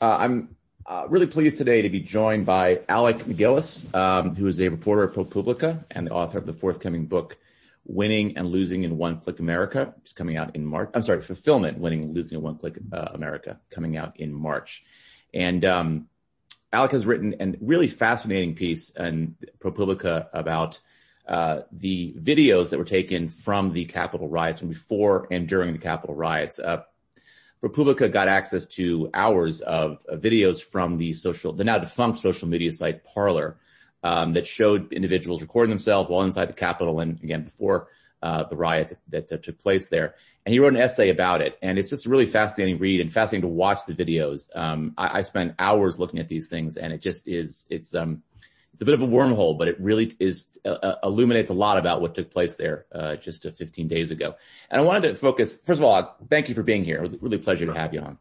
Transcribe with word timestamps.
Uh, 0.00 0.16
I'm 0.18 0.56
uh, 0.86 1.04
really 1.10 1.26
pleased 1.26 1.58
today 1.58 1.82
to 1.82 1.90
be 1.90 2.00
joined 2.00 2.46
by 2.46 2.80
Alec 2.88 3.18
MacGillis, 3.18 3.94
um, 3.94 4.34
who 4.34 4.46
is 4.46 4.58
a 4.58 4.68
reporter 4.70 5.04
at 5.04 5.12
ProPublica 5.12 5.84
and 5.90 6.06
the 6.06 6.12
author 6.12 6.38
of 6.38 6.46
the 6.46 6.54
forthcoming 6.54 7.04
book, 7.04 7.36
Winning 7.84 8.38
and 8.38 8.48
Losing 8.48 8.84
in 8.84 8.96
One 8.96 9.20
Click 9.20 9.40
America. 9.40 9.94
It's 9.98 10.14
coming 10.14 10.38
out 10.38 10.56
in 10.56 10.64
March. 10.64 10.88
I'm 10.94 11.02
sorry, 11.02 11.20
Fulfillment, 11.20 11.78
Winning 11.78 12.04
and 12.04 12.14
Losing 12.14 12.38
in 12.38 12.42
One 12.42 12.56
Click 12.56 12.78
uh, 12.90 13.08
America, 13.12 13.60
coming 13.68 13.98
out 13.98 14.18
in 14.18 14.32
March. 14.32 14.84
And 15.34 15.66
um, 15.66 16.08
Alec 16.72 16.92
has 16.92 17.06
written 17.06 17.34
a 17.38 17.54
really 17.60 17.88
fascinating 17.88 18.54
piece 18.54 18.88
in 18.88 19.36
ProPublica 19.58 20.28
about 20.32 20.80
uh, 21.28 21.60
the 21.72 22.14
videos 22.18 22.70
that 22.70 22.78
were 22.78 22.86
taken 22.86 23.28
from 23.28 23.74
the 23.74 23.84
Capitol 23.84 24.30
riots 24.30 24.60
from 24.60 24.68
before 24.68 25.28
and 25.30 25.46
during 25.46 25.74
the 25.74 25.78
Capitol 25.78 26.14
riots. 26.14 26.58
Uh, 26.58 26.84
ProPublica 27.62 28.10
got 28.10 28.28
access 28.28 28.66
to 28.66 29.10
hours 29.12 29.60
of 29.60 30.04
uh, 30.10 30.16
videos 30.16 30.62
from 30.62 30.96
the 30.96 31.12
social, 31.12 31.52
the 31.52 31.64
now 31.64 31.78
defunct 31.78 32.20
social 32.20 32.48
media 32.48 32.72
site 32.72 33.04
Parler, 33.04 33.56
um, 34.02 34.32
that 34.32 34.46
showed 34.46 34.92
individuals 34.92 35.42
recording 35.42 35.70
themselves 35.70 36.08
while 36.08 36.22
inside 36.22 36.46
the 36.46 36.54
Capitol 36.54 37.00
and 37.00 37.22
again 37.22 37.42
before 37.42 37.88
uh, 38.22 38.44
the 38.44 38.56
riot 38.56 38.88
that, 38.88 38.98
that, 39.08 39.28
that, 39.28 39.42
took 39.42 39.58
place 39.58 39.88
there. 39.88 40.14
And 40.44 40.52
he 40.52 40.58
wrote 40.58 40.74
an 40.74 40.80
essay 40.80 41.10
about 41.10 41.42
it, 41.42 41.58
and 41.62 41.78
it's 41.78 41.90
just 41.90 42.06
a 42.06 42.08
really 42.08 42.26
fascinating 42.26 42.78
read 42.78 43.00
and 43.00 43.12
fascinating 43.12 43.48
to 43.48 43.54
watch 43.54 43.80
the 43.86 43.94
videos. 43.94 44.48
Um, 44.54 44.94
I, 44.96 45.18
I 45.18 45.22
spent 45.22 45.54
hours 45.58 45.98
looking 45.98 46.18
at 46.18 46.28
these 46.28 46.48
things, 46.48 46.76
and 46.76 46.92
it 46.92 47.02
just 47.02 47.28
is 47.28 47.66
it's 47.68 47.94
um, 47.94 48.22
it's 48.72 48.82
a 48.82 48.84
bit 48.84 48.94
of 48.94 49.02
a 49.02 49.06
wormhole, 49.06 49.58
but 49.58 49.68
it 49.68 49.80
really 49.80 50.16
is 50.20 50.58
uh, 50.64 50.68
uh, 50.68 50.96
illuminates 51.02 51.50
a 51.50 51.54
lot 51.54 51.76
about 51.76 52.00
what 52.00 52.14
took 52.14 52.30
place 52.30 52.56
there 52.56 52.86
uh, 52.92 53.16
just 53.16 53.42
15 53.42 53.88
days 53.88 54.10
ago. 54.10 54.36
And 54.70 54.80
I 54.80 54.84
wanted 54.84 55.08
to 55.08 55.14
focus. 55.16 55.58
First 55.64 55.80
of 55.80 55.84
all, 55.84 56.16
thank 56.28 56.48
you 56.48 56.54
for 56.54 56.62
being 56.62 56.84
here. 56.84 57.02
It 57.02 57.10
was 57.10 57.20
really 57.20 57.36
a 57.36 57.40
pleasure 57.40 57.66
to 57.66 57.74
have 57.74 57.92
you 57.92 58.00
on. 58.00 58.18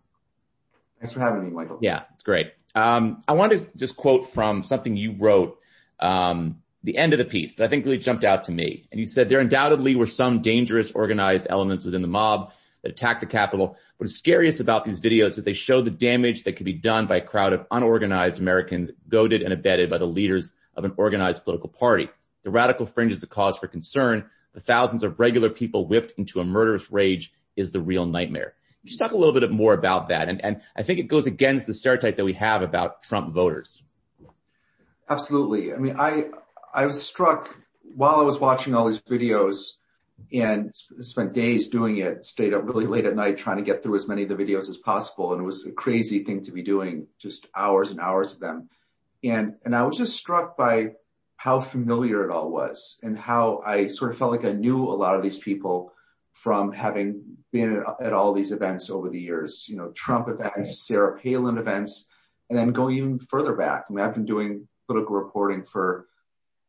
Thanks 0.99 1.13
for 1.13 1.19
having 1.19 1.45
me, 1.45 1.51
Michael. 1.51 1.77
Yeah, 1.81 2.03
it's 2.13 2.23
great. 2.23 2.53
Um, 2.75 3.23
I 3.27 3.33
wanted 3.33 3.71
to 3.71 3.77
just 3.77 3.95
quote 3.95 4.27
from 4.27 4.63
something 4.63 4.97
you 4.97 5.15
wrote, 5.17 5.59
um, 5.99 6.61
the 6.83 6.97
end 6.97 7.13
of 7.13 7.19
the 7.19 7.25
piece 7.25 7.55
that 7.55 7.65
I 7.65 7.67
think 7.67 7.85
really 7.85 7.97
jumped 7.97 8.23
out 8.23 8.45
to 8.45 8.51
me. 8.51 8.87
And 8.91 8.99
you 8.99 9.05
said 9.05 9.29
there 9.29 9.39
undoubtedly 9.39 9.95
were 9.95 10.07
some 10.07 10.41
dangerous 10.41 10.91
organized 10.91 11.47
elements 11.49 11.85
within 11.85 12.01
the 12.01 12.07
mob 12.07 12.53
that 12.81 12.91
attacked 12.91 13.21
the 13.21 13.27
Capitol. 13.27 13.77
What's 13.97 14.15
scariest 14.15 14.59
about 14.59 14.85
these 14.85 14.99
videos 14.99 15.37
is 15.37 15.43
they 15.43 15.53
show 15.53 15.81
the 15.81 15.91
damage 15.91 16.43
that 16.43 16.53
could 16.53 16.65
be 16.65 16.73
done 16.73 17.07
by 17.07 17.17
a 17.17 17.21
crowd 17.21 17.53
of 17.53 17.65
unorganized 17.71 18.39
Americans 18.39 18.91
goaded 19.07 19.41
and 19.41 19.53
abetted 19.53 19.89
by 19.89 19.97
the 19.97 20.05
leaders 20.05 20.53
of 20.75 20.85
an 20.85 20.93
organized 20.97 21.43
political 21.43 21.69
party. 21.69 22.09
The 22.43 22.51
radical 22.51 22.85
fringe 22.85 23.11
is 23.11 23.23
a 23.23 23.27
cause 23.27 23.57
for 23.57 23.67
concern. 23.67 24.29
The 24.53 24.61
thousands 24.61 25.03
of 25.03 25.19
regular 25.19 25.49
people 25.49 25.87
whipped 25.87 26.17
into 26.17 26.39
a 26.39 26.45
murderous 26.45 26.91
rage 26.91 27.33
is 27.55 27.71
the 27.71 27.81
real 27.81 28.05
nightmare. 28.05 28.53
Can 28.81 28.91
you 28.91 28.97
talk 28.97 29.11
a 29.11 29.17
little 29.17 29.37
bit 29.37 29.51
more 29.51 29.73
about 29.73 30.09
that? 30.09 30.29
And, 30.29 30.43
and 30.43 30.61
I 30.75 30.83
think 30.83 30.99
it 30.99 31.03
goes 31.03 31.27
against 31.27 31.67
the 31.67 31.73
stereotype 31.73 32.15
that 32.15 32.23
we 32.23 32.33
have 32.33 32.61
about 32.61 33.03
Trump 33.03 33.33
voters. 33.33 33.83
Absolutely. 35.09 35.73
I 35.73 35.77
mean, 35.77 35.99
I, 35.99 36.29
I 36.73 36.85
was 36.85 37.05
struck 37.05 37.53
while 37.95 38.15
I 38.15 38.23
was 38.23 38.39
watching 38.39 38.75
all 38.75 38.87
these 38.87 39.01
videos 39.01 39.73
and 40.31 40.75
spent 41.01 41.33
days 41.33 41.69
doing 41.69 41.97
it, 41.97 42.25
stayed 42.25 42.53
up 42.53 42.63
really 42.63 42.85
late 42.85 43.05
at 43.05 43.15
night 43.15 43.37
trying 43.37 43.57
to 43.57 43.63
get 43.63 43.81
through 43.81 43.95
as 43.95 44.07
many 44.07 44.23
of 44.23 44.29
the 44.29 44.35
videos 44.35 44.69
as 44.69 44.77
possible. 44.77 45.33
And 45.33 45.41
it 45.41 45.45
was 45.45 45.65
a 45.65 45.71
crazy 45.71 46.23
thing 46.23 46.43
to 46.43 46.51
be 46.51 46.63
doing, 46.63 47.07
just 47.19 47.47
hours 47.55 47.91
and 47.91 47.99
hours 47.99 48.33
of 48.33 48.39
them. 48.39 48.69
And, 49.23 49.55
and 49.65 49.75
I 49.75 49.83
was 49.83 49.97
just 49.97 50.15
struck 50.15 50.55
by 50.55 50.91
how 51.35 51.59
familiar 51.59 52.25
it 52.25 52.31
all 52.31 52.49
was 52.49 52.99
and 53.01 53.17
how 53.17 53.61
I 53.65 53.87
sort 53.87 54.11
of 54.11 54.17
felt 54.17 54.31
like 54.31 54.45
I 54.45 54.51
knew 54.51 54.83
a 54.83 54.95
lot 54.95 55.15
of 55.15 55.23
these 55.23 55.39
people 55.39 55.93
from 56.33 56.71
having 56.71 57.37
been 57.51 57.83
at 58.01 58.13
all 58.13 58.33
these 58.33 58.51
events 58.51 58.89
over 58.89 59.09
the 59.09 59.19
years, 59.19 59.65
you 59.67 59.75
know, 59.75 59.91
Trump 59.91 60.29
events, 60.29 60.85
Sarah 60.87 61.17
Palin 61.19 61.57
events, 61.57 62.07
and 62.49 62.57
then 62.57 62.71
going 62.71 62.97
even 62.97 63.19
further 63.19 63.55
back. 63.55 63.85
I 63.89 63.93
mean, 63.93 64.05
I've 64.05 64.13
been 64.13 64.25
doing 64.25 64.67
political 64.87 65.15
reporting 65.15 65.63
for 65.63 66.07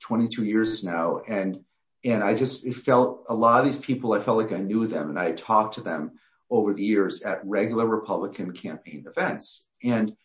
22 0.00 0.44
years 0.44 0.82
now 0.82 1.20
and 1.26 1.60
and 2.04 2.24
I 2.24 2.34
just 2.34 2.66
felt 2.72 3.24
a 3.28 3.34
lot 3.34 3.60
of 3.60 3.66
these 3.66 3.76
people, 3.76 4.12
I 4.12 4.20
felt 4.20 4.38
like 4.38 4.52
I 4.52 4.58
knew 4.58 4.86
them 4.86 5.10
and 5.10 5.18
I 5.18 5.32
talked 5.32 5.74
to 5.74 5.82
them 5.82 6.12
over 6.50 6.72
the 6.72 6.82
years 6.82 7.22
at 7.22 7.44
regular 7.44 7.86
Republican 7.86 8.52
campaign 8.52 9.04
events. 9.06 9.66
And, 9.84 10.16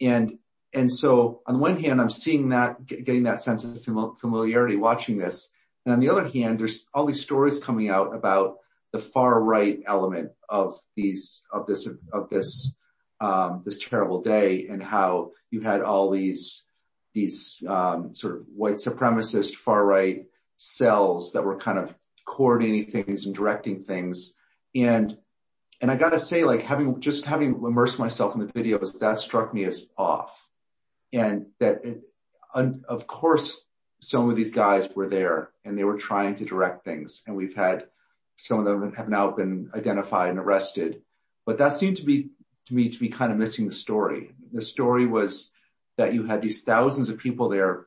and, 0.00 0.38
and 0.74 0.90
so 0.90 1.42
on 1.46 1.54
the 1.54 1.60
one 1.60 1.80
hand, 1.80 2.00
I'm 2.00 2.10
seeing 2.10 2.50
that, 2.50 2.84
getting 2.86 3.24
that 3.24 3.42
sense 3.42 3.64
of 3.64 3.82
familiarity 4.18 4.76
watching 4.76 5.16
this. 5.16 5.48
And 5.86 5.92
on 5.92 6.00
the 6.00 6.08
other 6.08 6.28
hand, 6.28 6.58
there's 6.58 6.86
all 6.92 7.06
these 7.06 7.22
stories 7.22 7.58
coming 7.58 7.88
out 7.88 8.14
about 8.14 8.58
the 8.92 8.98
far 8.98 9.42
right 9.42 9.80
element 9.86 10.32
of 10.48 10.78
these, 10.96 11.42
of 11.52 11.66
this, 11.66 11.88
of 12.12 12.28
this, 12.30 12.74
um, 13.20 13.62
this 13.64 13.78
terrible 13.78 14.20
day 14.20 14.66
and 14.68 14.82
how 14.82 15.30
you 15.50 15.60
had 15.60 15.82
all 15.82 16.10
these, 16.10 16.64
these, 17.14 17.62
um, 17.68 18.14
sort 18.14 18.36
of 18.36 18.46
white 18.54 18.74
supremacist 18.74 19.54
far 19.54 19.84
right 19.84 20.26
cells 20.62 21.32
that 21.32 21.44
were 21.44 21.56
kind 21.56 21.78
of 21.78 21.94
coordinating 22.24 22.90
things 22.90 23.26
and 23.26 23.34
directing 23.34 23.84
things. 23.84 24.34
And, 24.74 25.16
and 25.80 25.90
I 25.90 25.96
gotta 25.96 26.18
say, 26.18 26.44
like 26.44 26.62
having, 26.62 27.00
just 27.00 27.26
having 27.26 27.62
immersed 27.64 27.98
myself 27.98 28.34
in 28.34 28.40
the 28.40 28.52
videos, 28.52 28.98
that 29.00 29.18
struck 29.18 29.52
me 29.52 29.64
as 29.64 29.86
off. 29.98 30.46
And 31.12 31.46
that 31.58 31.84
it, 31.84 32.04
of 32.54 33.06
course, 33.06 33.66
some 34.00 34.30
of 34.30 34.36
these 34.36 34.50
guys 34.50 34.88
were 34.94 35.08
there 35.08 35.50
and 35.64 35.76
they 35.76 35.84
were 35.84 35.98
trying 35.98 36.34
to 36.34 36.44
direct 36.44 36.84
things. 36.84 37.22
And 37.26 37.36
we've 37.36 37.54
had 37.54 37.86
some 38.36 38.60
of 38.60 38.64
them 38.64 38.92
have 38.94 39.08
now 39.08 39.30
been 39.30 39.70
identified 39.74 40.30
and 40.30 40.38
arrested, 40.38 41.02
but 41.44 41.58
that 41.58 41.74
seemed 41.74 41.96
to 41.96 42.04
be 42.04 42.30
to 42.66 42.74
me 42.74 42.90
to 42.90 42.98
be 42.98 43.08
kind 43.08 43.32
of 43.32 43.38
missing 43.38 43.66
the 43.66 43.74
story. 43.74 44.30
The 44.52 44.62
story 44.62 45.06
was 45.06 45.50
that 45.96 46.14
you 46.14 46.24
had 46.24 46.40
these 46.40 46.62
thousands 46.62 47.08
of 47.08 47.18
people 47.18 47.48
there 47.48 47.86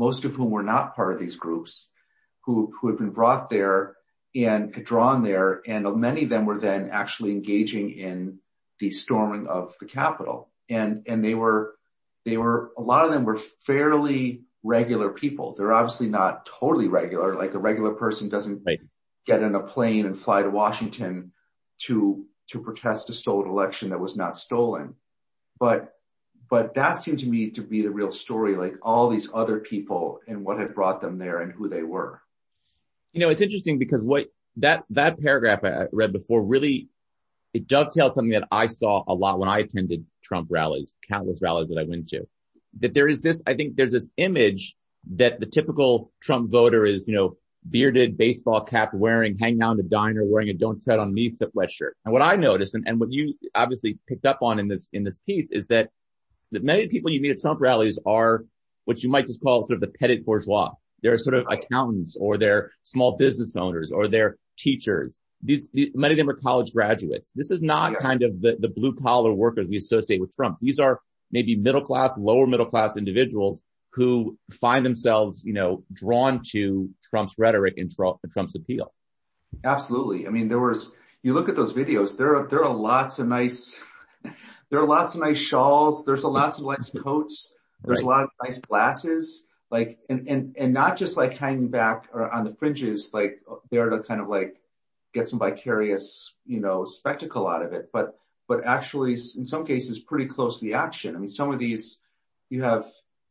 most 0.00 0.24
of 0.24 0.34
whom 0.34 0.50
were 0.50 0.62
not 0.62 0.96
part 0.96 1.12
of 1.12 1.20
these 1.20 1.36
groups, 1.36 1.89
who, 2.42 2.72
who 2.80 2.88
had 2.88 2.98
been 2.98 3.10
brought 3.10 3.50
there 3.50 3.96
and 4.34 4.72
drawn 4.72 5.22
there. 5.22 5.60
And 5.66 5.86
many 5.96 6.24
of 6.24 6.28
them 6.28 6.46
were 6.46 6.58
then 6.58 6.90
actually 6.90 7.32
engaging 7.32 7.90
in 7.90 8.38
the 8.78 8.90
storming 8.90 9.46
of 9.46 9.76
the 9.78 9.86
Capitol. 9.86 10.50
And, 10.68 11.04
and 11.06 11.24
they 11.24 11.34
were, 11.34 11.74
they 12.24 12.36
were, 12.36 12.72
a 12.76 12.82
lot 12.82 13.04
of 13.04 13.12
them 13.12 13.24
were 13.24 13.36
fairly 13.36 14.42
regular 14.62 15.10
people. 15.10 15.54
They're 15.54 15.72
obviously 15.72 16.08
not 16.08 16.46
totally 16.46 16.88
regular. 16.88 17.34
Like 17.34 17.54
a 17.54 17.58
regular 17.58 17.92
person 17.92 18.28
doesn't 18.28 18.64
get 19.26 19.42
in 19.42 19.54
a 19.54 19.60
plane 19.60 20.06
and 20.06 20.16
fly 20.16 20.42
to 20.42 20.50
Washington 20.50 21.32
to, 21.82 22.24
to 22.48 22.60
protest 22.60 23.10
a 23.10 23.12
stolen 23.12 23.48
election 23.48 23.90
that 23.90 24.00
was 24.00 24.16
not 24.16 24.36
stolen. 24.36 24.94
But 25.58 25.94
but 26.50 26.74
that 26.74 27.00
seemed 27.00 27.20
to 27.20 27.28
me 27.28 27.50
to 27.50 27.62
be 27.62 27.82
the 27.82 27.92
real 27.92 28.10
story, 28.10 28.56
like 28.56 28.74
all 28.82 29.08
these 29.08 29.30
other 29.32 29.60
people 29.60 30.18
and 30.26 30.44
what 30.44 30.58
had 30.58 30.74
brought 30.74 31.00
them 31.00 31.16
there 31.16 31.40
and 31.40 31.52
who 31.52 31.68
they 31.68 31.84
were. 31.84 32.20
You 33.12 33.20
know, 33.20 33.30
it's 33.30 33.40
interesting 33.40 33.78
because 33.78 34.00
what 34.02 34.28
that, 34.56 34.84
that 34.90 35.20
paragraph 35.20 35.64
I 35.64 35.86
read 35.92 36.12
before 36.12 36.42
really, 36.42 36.88
it 37.52 37.66
dovetailed 37.66 38.14
something 38.14 38.32
that 38.32 38.48
I 38.50 38.66
saw 38.66 39.02
a 39.06 39.14
lot 39.14 39.38
when 39.38 39.48
I 39.48 39.58
attended 39.58 40.06
Trump 40.22 40.48
rallies, 40.50 40.94
countless 41.08 41.40
rallies 41.42 41.68
that 41.68 41.78
I 41.78 41.84
went 41.84 42.08
to. 42.10 42.26
That 42.78 42.94
there 42.94 43.08
is 43.08 43.20
this, 43.20 43.42
I 43.46 43.54
think 43.54 43.76
there's 43.76 43.92
this 43.92 44.06
image 44.16 44.76
that 45.14 45.40
the 45.40 45.46
typical 45.46 46.12
Trump 46.20 46.50
voter 46.50 46.84
is, 46.84 47.08
you 47.08 47.14
know, 47.14 47.36
bearded, 47.68 48.16
baseball 48.16 48.62
cap 48.62 48.94
wearing, 48.94 49.36
hanging 49.36 49.62
out 49.62 49.78
in 49.78 49.80
a 49.80 49.88
diner 49.88 50.24
wearing 50.24 50.48
a 50.48 50.54
don't 50.54 50.82
tread 50.82 50.98
on 50.98 51.12
me 51.12 51.30
sweatshirt. 51.30 51.90
And 52.04 52.12
what 52.12 52.22
I 52.22 52.36
noticed 52.36 52.74
and, 52.74 52.84
and 52.86 53.00
what 53.00 53.12
you 53.12 53.34
obviously 53.54 53.98
picked 54.08 54.24
up 54.24 54.38
on 54.42 54.58
in 54.58 54.68
this, 54.68 54.88
in 54.92 55.04
this 55.04 55.18
piece 55.18 55.50
is 55.50 55.66
that 55.66 55.90
that 56.52 56.64
many 56.64 56.88
people 56.88 57.10
you 57.10 57.20
meet 57.20 57.30
at 57.30 57.40
Trump 57.40 57.60
rallies 57.60 57.98
are 58.06 58.44
what 58.84 59.02
you 59.02 59.08
might 59.08 59.26
just 59.26 59.42
call 59.42 59.62
sort 59.62 59.76
of 59.76 59.80
the 59.80 59.98
petit 59.98 60.18
bourgeois. 60.18 60.70
They're 61.02 61.18
sort 61.18 61.34
of 61.34 61.46
accountants 61.50 62.16
or 62.18 62.38
they're 62.38 62.72
small 62.82 63.16
business 63.16 63.56
owners 63.56 63.90
or 63.92 64.08
they're 64.08 64.36
teachers. 64.58 65.16
Many 65.42 66.12
of 66.12 66.16
them 66.16 66.28
are 66.28 66.34
college 66.34 66.72
graduates. 66.72 67.30
This 67.34 67.50
is 67.50 67.62
not 67.62 67.98
kind 68.00 68.22
of 68.22 68.40
the, 68.40 68.56
the 68.60 68.68
blue 68.68 68.94
collar 68.94 69.32
workers 69.32 69.66
we 69.68 69.78
associate 69.78 70.20
with 70.20 70.34
Trump. 70.36 70.58
These 70.60 70.78
are 70.78 71.00
maybe 71.30 71.56
middle 71.56 71.80
class, 71.80 72.18
lower 72.18 72.46
middle 72.46 72.66
class 72.66 72.96
individuals 72.96 73.62
who 73.92 74.38
find 74.60 74.84
themselves, 74.84 75.42
you 75.44 75.52
know, 75.52 75.82
drawn 75.92 76.42
to 76.52 76.90
Trump's 77.08 77.34
rhetoric 77.38 77.74
and 77.78 77.90
Trump's 77.90 78.54
appeal. 78.54 78.92
Absolutely. 79.64 80.26
I 80.26 80.30
mean, 80.30 80.48
there 80.48 80.60
was, 80.60 80.92
you 81.22 81.34
look 81.34 81.48
at 81.48 81.56
those 81.56 81.72
videos, 81.72 82.16
there 82.16 82.36
are, 82.36 82.46
there 82.46 82.64
are 82.64 82.74
lots 82.74 83.18
of 83.18 83.26
nice, 83.26 83.80
there 84.70 84.80
are 84.80 84.86
lots 84.86 85.14
of 85.14 85.22
nice 85.22 85.38
shawls. 85.38 86.04
There's 86.04 86.22
a 86.22 86.28
lots 86.28 86.58
of 86.58 86.66
nice 86.66 86.90
coats. 86.90 87.52
There's 87.82 88.00
a 88.00 88.06
lot 88.06 88.24
of 88.24 88.30
nice 88.42 88.60
glasses. 88.60 89.44
Like, 89.70 89.98
and, 90.08 90.26
and, 90.28 90.56
and 90.58 90.72
not 90.72 90.96
just 90.96 91.16
like 91.16 91.38
hanging 91.38 91.68
back 91.68 92.08
or 92.12 92.28
on 92.28 92.44
the 92.44 92.54
fringes, 92.54 93.10
like 93.12 93.40
there 93.70 93.88
to 93.90 94.00
kind 94.00 94.20
of 94.20 94.28
like 94.28 94.60
get 95.14 95.28
some 95.28 95.38
vicarious, 95.38 96.34
you 96.44 96.60
know, 96.60 96.84
spectacle 96.84 97.46
out 97.46 97.62
of 97.62 97.72
it, 97.72 97.90
but, 97.92 98.18
but 98.48 98.64
actually 98.64 99.12
in 99.12 99.44
some 99.44 99.64
cases 99.64 99.98
pretty 99.98 100.26
close 100.26 100.58
to 100.58 100.64
the 100.64 100.74
action. 100.74 101.14
I 101.14 101.18
mean, 101.18 101.28
some 101.28 101.52
of 101.52 101.58
these, 101.58 101.98
you 102.48 102.62
have, 102.62 102.84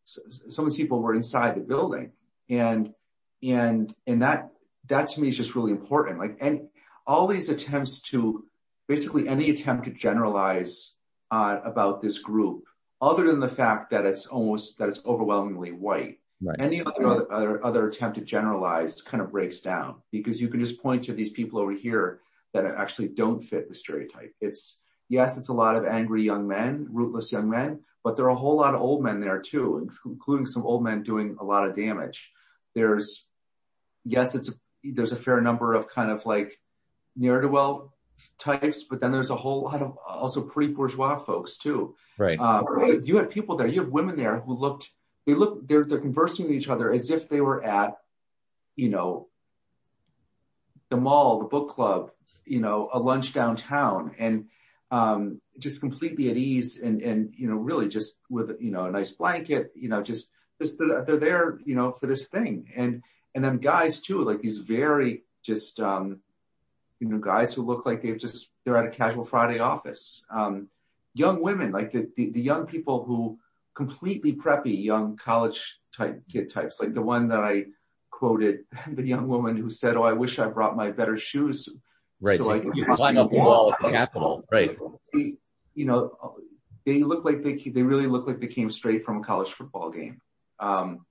some 0.06 0.66
of 0.66 0.72
these 0.72 0.78
people 0.78 1.02
were 1.02 1.14
inside 1.14 1.56
the 1.56 1.62
building 1.62 2.14
and, 2.50 2.94
and, 3.44 3.94
and 4.08 4.22
that, 4.22 4.52
that 4.88 5.10
to 5.10 5.22
me 5.22 5.28
is 5.28 5.38
just 5.38 5.56
really 5.56 5.72
important. 5.72 6.20
Like, 6.20 6.38
and 6.40 6.70
all 7.06 7.28
these 7.28 7.50
attempts 7.50 8.02
to 8.02 8.46
basically 8.88 9.28
any 9.28 9.50
attempt 9.50 9.86
to 9.86 9.92
generalize 9.92 10.94
uh, 11.32 11.60
about 11.64 12.02
this 12.02 12.20
group, 12.20 12.66
other 13.02 13.28
than 13.28 13.40
the 13.40 13.48
fact 13.48 13.92
that 13.92 14.06
it's 14.06 14.26
almost 14.26 14.78
that 14.78 14.90
it's 14.90 15.02
overwhelmingly 15.06 15.72
white. 15.72 16.19
Right. 16.42 16.60
Any 16.60 16.82
other, 16.82 17.32
other 17.32 17.66
other 17.66 17.88
attempt 17.88 18.18
to 18.18 18.24
generalize 18.24 19.02
kind 19.02 19.22
of 19.22 19.32
breaks 19.32 19.60
down 19.60 20.02
because 20.12 20.40
you 20.40 20.48
can 20.48 20.62
just 20.62 20.82
point 20.82 21.04
to 21.06 21.14
these 21.14 21.32
people 21.32 21.60
over 21.60 21.74
here 21.74 22.22
that 22.54 22.66
actually 22.66 23.10
don't 23.10 23.42
fit 23.42 23.68
the 23.68 23.76
stereotype. 23.76 24.34
It's 24.40 24.80
yes, 25.10 25.38
it's 25.38 25.50
a 25.50 25.54
lot 25.54 25.76
of 25.76 25.86
angry 25.86 26.24
young 26.24 26.48
men, 26.48 26.88
rootless 26.92 27.32
young 27.32 27.50
men, 27.50 27.82
but 28.04 28.16
there 28.16 28.26
are 28.26 28.30
a 28.30 28.36
whole 28.36 28.56
lot 28.56 28.74
of 28.74 28.82
old 28.82 29.04
men 29.04 29.20
there 29.20 29.40
too, 29.40 29.86
including 30.06 30.46
some 30.46 30.64
old 30.64 30.84
men 30.84 31.04
doing 31.04 31.36
a 31.40 31.44
lot 31.44 31.68
of 31.68 31.76
damage. 31.76 32.32
There's 32.74 33.26
yes, 34.06 34.36
it's 34.36 34.50
a, 34.50 34.54
there's 34.84 35.12
a 35.12 35.18
fair 35.18 35.42
number 35.42 35.74
of 35.74 35.90
kind 35.90 36.10
of 36.10 36.26
like 36.26 36.60
ne'er 37.16 37.42
do 37.42 37.50
well 37.50 37.94
types, 38.38 38.86
but 38.90 39.02
then 39.02 39.12
there's 39.12 39.30
a 39.30 39.36
whole 39.36 39.64
lot 39.64 39.82
of 39.82 39.98
also 40.08 40.42
pre-bourgeois 40.42 41.18
folks 41.18 41.58
too. 41.58 41.96
Right. 42.18 42.40
Uh, 42.40 42.64
you 43.04 43.18
had 43.18 43.30
people 43.30 43.58
there, 43.58 43.68
you 43.68 43.82
have 43.82 43.90
women 43.90 44.16
there 44.16 44.40
who 44.40 44.54
looked, 44.54 44.90
they 45.26 45.34
look, 45.34 45.68
they're, 45.68 45.86
they're 45.86 46.00
conversing 46.00 46.48
with 46.48 46.56
each 46.56 46.70
other 46.70 46.92
as 46.92 47.10
if 47.10 47.30
they 47.30 47.42
were 47.42 47.64
at, 47.64 47.98
you 48.76 48.90
know, 48.90 49.28
the 50.90 50.98
mall, 50.98 51.40
the 51.40 51.46
book 51.46 51.70
club, 51.70 52.12
you 52.46 52.60
know, 52.60 52.90
a 52.92 53.00
lunch 53.00 53.34
downtown 53.34 54.16
and, 54.18 54.46
um, 54.92 55.40
just 55.60 55.82
completely 55.82 56.30
at 56.32 56.38
ease 56.38 56.80
and, 56.80 57.02
and, 57.02 57.36
you 57.38 57.48
know, 57.48 57.56
really 57.56 57.88
just 57.88 58.16
with, 58.30 58.58
you 58.60 58.72
know, 58.72 58.86
a 58.86 58.92
nice 58.92 59.12
blanket, 59.12 59.72
you 59.76 59.90
know, 59.90 60.02
just, 60.02 60.32
just 60.60 60.80
they're, 60.80 61.04
they're 61.06 61.18
there, 61.18 61.60
you 61.64 61.76
know, 61.76 61.92
for 61.92 62.08
this 62.08 62.28
thing. 62.28 62.72
And, 62.76 63.04
and 63.36 63.46
then 63.46 63.58
guys 63.58 64.00
too, 64.00 64.24
like 64.24 64.40
these 64.40 64.58
very 64.58 65.24
just, 65.44 65.80
um, 65.80 66.22
you 67.00 67.08
know, 67.08 67.20
guys 67.20 67.54
who 67.54 67.62
look 67.62 67.86
like 67.86 68.02
they've 68.02 68.18
just, 68.18 68.50
they're 68.64 68.78
at 68.78 68.86
a 68.86 68.90
casual 68.90 69.26
Friday 69.26 69.60
office. 69.60 70.26
Um, 70.32 70.70
young 71.14 71.42
women, 71.42 71.72
like 71.72 71.92
the, 71.92 72.10
the, 72.16 72.32
the 72.32 72.42
young 72.42 72.66
people 72.66 73.04
who 73.04 73.38
completely 73.80 74.34
preppy 74.34 74.84
young 74.84 75.16
college 75.16 75.80
type 75.96 76.22
kid 76.30 76.52
types, 76.52 76.82
like 76.82 76.94
the 76.94 77.02
one 77.02 77.30
that 77.30 77.40
I 77.40 77.68
quoted, 78.12 78.66
the 78.92 79.08
young 79.08 79.30
woman 79.30 79.56
who 79.56 79.70
said, 79.70 79.96
Oh, 79.96 80.04
I 80.04 80.12
wish 80.14 80.38
I 80.38 80.48
brought 80.48 80.76
my 80.76 80.92
better 80.92 81.18
shoes. 81.18 81.70
Right. 82.20 82.38
So, 82.38 82.44
so 82.44 82.52
I 82.52 82.62
you 82.74 82.86
climb 82.92 83.18
up 83.18 83.32
the 83.32 83.38
wall 83.38 83.72
of 83.72 83.78
the 83.82 83.92
Capitol. 83.92 84.46
Right. 84.52 84.78
You 85.14 85.86
know, 85.86 86.36
they 86.86 87.04
look 87.04 87.24
like 87.24 87.42
they, 87.42 87.54
they 87.54 87.84
really 87.84 88.08
look 88.08 88.28
like 88.28 88.42
they 88.42 88.48
came 88.48 88.70
straight 88.70 89.06
from 89.06 89.20
a 89.20 89.24
college 89.24 89.52
football 89.52 89.92
game. 89.92 90.20
Um, 90.60 91.06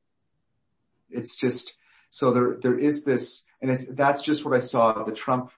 it's 1.08 1.36
just, 1.36 1.72
so 2.10 2.32
there, 2.32 2.58
there 2.60 2.78
is 2.78 3.02
this, 3.02 3.44
and 3.62 3.74
that's 3.92 4.20
just 4.20 4.44
what 4.44 4.54
I 4.54 4.58
saw 4.58 5.00
at 5.00 5.06
the 5.06 5.12
Trump 5.12 5.52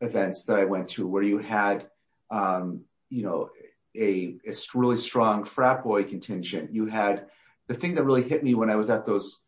events 0.00 0.46
that 0.46 0.58
I 0.58 0.64
went 0.64 0.88
to 0.90 1.06
where 1.06 1.22
you 1.22 1.38
had, 1.38 1.86
um, 2.28 2.86
you 3.08 3.22
know, 3.22 3.50
a, 3.96 4.36
really 4.74 4.96
strong 4.96 5.44
frat 5.44 5.82
boy 5.82 6.04
contingent. 6.04 6.72
You 6.72 6.86
had 6.86 7.26
the 7.66 7.74
thing 7.74 7.94
that 7.94 8.04
really 8.04 8.22
hit 8.22 8.42
me 8.42 8.54
when 8.54 8.70
I 8.70 8.76
was 8.76 8.90
at 8.90 9.06
those 9.06 9.40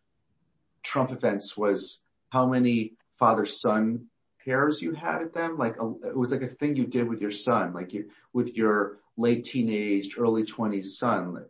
Trump 0.82 1.12
events 1.12 1.56
was 1.56 2.00
how 2.30 2.46
many 2.46 2.94
father 3.18 3.46
son 3.46 4.06
pairs 4.44 4.82
you 4.82 4.92
had 4.92 5.22
at 5.22 5.34
them. 5.34 5.56
Like 5.56 5.76
it 5.76 6.16
was 6.16 6.32
like 6.32 6.42
a 6.42 6.48
thing 6.48 6.76
you 6.76 6.86
did 6.86 7.08
with 7.08 7.20
your 7.20 7.30
son, 7.30 7.72
like 7.72 7.92
with 8.32 8.56
your 8.56 8.98
late 9.16 9.44
teenage, 9.44 10.16
early 10.18 10.44
twenties 10.44 10.98
son. 10.98 11.44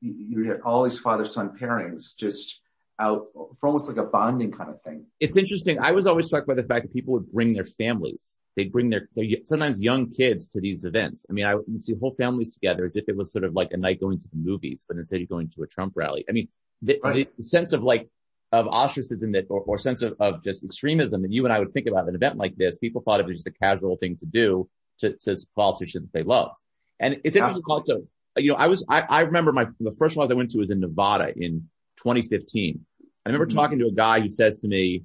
You, 0.00 0.12
you 0.12 0.48
had 0.48 0.60
all 0.62 0.84
these 0.84 0.98
father 0.98 1.24
son 1.24 1.56
pairings 1.58 2.16
just 2.16 2.60
out 2.98 3.26
for 3.58 3.68
almost 3.68 3.88
like 3.88 3.96
a 3.96 4.04
bonding 4.04 4.50
kind 4.50 4.70
of 4.70 4.82
thing. 4.82 5.06
It's 5.20 5.36
interesting. 5.36 5.78
I 5.78 5.92
was 5.92 6.06
always 6.06 6.26
struck 6.26 6.46
by 6.46 6.54
the 6.54 6.64
fact 6.64 6.82
that 6.82 6.92
people 6.92 7.14
would 7.14 7.30
bring 7.30 7.52
their 7.52 7.64
families. 7.64 8.38
They'd 8.56 8.72
bring 8.72 8.90
their, 8.90 9.08
their 9.14 9.26
sometimes 9.44 9.80
young 9.80 10.10
kids 10.10 10.48
to 10.48 10.60
these 10.60 10.84
events. 10.84 11.24
I 11.30 11.32
mean, 11.32 11.44
I 11.44 11.54
would 11.54 11.82
see 11.82 11.94
whole 11.94 12.14
families 12.18 12.50
together 12.50 12.84
as 12.84 12.96
if 12.96 13.04
it 13.08 13.16
was 13.16 13.32
sort 13.32 13.44
of 13.44 13.54
like 13.54 13.72
a 13.72 13.76
night 13.76 14.00
going 14.00 14.18
to 14.18 14.28
the 14.28 14.36
movies, 14.36 14.84
but 14.86 14.96
instead 14.96 15.22
of 15.22 15.28
going 15.28 15.50
to 15.50 15.62
a 15.62 15.66
Trump 15.66 15.92
rally. 15.96 16.24
I 16.28 16.32
mean, 16.32 16.48
the, 16.82 17.00
right. 17.02 17.28
the 17.36 17.42
sense 17.42 17.72
of 17.72 17.82
like, 17.82 18.08
of 18.50 18.66
ostracism 18.66 19.32
that, 19.32 19.46
or, 19.50 19.60
or 19.60 19.78
sense 19.78 20.02
of, 20.02 20.14
of 20.20 20.42
just 20.42 20.64
extremism 20.64 21.22
that 21.22 21.32
you 21.32 21.44
and 21.44 21.52
I 21.52 21.58
would 21.58 21.72
think 21.72 21.86
about 21.86 22.08
an 22.08 22.14
event 22.14 22.36
like 22.36 22.56
this, 22.56 22.78
people 22.78 23.02
thought 23.02 23.20
it 23.20 23.26
was 23.26 23.36
just 23.36 23.46
a 23.46 23.52
casual 23.52 23.96
thing 23.96 24.16
to 24.16 24.26
do 24.26 24.68
to, 25.00 25.12
to 25.12 25.36
politicians 25.54 26.06
that 26.06 26.18
they 26.18 26.24
love. 26.24 26.52
And 26.98 27.20
it's 27.24 27.36
interesting 27.36 27.62
Absolutely. 27.70 27.94
also, 27.94 28.08
you 28.38 28.52
know, 28.52 28.56
I 28.56 28.68
was, 28.68 28.84
I, 28.88 29.02
I 29.02 29.20
remember 29.22 29.52
my, 29.52 29.66
the 29.78 29.92
first 29.92 30.16
one 30.16 30.30
I 30.30 30.34
went 30.34 30.50
to 30.52 30.58
was 30.58 30.70
in 30.70 30.80
Nevada 30.80 31.32
in 31.36 31.68
2015 31.98 32.84
I 33.28 33.32
remember 33.32 33.46
mm-hmm. 33.46 33.58
talking 33.58 33.78
to 33.80 33.86
a 33.86 33.92
guy 33.92 34.20
who 34.20 34.28
says 34.28 34.56
to 34.58 34.68
me, 34.68 35.04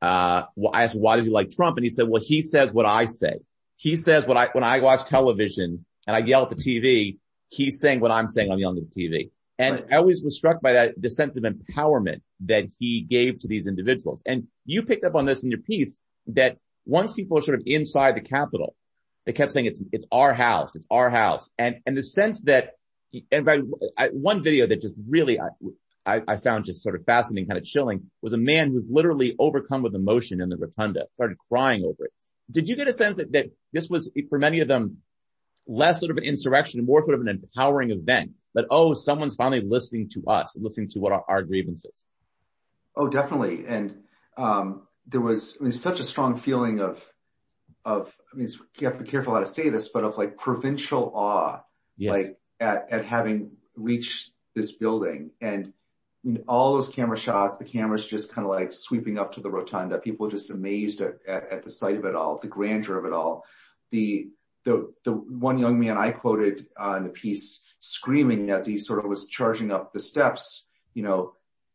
uh, 0.00 0.44
well, 0.56 0.72
I 0.74 0.82
asked, 0.82 0.98
why 0.98 1.16
did 1.16 1.26
you 1.26 1.32
like 1.32 1.50
Trump? 1.50 1.76
And 1.76 1.84
he 1.84 1.90
said, 1.90 2.08
well, 2.08 2.22
he 2.24 2.42
says 2.42 2.72
what 2.72 2.86
I 2.86 3.06
say. 3.06 3.34
He 3.76 3.94
says 3.94 4.26
what 4.26 4.36
I, 4.36 4.48
when 4.52 4.64
I 4.64 4.80
watch 4.80 5.04
television 5.04 5.84
and 6.06 6.16
I 6.16 6.18
yell 6.20 6.42
at 6.42 6.50
the 6.50 6.56
TV, 6.56 7.18
he's 7.48 7.80
saying 7.80 8.00
what 8.00 8.10
I'm 8.10 8.28
saying 8.28 8.50
on 8.50 8.58
yelling 8.58 8.78
at 8.78 8.90
the 8.90 9.08
TV. 9.08 9.30
And 9.58 9.76
right. 9.76 9.86
I 9.92 9.96
always 9.98 10.24
was 10.24 10.36
struck 10.36 10.60
by 10.60 10.72
that, 10.72 11.00
the 11.00 11.10
sense 11.10 11.36
of 11.36 11.44
empowerment 11.44 12.22
that 12.40 12.64
he 12.80 13.02
gave 13.02 13.38
to 13.40 13.48
these 13.48 13.68
individuals. 13.68 14.22
And 14.26 14.48
you 14.64 14.82
picked 14.82 15.04
up 15.04 15.14
on 15.14 15.24
this 15.24 15.44
in 15.44 15.50
your 15.50 15.60
piece 15.60 15.98
that 16.28 16.58
once 16.84 17.14
people 17.14 17.38
are 17.38 17.42
sort 17.42 17.60
of 17.60 17.64
inside 17.66 18.16
the 18.16 18.22
Capitol, 18.22 18.74
they 19.24 19.32
kept 19.32 19.52
saying 19.52 19.66
it's, 19.66 19.80
it's 19.92 20.06
our 20.10 20.34
house, 20.34 20.74
it's 20.74 20.86
our 20.90 21.10
house. 21.10 21.52
And, 21.58 21.76
and 21.86 21.96
the 21.96 22.02
sense 22.02 22.40
that, 22.42 22.72
and 23.30 23.48
I, 23.96 24.08
one 24.08 24.42
video 24.42 24.66
that 24.66 24.80
just 24.80 24.96
really, 25.08 25.38
I, 25.38 25.48
I, 26.04 26.36
found 26.36 26.64
just 26.64 26.82
sort 26.82 26.96
of 26.96 27.04
fascinating, 27.04 27.48
kind 27.48 27.58
of 27.58 27.64
chilling, 27.64 28.10
was 28.20 28.32
a 28.32 28.38
man 28.38 28.68
who 28.68 28.74
was 28.74 28.86
literally 28.90 29.36
overcome 29.38 29.82
with 29.82 29.94
emotion 29.94 30.40
in 30.40 30.48
the 30.48 30.56
rotunda, 30.56 31.06
started 31.14 31.36
crying 31.48 31.84
over 31.84 32.06
it. 32.06 32.12
Did 32.50 32.68
you 32.68 32.76
get 32.76 32.88
a 32.88 32.92
sense 32.92 33.16
that, 33.16 33.32
that 33.32 33.46
this 33.72 33.88
was, 33.88 34.10
for 34.28 34.38
many 34.38 34.60
of 34.60 34.68
them, 34.68 34.98
less 35.66 36.00
sort 36.00 36.10
of 36.10 36.16
an 36.16 36.24
insurrection 36.24 36.84
more 36.84 37.04
sort 37.04 37.14
of 37.14 37.20
an 37.20 37.28
empowering 37.28 37.92
event? 37.92 38.32
That, 38.54 38.66
oh, 38.70 38.94
someone's 38.94 39.36
finally 39.36 39.62
listening 39.64 40.10
to 40.10 40.24
us, 40.26 40.56
listening 40.60 40.88
to 40.90 40.98
what 40.98 41.12
our, 41.12 41.24
our 41.28 41.42
grievances. 41.42 42.04
Oh, 42.96 43.08
definitely. 43.08 43.64
And, 43.66 44.02
um, 44.36 44.82
there 45.06 45.20
was, 45.20 45.56
I 45.60 45.64
mean, 45.64 45.72
such 45.72 46.00
a 46.00 46.04
strong 46.04 46.36
feeling 46.36 46.80
of, 46.80 47.02
of, 47.84 48.14
I 48.32 48.36
mean, 48.36 48.48
you 48.78 48.88
have 48.88 48.98
to 48.98 49.04
be 49.04 49.10
careful 49.10 49.34
how 49.34 49.40
to 49.40 49.46
say 49.46 49.68
this, 49.68 49.88
but 49.88 50.04
of 50.04 50.18
like 50.18 50.36
provincial 50.36 51.12
awe, 51.14 51.60
like 51.98 52.36
at, 52.58 52.88
at 52.90 53.04
having 53.04 53.52
reached 53.76 54.32
this 54.54 54.72
building 54.72 55.30
and, 55.40 55.72
all 56.46 56.74
those 56.74 56.88
camera 56.88 57.16
shots, 57.16 57.56
the 57.56 57.64
cameras 57.64 58.06
just 58.06 58.32
kind 58.32 58.46
of 58.46 58.50
like 58.50 58.72
sweeping 58.72 59.18
up 59.18 59.32
to 59.32 59.40
the 59.40 59.50
rotunda, 59.50 59.98
people 59.98 60.28
just 60.28 60.50
amazed 60.50 61.00
at, 61.00 61.14
at, 61.26 61.48
at 61.50 61.62
the 61.64 61.70
sight 61.70 61.96
of 61.96 62.04
it 62.04 62.14
all, 62.14 62.38
the 62.38 62.46
grandeur 62.46 62.98
of 62.98 63.04
it 63.04 63.12
all. 63.12 63.44
The, 63.90 64.28
the, 64.64 64.92
the 65.04 65.12
one 65.12 65.58
young 65.58 65.80
man 65.80 65.98
I 65.98 66.12
quoted 66.12 66.66
uh, 66.80 66.94
in 66.96 67.04
the 67.04 67.10
piece 67.10 67.64
screaming 67.80 68.50
as 68.50 68.64
he 68.64 68.78
sort 68.78 69.00
of 69.00 69.06
was 69.06 69.26
charging 69.26 69.72
up 69.72 69.92
the 69.92 70.00
steps, 70.00 70.64
you 70.94 71.02
know, 71.02 71.34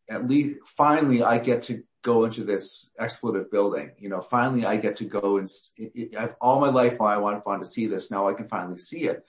at 0.10 0.27
least 0.27 0.60
finally 0.77 1.21
I 1.21 1.39
get 1.39 1.63
to 1.63 1.83
go 2.01 2.24
into 2.24 2.45
this 2.45 2.89
expletive 2.98 3.51
building. 3.51 3.91
You 4.00 4.07
know, 4.07 4.21
finally 4.21 4.65
I 4.65 4.77
get 4.77 4.98
to 4.98 5.05
go 5.05 5.38
and 5.38 5.50
it, 5.75 5.91
it, 5.93 6.15
I've 6.15 6.36
all 6.39 6.62
my 6.62 6.69
life 6.69 7.01
I 7.01 7.17
wanted, 7.17 7.41
wanted 7.45 7.65
to 7.65 7.69
see 7.69 7.88
this. 7.88 8.10
Now 8.10 8.29
I 8.29 8.33
can 8.33 8.48
finally 8.48 8.77
see 8.77 9.03
it 9.03 9.25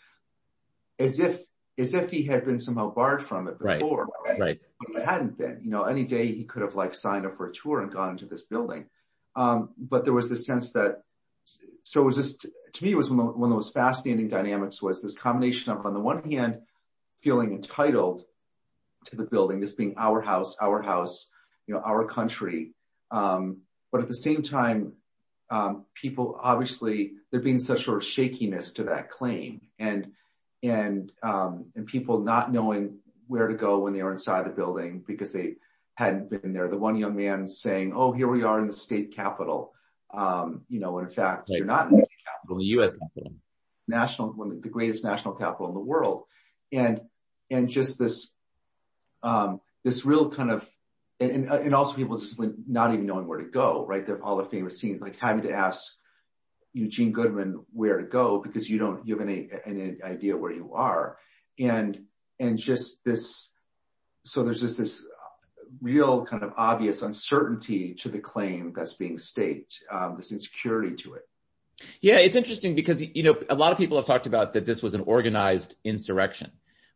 as 1.00 1.18
if 1.18 1.42
as 1.76 1.94
if 1.94 2.10
he 2.10 2.22
had 2.22 2.44
been 2.44 2.58
somehow 2.58 2.92
barred 2.92 3.24
from 3.24 3.48
it 3.48 3.58
before. 3.58 4.08
Right. 4.24 4.38
right. 4.38 4.60
But 4.80 5.02
it 5.02 5.04
hadn't 5.04 5.36
been. 5.36 5.60
You 5.64 5.70
know, 5.70 5.84
any 5.84 6.04
day 6.04 6.26
he 6.26 6.44
could 6.44 6.62
have 6.62 6.74
like 6.74 6.94
signed 6.94 7.26
up 7.26 7.36
for 7.36 7.48
a 7.48 7.52
tour 7.52 7.80
and 7.80 7.92
gone 7.92 8.10
into 8.10 8.26
this 8.26 8.42
building. 8.42 8.86
Um, 9.34 9.72
but 9.76 10.04
there 10.04 10.14
was 10.14 10.28
this 10.28 10.46
sense 10.46 10.72
that, 10.72 11.02
so 11.82 12.02
it 12.02 12.04
was 12.04 12.16
just, 12.16 12.46
to 12.72 12.84
me, 12.84 12.92
it 12.92 12.96
was 12.96 13.10
one 13.10 13.20
of, 13.20 13.42
of 13.42 13.50
those 13.50 13.70
fascinating 13.70 14.28
dynamics 14.28 14.82
was 14.82 15.02
this 15.02 15.14
combination 15.14 15.72
of, 15.72 15.84
on 15.86 15.94
the 15.94 16.00
one 16.00 16.30
hand, 16.30 16.58
feeling 17.18 17.52
entitled 17.52 18.22
to 19.06 19.16
the 19.16 19.24
building, 19.24 19.60
this 19.60 19.72
being 19.72 19.94
our 19.96 20.20
house, 20.20 20.56
our 20.60 20.82
house, 20.82 21.28
you 21.66 21.74
know, 21.74 21.80
our 21.80 22.06
country. 22.06 22.72
Um, 23.10 23.62
but 23.90 24.00
at 24.02 24.08
the 24.08 24.14
same 24.14 24.42
time, 24.42 24.92
um, 25.50 25.86
people 25.94 26.38
obviously, 26.40 27.12
there 27.30 27.40
being 27.40 27.58
such 27.58 27.84
sort 27.84 27.96
of 27.96 28.04
shakiness 28.04 28.72
to 28.72 28.84
that 28.84 29.10
claim. 29.10 29.62
And, 29.78 30.12
and 30.62 31.12
um, 31.22 31.70
and 31.76 31.86
people 31.86 32.20
not 32.20 32.52
knowing 32.52 32.98
where 33.28 33.48
to 33.48 33.54
go 33.54 33.78
when 33.78 33.92
they 33.92 34.02
were 34.02 34.12
inside 34.12 34.46
the 34.46 34.50
building 34.50 35.04
because 35.06 35.32
they 35.32 35.56
hadn't 35.94 36.30
been 36.30 36.52
there. 36.52 36.68
The 36.68 36.76
one 36.76 36.96
young 36.96 37.16
man 37.16 37.48
saying, 37.48 37.92
"Oh, 37.94 38.12
here 38.12 38.28
we 38.28 38.42
are 38.42 38.60
in 38.60 38.66
the 38.66 38.72
state 38.72 39.14
capitol," 39.14 39.74
um, 40.12 40.62
you 40.68 40.80
know, 40.80 40.98
in 40.98 41.08
fact, 41.08 41.50
right. 41.50 41.58
you're 41.58 41.66
not 41.66 41.86
in 41.86 41.92
the 41.92 41.98
state 41.98 42.24
capitol, 42.26 42.58
the 42.58 42.64
U.S. 42.64 42.92
capitol, 42.92 43.34
national, 43.86 44.32
one 44.32 44.60
the 44.60 44.68
greatest 44.68 45.04
national 45.04 45.34
capital 45.34 45.68
in 45.68 45.74
the 45.74 45.80
world, 45.80 46.24
and 46.72 47.00
and 47.50 47.68
just 47.68 47.98
this 47.98 48.30
um, 49.22 49.60
this 49.84 50.04
real 50.04 50.30
kind 50.30 50.50
of 50.50 50.68
and, 51.20 51.46
and 51.46 51.74
also 51.74 51.96
people 51.96 52.16
just 52.16 52.40
not 52.68 52.92
even 52.94 53.06
knowing 53.06 53.26
where 53.26 53.38
to 53.38 53.50
go, 53.50 53.84
right? 53.86 54.06
They're 54.06 54.22
all 54.22 54.36
the 54.36 54.44
famous 54.44 54.78
scenes, 54.78 55.00
like 55.00 55.16
having 55.16 55.42
to 55.42 55.52
ask 55.52 55.92
Eugene 56.72 57.12
Goodman 57.12 57.64
where 57.72 57.98
to 57.98 58.04
go 58.04 58.38
because 58.38 58.70
you 58.70 58.78
don't 58.78 59.06
you 59.06 59.18
have 59.18 59.28
any 59.28 59.48
any 59.64 59.96
idea 60.02 60.36
where 60.36 60.52
you 60.52 60.74
are, 60.74 61.18
and 61.58 62.04
and 62.38 62.58
just 62.58 63.04
this. 63.04 63.52
So 64.24 64.42
there's 64.42 64.60
just 64.60 64.78
this 64.78 65.04
real 65.80 66.24
kind 66.24 66.42
of 66.42 66.52
obvious 66.56 67.02
uncertainty 67.02 67.94
to 67.94 68.08
the 68.08 68.18
claim 68.18 68.72
that's 68.74 68.94
being 68.94 69.18
staked, 69.18 69.82
um, 69.90 70.16
this 70.16 70.32
insecurity 70.32 70.96
to 70.96 71.14
it. 71.14 71.22
Yeah, 72.00 72.18
it's 72.18 72.34
interesting 72.34 72.74
because, 72.74 73.00
you 73.00 73.22
know, 73.22 73.36
a 73.48 73.54
lot 73.54 73.72
of 73.72 73.78
people 73.78 73.96
have 73.98 74.06
talked 74.06 74.26
about 74.26 74.54
that 74.54 74.66
this 74.66 74.82
was 74.82 74.94
an 74.94 75.02
organized 75.02 75.76
insurrection. 75.84 76.50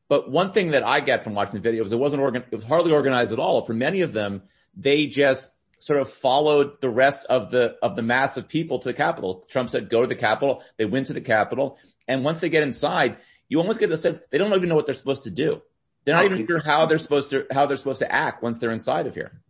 But 0.09 0.31
one 0.31 0.53
thing 0.53 0.73
that 0.73 0.83
I 0.83 1.01
get 1.01 1.23
from 1.23 1.35
watching 1.35 1.55
the 1.55 1.61
video 1.61 1.85
is 1.85 1.93
it 1.93 1.99
wasn't 1.99 2.23
organ, 2.23 2.45
it 2.51 2.55
was 2.55 2.65
hardly 2.65 2.93
organized 2.93 3.33
at 3.33 3.39
all. 3.39 3.63
For 3.63 3.75
many 3.75 4.01
of 4.01 4.13
them, 4.13 4.43
they 4.77 5.07
just 5.07 5.51
sort 5.79 6.01
of 6.01 6.11
followed 6.11 6.81
the 6.81 6.91
rest 6.91 7.27
of 7.27 7.51
the, 7.51 7.77
of 7.83 7.97
the 7.97 8.03
mass 8.03 8.37
of 8.37 8.49
people 8.49 8.79
to 8.81 8.89
the 8.89 8.95
Capitol. 8.95 9.45
Trump 9.49 9.71
said, 9.71 9.89
go 9.89 10.01
to 10.01 10.07
the 10.07 10.15
Capitol. 10.15 10.63
They 10.77 10.85
went 10.85 11.07
to 11.09 11.13
the 11.13 11.21
Capitol. 11.21 11.79
And 12.09 12.25
once 12.25 12.41
they 12.41 12.49
get 12.49 12.63
inside, 12.63 13.17
you 13.53 13.61
almost 13.61 13.79
get 13.79 13.91
the 13.91 13.99
sense 13.99 14.19
they 14.31 14.39
don't 14.39 14.55
even 14.55 14.71
know 14.71 14.75
what 14.75 14.87
they're 14.87 14.95
supposed 14.95 15.25
to 15.25 15.31
do. 15.31 15.61
They're 16.05 16.17
not 16.17 16.25
even 16.25 16.47
sure 16.47 16.59
how 16.59 16.87
they're 16.87 16.97
supposed 16.97 17.29
to, 17.31 17.47
how 17.51 17.67
they're 17.67 17.77
supposed 17.77 17.99
to 17.99 18.11
act 18.11 18.43
once 18.43 18.59
they're 18.59 18.71
inside 18.71 19.07
of 19.07 19.15
here. 19.15 19.43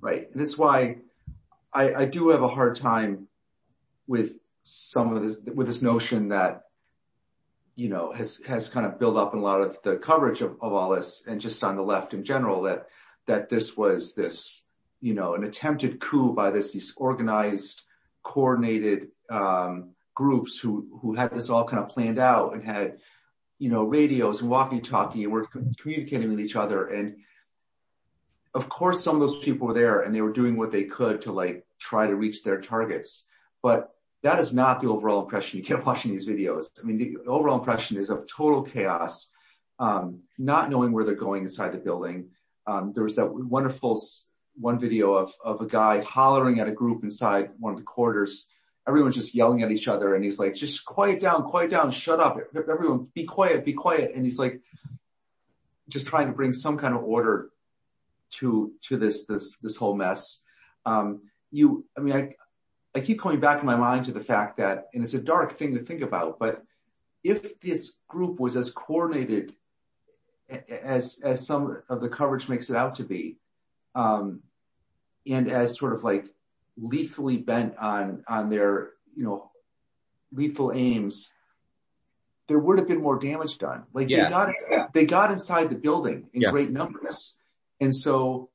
Right. 0.00 0.30
And 0.32 0.40
that's 0.40 0.56
why 0.56 0.96
I, 1.70 1.94
I 1.94 2.04
do 2.06 2.30
have 2.30 2.42
a 2.42 2.48
hard 2.48 2.76
time 2.76 3.28
with 4.06 4.38
some 4.62 5.14
of 5.14 5.22
this, 5.22 5.36
with 5.54 5.66
this 5.66 5.82
notion 5.82 6.30
that, 6.30 6.62
you 7.76 7.90
know, 7.90 8.12
has, 8.12 8.40
has 8.46 8.70
kind 8.70 8.86
of 8.86 8.98
built 8.98 9.18
up 9.18 9.34
in 9.34 9.40
a 9.40 9.42
lot 9.42 9.60
of 9.60 9.78
the 9.82 9.96
coverage 9.96 10.40
of, 10.40 10.52
of 10.62 10.72
all 10.72 10.96
this 10.96 11.22
and 11.26 11.38
just 11.38 11.62
on 11.62 11.76
the 11.76 11.82
left 11.82 12.14
in 12.14 12.24
general 12.24 12.62
that, 12.62 12.86
that 13.26 13.50
this 13.50 13.76
was 13.76 14.14
this, 14.14 14.62
you 15.02 15.12
know, 15.12 15.34
an 15.34 15.44
attempted 15.44 16.00
coup 16.00 16.32
by 16.32 16.50
this, 16.50 16.72
these 16.72 16.94
organized, 16.96 17.82
coordinated, 18.22 19.08
um, 19.28 19.90
groups 20.14 20.58
who, 20.58 20.98
who 21.02 21.12
had 21.12 21.34
this 21.34 21.50
all 21.50 21.66
kind 21.66 21.82
of 21.82 21.90
planned 21.90 22.18
out 22.18 22.54
and 22.54 22.64
had, 22.64 22.98
you 23.64 23.70
know, 23.70 23.84
radios 23.84 24.42
and 24.42 24.50
walkie 24.50 24.78
talkie 24.78 25.24
and 25.24 25.32
were 25.32 25.46
communicating 25.78 26.28
with 26.28 26.38
each 26.38 26.54
other. 26.54 26.86
And 26.86 27.16
of 28.52 28.68
course, 28.68 29.02
some 29.02 29.14
of 29.14 29.22
those 29.22 29.42
people 29.42 29.68
were 29.68 29.72
there 29.72 30.00
and 30.00 30.14
they 30.14 30.20
were 30.20 30.34
doing 30.34 30.58
what 30.58 30.70
they 30.70 30.84
could 30.84 31.22
to 31.22 31.32
like 31.32 31.64
try 31.78 32.06
to 32.06 32.14
reach 32.14 32.42
their 32.42 32.60
targets. 32.60 33.26
But 33.62 33.88
that 34.22 34.38
is 34.38 34.52
not 34.52 34.82
the 34.82 34.88
overall 34.88 35.22
impression 35.22 35.60
you 35.60 35.64
get 35.64 35.86
watching 35.86 36.10
these 36.10 36.28
videos. 36.28 36.78
I 36.78 36.84
mean, 36.84 36.98
the 36.98 37.16
overall 37.26 37.58
impression 37.58 37.96
is 37.96 38.10
of 38.10 38.26
total 38.26 38.64
chaos, 38.64 39.28
um, 39.78 40.24
not 40.36 40.68
knowing 40.68 40.92
where 40.92 41.04
they're 41.04 41.14
going 41.14 41.44
inside 41.44 41.72
the 41.72 41.78
building. 41.78 42.32
Um, 42.66 42.92
there 42.92 43.04
was 43.04 43.16
that 43.16 43.32
wonderful 43.32 43.98
one 44.60 44.78
video 44.78 45.14
of, 45.14 45.32
of 45.42 45.62
a 45.62 45.66
guy 45.66 46.02
hollering 46.02 46.60
at 46.60 46.68
a 46.68 46.72
group 46.72 47.02
inside 47.02 47.48
one 47.58 47.72
of 47.72 47.78
the 47.78 47.84
quarters. 47.86 48.46
Everyone's 48.86 49.14
just 49.14 49.34
yelling 49.34 49.62
at 49.62 49.70
each 49.70 49.88
other 49.88 50.14
and 50.14 50.22
he's 50.22 50.38
like, 50.38 50.54
just 50.54 50.84
quiet 50.84 51.20
down, 51.20 51.44
quiet 51.44 51.70
down, 51.70 51.90
shut 51.90 52.20
up. 52.20 52.38
Everyone 52.54 53.08
be 53.14 53.24
quiet, 53.24 53.64
be 53.64 53.72
quiet. 53.72 54.12
And 54.14 54.24
he's 54.24 54.38
like, 54.38 54.60
just 55.88 56.06
trying 56.06 56.26
to 56.26 56.32
bring 56.32 56.52
some 56.52 56.76
kind 56.76 56.94
of 56.94 57.02
order 57.02 57.50
to, 58.32 58.72
to 58.82 58.96
this, 58.96 59.24
this, 59.24 59.56
this 59.58 59.76
whole 59.76 59.94
mess. 59.94 60.40
Um, 60.84 61.22
you, 61.50 61.86
I 61.96 62.00
mean, 62.00 62.14
I, 62.14 62.34
I 62.94 63.00
keep 63.00 63.20
coming 63.20 63.40
back 63.40 63.60
in 63.60 63.66
my 63.66 63.76
mind 63.76 64.04
to 64.06 64.12
the 64.12 64.20
fact 64.20 64.58
that, 64.58 64.88
and 64.92 65.02
it's 65.02 65.14
a 65.14 65.20
dark 65.20 65.58
thing 65.58 65.74
to 65.74 65.82
think 65.82 66.02
about, 66.02 66.38
but 66.38 66.62
if 67.22 67.58
this 67.60 67.96
group 68.08 68.38
was 68.38 68.56
as 68.56 68.70
coordinated 68.70 69.54
as, 70.48 71.20
as 71.24 71.46
some 71.46 71.82
of 71.88 72.00
the 72.00 72.08
coverage 72.08 72.48
makes 72.48 72.68
it 72.70 72.76
out 72.76 72.96
to 72.96 73.02
be, 73.02 73.38
um, 73.94 74.40
and 75.26 75.50
as 75.50 75.78
sort 75.78 75.94
of 75.94 76.04
like 76.04 76.26
lethally 76.76 77.36
bent 77.36 77.76
on, 77.78 78.24
on 78.28 78.50
their, 78.50 78.90
you 79.16 79.24
know, 79.24 79.50
lethal 80.32 80.72
aims, 80.72 81.28
there 82.48 82.58
would 82.58 82.78
have 82.78 82.88
been 82.88 83.00
more 83.00 83.18
damage 83.18 83.58
done. 83.58 83.84
They 83.94 84.06
got, 84.30 84.54
they 84.92 85.06
got 85.06 85.30
inside 85.30 85.70
the 85.70 85.76
building 85.76 86.28
in 86.32 86.42
great 86.50 86.70
numbers. 86.70 87.36
And 87.80 87.94
so 87.94 88.50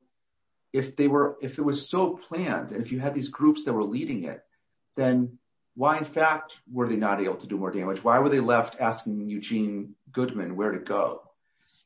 if 0.73 0.95
they 0.95 1.07
were, 1.07 1.37
if 1.41 1.57
it 1.57 1.63
was 1.63 1.89
so 1.89 2.17
planned 2.17 2.71
and 2.71 2.81
if 2.81 2.91
you 2.91 2.99
had 2.99 3.15
these 3.15 3.29
groups 3.29 3.63
that 3.63 3.73
were 3.73 3.83
leading 3.83 4.25
it, 4.25 4.43
then 4.95 5.39
why 5.75 5.97
in 5.97 6.03
fact 6.03 6.59
were 6.71 6.87
they 6.87 6.97
not 6.97 7.21
able 7.21 7.37
to 7.37 7.47
do 7.47 7.57
more 7.57 7.71
damage? 7.71 8.03
Why 8.03 8.19
were 8.19 8.29
they 8.29 8.41
left 8.41 8.75
asking 8.79 9.29
Eugene 9.29 9.95
Goodman 10.11 10.55
where 10.55 10.71
to 10.71 10.79
go? 10.79 11.23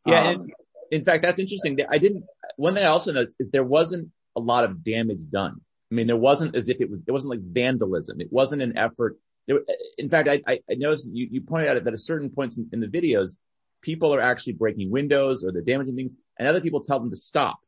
Yeah, 0.06 0.32
Um, 0.32 0.48
In 0.92 1.06
fact, 1.06 1.24
that's 1.24 1.40
interesting. 1.40 1.78
I 1.90 1.98
didn't, 2.00 2.26
one 2.58 2.74
thing 2.74 2.84
I 2.84 2.88
also 2.88 3.14
noticed 3.14 3.36
is 3.40 3.50
there 3.52 3.64
wasn't 3.64 4.10
a 4.36 4.40
lot 4.40 4.64
of 4.64 4.84
damage 4.84 5.30
done. 5.30 5.62
I 5.94 5.96
mean, 5.96 6.08
there 6.08 6.18
wasn't 6.18 6.56
as 6.56 6.70
if 6.70 6.82
it 6.82 6.90
was, 6.90 7.02
it 7.06 7.12
wasn't 7.12 7.30
like 7.30 7.42
vandalism. 7.42 8.20
It 8.20 8.34
wasn't 8.34 8.64
an 8.64 8.76
effort. 8.80 9.16
There, 9.46 9.60
in 10.00 10.10
fact, 10.10 10.28
I, 10.28 10.42
I 10.48 10.60
I 10.68 10.74
noticed 10.74 11.08
you, 11.12 11.28
you 11.30 11.42
pointed 11.42 11.70
out 11.70 11.84
that 11.84 11.94
at 11.94 12.00
certain 12.00 12.32
points 12.32 12.58
in, 12.58 12.68
in 12.74 12.80
the 12.80 12.88
videos, 12.88 13.36
people 13.82 14.16
are 14.16 14.20
actually 14.20 14.54
breaking 14.54 14.90
windows 14.90 15.44
or 15.44 15.52
they're 15.52 15.62
damaging 15.62 15.96
things 15.96 16.12
and 16.40 16.48
other 16.48 16.62
people 16.62 16.82
tell 16.84 17.00
them 17.00 17.12
to 17.12 17.16
stop. 17.16 17.60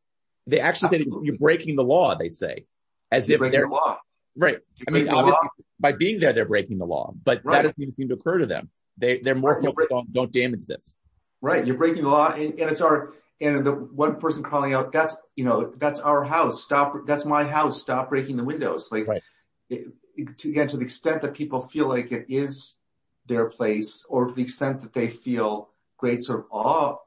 They 0.48 0.60
actually 0.60 0.98
say 0.98 1.06
you're 1.22 1.38
breaking 1.38 1.76
the 1.76 1.84
law, 1.84 2.16
they 2.16 2.30
say, 2.30 2.66
as 3.12 3.30
if 3.30 3.40
they're, 3.40 3.52
the 3.52 3.68
law. 3.68 4.00
right. 4.36 4.58
I 4.88 4.92
mean, 4.92 5.08
obviously 5.10 5.48
by 5.80 5.92
being 5.92 6.20
there, 6.20 6.34
they're 6.34 6.46
breaking 6.46 6.80
the 6.80 6.86
law, 6.86 7.14
but 7.24 7.44
that 7.44 7.62
doesn't 7.62 7.96
seem 7.96 8.08
to 8.08 8.16
occur 8.16 8.40
to 8.40 8.48
them. 8.48 8.72
They, 8.98 9.20
they're 9.20 9.36
more 9.36 9.62
focused 9.62 9.92
on 9.92 10.08
don't 10.12 10.32
damage 10.32 10.66
this. 10.66 10.96
Right. 11.42 11.64
You're 11.64 11.78
breaking 11.78 12.02
the 12.02 12.10
law 12.10 12.32
and, 12.32 12.60
and 12.60 12.72
it's 12.72 12.82
our, 12.82 13.14
and 13.42 13.66
the 13.66 13.72
one 13.74 14.20
person 14.20 14.44
calling 14.44 14.74
out, 14.74 14.92
that's, 14.92 15.16
you 15.36 15.44
know, 15.44 15.66
that's 15.66 16.00
our 16.00 16.24
house. 16.24 16.64
Stop. 16.64 16.96
That's 17.06 17.26
my 17.26 17.44
house. 17.44 17.80
Stop 17.80 18.10
breaking 18.10 18.38
the 18.38 18.44
windows. 18.44 18.92
Like 18.92 19.08
Right. 19.08 19.22
it, 19.70 19.88
it- 20.16 20.38
to, 20.40 20.50
again, 20.50 20.70
to 20.70 20.78
the 20.78 20.84
extent 20.86 21.22
that 21.24 21.34
people 21.34 21.60
feel 21.62 21.90
like 21.90 22.12
it 22.12 22.28
is 22.30 22.78
their 23.26 23.50
place 23.50 24.06
or 24.08 24.28
to 24.28 24.34
the 24.34 24.44
extent 24.44 24.82
that 24.84 24.94
they 24.94 25.10
feel 25.10 25.70
great 25.98 26.22
sort 26.22 26.40
of 26.40 26.46
awe 26.52 26.98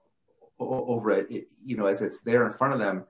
over 0.59 1.13
it, 1.13 1.31
it, 1.31 1.49
you 1.65 1.77
know, 1.77 1.87
as 1.87 2.03
it's 2.03 2.21
there 2.23 2.45
in 2.45 2.51
front 2.51 2.75
of 2.75 2.81
them, 2.81 3.05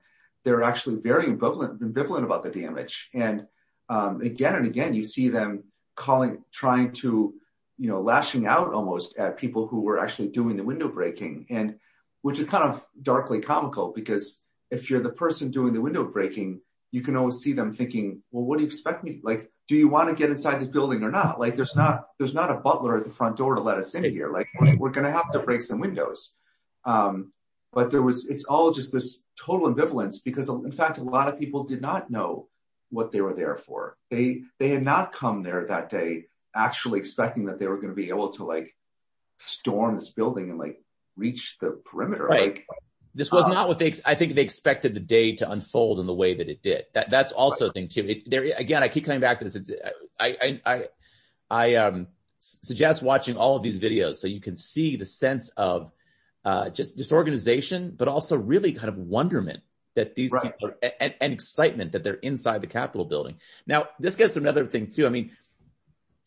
they're 0.45 0.63
actually 0.63 0.95
very 1.01 1.25
ambivalent, 1.25 1.79
ambivalent 1.79 2.23
about 2.23 2.43
the 2.43 2.51
damage. 2.51 3.09
And, 3.13 3.47
um, 3.89 4.21
again 4.21 4.55
and 4.55 4.65
again, 4.67 4.93
you 4.93 5.03
see 5.03 5.29
them 5.29 5.63
calling, 5.95 6.43
trying 6.51 6.93
to, 6.93 7.33
you 7.77 7.89
know, 7.89 8.01
lashing 8.01 8.45
out 8.45 8.73
almost 8.73 9.17
at 9.17 9.37
people 9.37 9.67
who 9.67 9.81
were 9.81 9.99
actually 9.99 10.29
doing 10.29 10.55
the 10.55 10.63
window 10.63 10.87
breaking 10.87 11.47
and 11.49 11.75
which 12.21 12.39
is 12.39 12.45
kind 12.45 12.63
of 12.63 12.85
darkly 13.01 13.39
comical 13.39 13.91
because 13.95 14.41
if 14.71 14.89
you're 14.89 15.01
the 15.01 15.11
person 15.11 15.51
doing 15.51 15.73
the 15.73 15.81
window 15.81 16.03
breaking, 16.03 16.61
you 16.91 17.01
can 17.01 17.15
always 17.15 17.39
see 17.39 17.53
them 17.53 17.73
thinking, 17.73 18.21
well, 18.31 18.43
what 18.43 18.57
do 18.57 18.63
you 18.63 18.67
expect 18.67 19.03
me? 19.03 19.19
Like, 19.23 19.51
do 19.67 19.75
you 19.75 19.87
want 19.87 20.09
to 20.09 20.15
get 20.15 20.29
inside 20.29 20.59
the 20.59 20.67
building 20.67 21.03
or 21.03 21.11
not? 21.11 21.39
Like, 21.39 21.55
there's 21.55 21.75
not, 21.75 22.07
there's 22.17 22.33
not 22.33 22.49
a 22.49 22.55
butler 22.55 22.97
at 22.97 23.03
the 23.03 23.11
front 23.11 23.37
door 23.37 23.55
to 23.55 23.61
let 23.61 23.77
us 23.77 23.93
in 23.93 24.03
here. 24.03 24.31
Like, 24.31 24.47
we're, 24.59 24.75
we're 24.75 24.89
going 24.89 25.05
to 25.05 25.11
have 25.11 25.31
to 25.31 25.39
break 25.39 25.61
some 25.61 25.79
windows. 25.79 26.33
Um, 26.85 27.31
but 27.71 27.91
there 27.91 28.01
was, 28.01 28.27
it's 28.27 28.45
all 28.45 28.71
just 28.71 28.91
this 28.91 29.23
total 29.39 29.71
ambivalence 29.71 30.23
because 30.23 30.49
in 30.49 30.71
fact, 30.71 30.97
a 30.97 31.03
lot 31.03 31.27
of 31.27 31.39
people 31.39 31.63
did 31.65 31.81
not 31.81 32.09
know 32.09 32.47
what 32.89 33.11
they 33.11 33.21
were 33.21 33.35
there 33.35 33.55
for. 33.55 33.95
They, 34.09 34.41
they 34.57 34.69
had 34.69 34.81
not 34.81 35.13
come 35.13 35.43
there 35.43 35.65
that 35.65 35.89
day 35.89 36.25
actually 36.55 36.99
expecting 36.99 37.45
that 37.45 37.59
they 37.59 37.67
were 37.67 37.77
going 37.77 37.89
to 37.89 37.95
be 37.95 38.09
able 38.09 38.29
to 38.29 38.43
like 38.43 38.75
storm 39.37 39.95
this 39.95 40.09
building 40.09 40.49
and 40.49 40.57
like 40.57 40.81
reach 41.19 41.57
the 41.61 41.71
perimeter. 41.85 42.25
Right. 42.25 42.55
Like, 42.55 42.65
This 43.15 43.31
was 43.31 43.45
Um, 43.45 43.53
not 43.53 43.67
what 43.67 43.79
they, 43.79 43.93
I 44.05 44.15
think 44.15 44.35
they 44.35 44.43
expected 44.43 44.93
the 44.93 44.99
day 44.99 45.35
to 45.37 45.51
unfold 45.51 45.99
in 45.99 46.05
the 46.05 46.13
way 46.13 46.35
that 46.35 46.47
it 46.47 46.61
did. 46.61 46.85
That, 46.93 47.09
that's 47.09 47.31
also 47.31 47.67
a 47.67 47.71
thing 47.71 47.87
too. 47.87 48.05
It, 48.05 48.29
there, 48.29 48.43
again, 48.55 48.83
I 48.83 48.87
keep 48.87 49.05
coming 49.05 49.19
back 49.19 49.39
to 49.39 49.45
this. 49.45 49.55
It's, 49.55 49.71
I, 50.19 50.37
I, 50.41 50.61
I, 50.73 50.87
I, 51.49 51.75
um, 51.75 52.07
suggest 52.39 53.01
watching 53.01 53.35
all 53.35 53.57
of 53.57 53.63
these 53.63 53.79
videos 53.79 54.17
so 54.17 54.27
you 54.27 54.39
can 54.39 54.55
see 54.55 54.95
the 54.95 55.05
sense 55.05 55.49
of, 55.57 55.91
uh, 56.45 56.69
just 56.69 56.95
disorganization, 56.95 57.93
but 57.97 58.07
also 58.07 58.37
really 58.37 58.71
kind 58.71 58.89
of 58.89 58.97
wonderment 58.97 59.61
that 59.95 60.15
these 60.15 60.31
Right. 60.31 60.43
people, 60.43 60.69
are, 60.69 60.91
and, 61.01 61.13
and 61.19 61.33
excitement 61.33 61.91
that 61.93 62.03
they're 62.03 62.13
inside 62.13 62.61
the 62.61 62.67
Capitol 62.67 63.05
building. 63.05 63.35
Now, 63.65 63.89
this 63.99 64.15
gets 64.15 64.33
to 64.35 64.39
another 64.39 64.65
thing 64.67 64.91
too. 64.91 65.05
I 65.05 65.09
mean, 65.09 65.31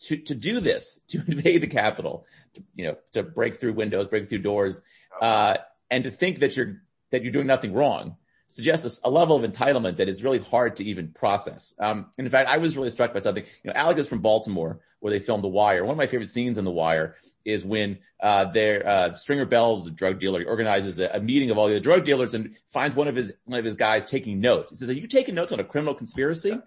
to, 0.06 0.16
to 0.16 0.34
do 0.34 0.60
this, 0.60 1.00
to 1.08 1.22
invade 1.26 1.62
the 1.62 1.66
Capitol, 1.66 2.26
to, 2.54 2.62
you 2.74 2.86
know, 2.86 2.96
to 3.12 3.22
break 3.22 3.56
through 3.56 3.74
windows, 3.74 4.08
break 4.08 4.28
through 4.28 4.38
doors, 4.38 4.80
uh, 5.20 5.56
and 5.90 6.04
to 6.04 6.10
think 6.10 6.40
that 6.40 6.56
you're, 6.56 6.82
that 7.10 7.22
you're 7.22 7.32
doing 7.32 7.46
nothing 7.46 7.72
wrong 7.72 8.16
suggests 8.52 9.00
a, 9.02 9.10
level 9.10 9.42
of 9.42 9.50
entitlement 9.50 9.96
that 9.96 10.10
is 10.10 10.22
really 10.22 10.38
hard 10.38 10.76
to 10.76 10.84
even 10.84 11.08
process. 11.08 11.74
Um, 11.78 12.10
and 12.18 12.26
in 12.26 12.30
fact, 12.30 12.50
I 12.50 12.58
was 12.58 12.76
really 12.76 12.90
struck 12.90 13.14
by 13.14 13.20
something, 13.20 13.44
you 13.64 13.70
know, 13.70 13.72
Alec 13.74 13.96
is 13.96 14.08
from 14.08 14.18
Baltimore 14.18 14.80
where 15.00 15.10
they 15.10 15.18
filmed 15.18 15.42
The 15.42 15.48
Wire. 15.48 15.84
One 15.84 15.92
of 15.92 15.96
my 15.96 16.06
favorite 16.06 16.28
scenes 16.28 16.58
in 16.58 16.64
The 16.64 16.70
Wire 16.70 17.16
is 17.46 17.64
when, 17.64 17.98
uh, 18.20 18.44
their, 18.46 18.86
uh, 18.86 19.14
Stringer 19.14 19.46
Bell's 19.46 19.84
the 19.84 19.90
drug 19.90 20.18
dealer 20.18 20.44
organizes 20.46 20.98
a, 20.98 21.08
a 21.14 21.20
meeting 21.20 21.50
of 21.50 21.56
all 21.56 21.68
the 21.68 21.80
drug 21.80 22.04
dealers 22.04 22.34
and 22.34 22.54
finds 22.66 22.94
one 22.94 23.08
of 23.08 23.16
his, 23.16 23.32
one 23.44 23.58
of 23.58 23.64
his 23.64 23.74
guys 23.74 24.04
taking 24.04 24.40
notes. 24.40 24.68
He 24.68 24.76
says, 24.76 24.90
are 24.90 24.94
you 24.94 25.06
taking 25.06 25.34
notes 25.34 25.52
on 25.52 25.58
a 25.58 25.64
criminal 25.64 25.94
conspiracy? 25.94 26.58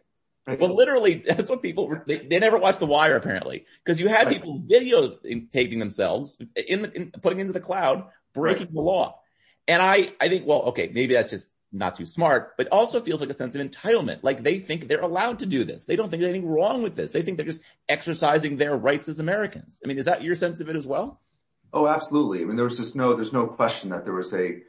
Right. 0.48 0.60
Well, 0.60 0.76
literally, 0.76 1.16
that's 1.28 1.50
what 1.50 1.62
people 1.62 1.88
were, 1.88 2.04
they, 2.06 2.18
they 2.18 2.40
never 2.40 2.58
watched 2.58 2.80
The 2.80 2.86
Wire 2.86 3.16
apparently, 3.16 3.66
because 3.84 4.00
you 4.00 4.08
had 4.08 4.28
Right. 4.28 4.36
people 4.36 4.60
videotaping 4.60 5.80
themselves 5.80 6.38
in, 6.56 6.84
the, 6.84 6.92
in 6.96 7.12
putting 7.22 7.40
into 7.40 7.54
the 7.54 7.60
cloud, 7.60 8.06
breaking 8.34 8.74
the 8.74 8.82
law. 8.82 9.20
And 9.68 9.82
I, 9.82 10.12
I 10.22 10.28
think, 10.28 10.46
well, 10.46 10.64
okay, 10.64 10.92
maybe 10.94 11.16
that's 11.16 11.32
just 11.32 11.48
not 11.72 11.96
too 11.96 12.06
smart, 12.06 12.56
but 12.58 12.68
also 12.72 13.02
feels 13.02 13.20
like 13.20 13.30
a 13.30 13.34
sense 13.34 13.56
of 13.56 13.62
entitlement. 13.62 14.20
Like 14.22 14.44
they 14.44 14.60
think 14.60 14.88
they're 14.88 15.02
allowed 15.02 15.40
to 15.40 15.46
do 15.46 15.64
this. 15.64 15.86
They 15.86 15.96
don't 15.96 16.10
think 16.10 16.22
there's 16.22 16.34
anything 16.34 16.50
wrong 16.50 16.84
with 16.84 16.96
this. 16.96 17.12
They 17.12 17.22
think 17.22 17.38
they're 17.38 17.46
just 17.46 17.64
exercising 17.90 18.58
their 18.58 18.78
rights 18.78 19.10
as 19.10 19.20
Americans. 19.20 19.80
I 19.84 19.88
mean, 19.88 19.98
is 19.98 20.06
that 20.06 20.24
your 20.24 20.36
sense 20.36 20.62
of 20.62 20.70
it 20.70 20.76
as 20.76 20.88
well? 20.88 21.20
Oh, 21.74 21.88
absolutely. 21.88 22.42
I 22.42 22.46
mean, 22.46 22.56
there 22.56 22.66
was 22.66 22.78
just 22.78 22.96
no, 22.96 23.16
there's 23.16 23.34
no 23.34 23.48
question 23.48 23.90
that 23.90 24.06
there 24.06 24.14
was 24.14 24.34
a, 24.34 24.62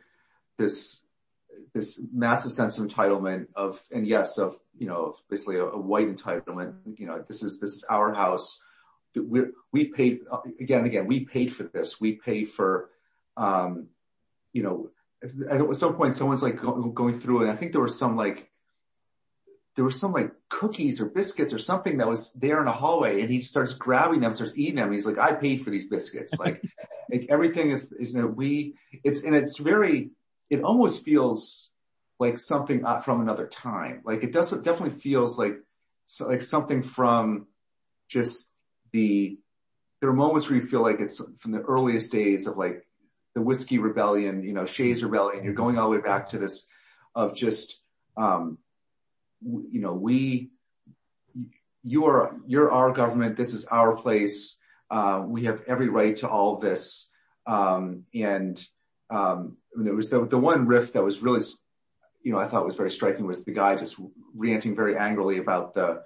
this, 0.56 1.02
this 1.72 2.00
massive 2.12 2.52
sense 2.52 2.78
of 2.78 2.86
entitlement 2.86 3.48
of, 3.54 3.80
and 3.92 4.06
yes, 4.06 4.38
of, 4.38 4.56
you 4.78 4.86
know, 4.86 5.16
basically 5.30 5.56
a, 5.56 5.64
a 5.64 5.78
white 5.78 6.08
entitlement, 6.08 6.74
you 6.98 7.06
know, 7.06 7.24
this 7.26 7.42
is, 7.42 7.58
this 7.58 7.72
is 7.72 7.84
our 7.84 8.12
house. 8.12 8.60
we 9.14 9.42
we 9.72 9.86
paid, 9.88 10.20
again 10.60 10.78
and 10.80 10.86
again, 10.86 11.06
we 11.06 11.24
paid 11.24 11.52
for 11.52 11.64
this. 11.64 12.00
We 12.00 12.12
paid 12.12 12.48
for, 12.48 12.90
um, 13.36 13.88
you 14.52 14.62
know, 14.62 14.90
at 15.50 15.76
some 15.76 15.96
point 15.96 16.14
someone's 16.14 16.42
like 16.42 16.60
going 16.60 17.18
through 17.18 17.42
and 17.42 17.50
I 17.50 17.56
think 17.56 17.72
there 17.72 17.80
was 17.80 17.98
some 17.98 18.16
like, 18.16 18.50
there 19.74 19.84
were 19.84 19.90
some 19.90 20.12
like 20.12 20.32
cookies 20.48 21.00
or 21.00 21.06
biscuits 21.06 21.52
or 21.52 21.58
something 21.58 21.98
that 21.98 22.08
was 22.08 22.30
there 22.32 22.60
in 22.62 22.68
a 22.68 22.72
hallway 22.72 23.20
and 23.20 23.30
he 23.30 23.42
starts 23.42 23.74
grabbing 23.74 24.20
them, 24.20 24.34
starts 24.34 24.56
eating 24.56 24.76
them. 24.76 24.92
He's 24.92 25.06
like, 25.06 25.18
I 25.18 25.34
paid 25.34 25.62
for 25.62 25.70
these 25.70 25.86
biscuits. 25.86 26.34
Like, 26.38 26.62
like 27.10 27.26
everything 27.30 27.70
is, 27.70 27.92
is, 27.92 28.12
you 28.12 28.20
know, 28.20 28.26
we, 28.26 28.74
it's, 29.04 29.22
and 29.22 29.36
it's 29.36 29.58
very, 29.58 30.10
it 30.50 30.62
almost 30.62 31.04
feels 31.04 31.70
like 32.18 32.38
something 32.38 32.84
uh, 32.84 33.00
from 33.00 33.20
another 33.20 33.46
time. 33.46 34.02
Like 34.04 34.24
it 34.24 34.32
doesn't, 34.32 34.64
definitely 34.64 34.98
feels 34.98 35.38
like, 35.38 35.58
like 36.20 36.42
something 36.42 36.82
from 36.82 37.46
just 38.08 38.50
the, 38.92 39.38
there 40.00 40.10
are 40.10 40.14
moments 40.14 40.48
where 40.48 40.58
you 40.58 40.66
feel 40.66 40.82
like 40.82 41.00
it's 41.00 41.20
from 41.38 41.52
the 41.52 41.60
earliest 41.60 42.12
days 42.12 42.46
of 42.46 42.56
like 42.56 42.86
the 43.34 43.42
whiskey 43.42 43.78
rebellion, 43.78 44.42
you 44.42 44.52
know, 44.52 44.66
Shays 44.66 45.02
rebellion. 45.02 45.44
You're 45.44 45.54
going 45.54 45.78
all 45.78 45.90
the 45.90 45.96
way 45.96 46.02
back 46.02 46.30
to 46.30 46.38
this 46.38 46.66
of 47.14 47.34
just, 47.34 47.80
um, 48.16 48.58
you 49.42 49.80
know, 49.80 49.92
we, 49.92 50.50
you 51.82 52.06
are, 52.06 52.36
you're 52.46 52.70
our 52.72 52.92
government. 52.92 53.36
This 53.36 53.52
is 53.52 53.64
our 53.66 53.96
place. 53.96 54.58
Uh, 54.90 55.22
we 55.26 55.44
have 55.44 55.62
every 55.66 55.88
right 55.88 56.16
to 56.16 56.28
all 56.28 56.54
of 56.54 56.60
this. 56.60 57.10
Um, 57.46 58.04
and 58.14 58.64
um, 59.10 59.56
there 59.74 59.94
was 59.94 60.10
the 60.10 60.20
one 60.38 60.66
riff 60.66 60.94
that 60.94 61.04
was 61.04 61.22
really, 61.22 61.42
you 62.26 62.32
know, 62.32 62.40
I 62.40 62.48
thought 62.48 62.66
was 62.66 62.74
very 62.74 62.90
striking 62.90 63.24
was 63.24 63.44
the 63.44 63.52
guy 63.52 63.76
just 63.76 63.94
ranting 64.34 64.74
very 64.74 64.96
angrily 64.96 65.38
about 65.38 65.74
the, 65.74 66.02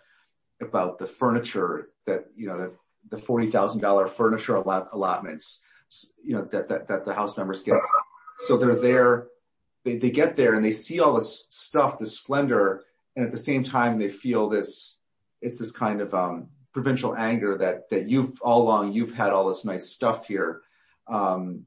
about 0.61 0.99
the 0.99 1.07
furniture 1.07 1.89
that, 2.05 2.27
you 2.37 2.47
know, 2.47 2.73
the 3.09 3.17
$40,000 3.17 4.11
furniture 4.11 4.57
allotments, 4.57 5.63
you 6.23 6.37
know, 6.37 6.45
that, 6.45 6.69
that, 6.69 6.89
that 6.89 7.07
the 7.07 7.15
house 7.15 7.39
members 7.39 7.63
get. 7.63 7.81
So 8.39 8.59
they're 8.59 8.75
there, 8.75 9.29
they 9.85 9.97
get 9.97 10.37
there 10.37 10.57
and 10.57 10.63
they 10.63 10.75
see 10.75 11.01
all 11.01 11.15
this 11.15 11.47
stuff, 11.49 11.99
this 11.99 12.19
splendor. 12.19 12.85
And 13.17 13.25
at 13.25 13.33
the 13.33 13.39
same 13.39 13.65
time, 13.65 13.99
they 13.99 14.11
feel 14.11 14.51
this, 14.51 14.99
it's 15.41 15.57
this 15.57 15.73
kind 15.73 16.03
of 16.03 16.13
um, 16.13 16.49
provincial 16.75 17.17
anger 17.17 17.57
that, 17.57 17.89
that 17.89 18.11
you've 18.11 18.43
all 18.43 18.65
along, 18.65 18.93
you've 18.93 19.15
had 19.15 19.31
all 19.31 19.49
this 19.49 19.65
nice 19.65 19.89
stuff 19.89 20.27
here. 20.27 20.61
Um, 21.09 21.65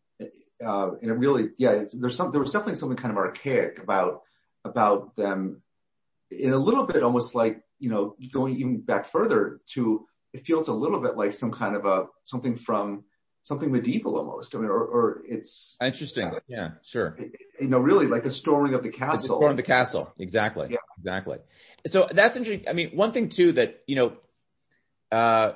uh, 0.64 0.92
and 1.02 1.10
it 1.10 1.16
really, 1.16 1.50
yeah, 1.58 1.86
there's 1.92 2.16
some, 2.16 2.32
there 2.32 2.40
was 2.40 2.52
definitely 2.52 2.76
something 2.76 2.98
kind 2.98 3.12
of 3.12 3.18
archaic 3.18 3.80
about, 3.80 4.22
about 4.66 5.16
them 5.16 5.62
in 6.32 6.52
a 6.52 6.58
little 6.58 6.86
bit, 6.86 7.04
almost 7.04 7.36
like, 7.36 7.62
you 7.80 7.90
know, 7.90 8.16
going 8.32 8.56
even 8.56 8.82
back 8.82 9.06
further 9.06 9.60
to, 9.68 10.08
it 10.34 10.46
feels 10.46 10.68
a 10.68 10.74
little 10.74 11.00
bit 11.00 11.18
like 11.18 11.34
some 11.34 11.52
kind 11.52 11.76
of 11.76 11.86
a, 11.86 12.06
something 12.24 12.56
from 12.56 13.04
something 13.42 13.72
medieval 13.72 14.18
almost. 14.18 14.56
I 14.56 14.60
mean, 14.60 14.70
or, 14.70 14.84
or 14.84 15.22
it's 15.28 15.78
interesting. 15.82 16.32
Yeah, 16.48 16.72
sure. 16.84 17.18
You 17.60 17.68
know, 17.68 17.80
really 17.80 18.08
like 18.08 18.24
the 18.24 18.32
storming 18.32 18.74
of 18.74 18.84
the 18.84 18.90
castle. 18.90 19.38
Storming 19.38 19.58
the 19.58 19.64
castle. 19.64 20.08
Exactly. 20.18 20.70
Yeah. 20.72 20.78
Exactly. 20.98 21.40
So 21.86 22.08
that's 22.10 22.38
interesting. 22.38 22.70
I 22.70 22.74
mean, 22.74 22.92
one 22.96 23.12
thing 23.12 23.30
too, 23.30 23.52
that, 23.54 23.82
you 23.86 23.98
know, 23.98 24.14
uh, 25.12 25.54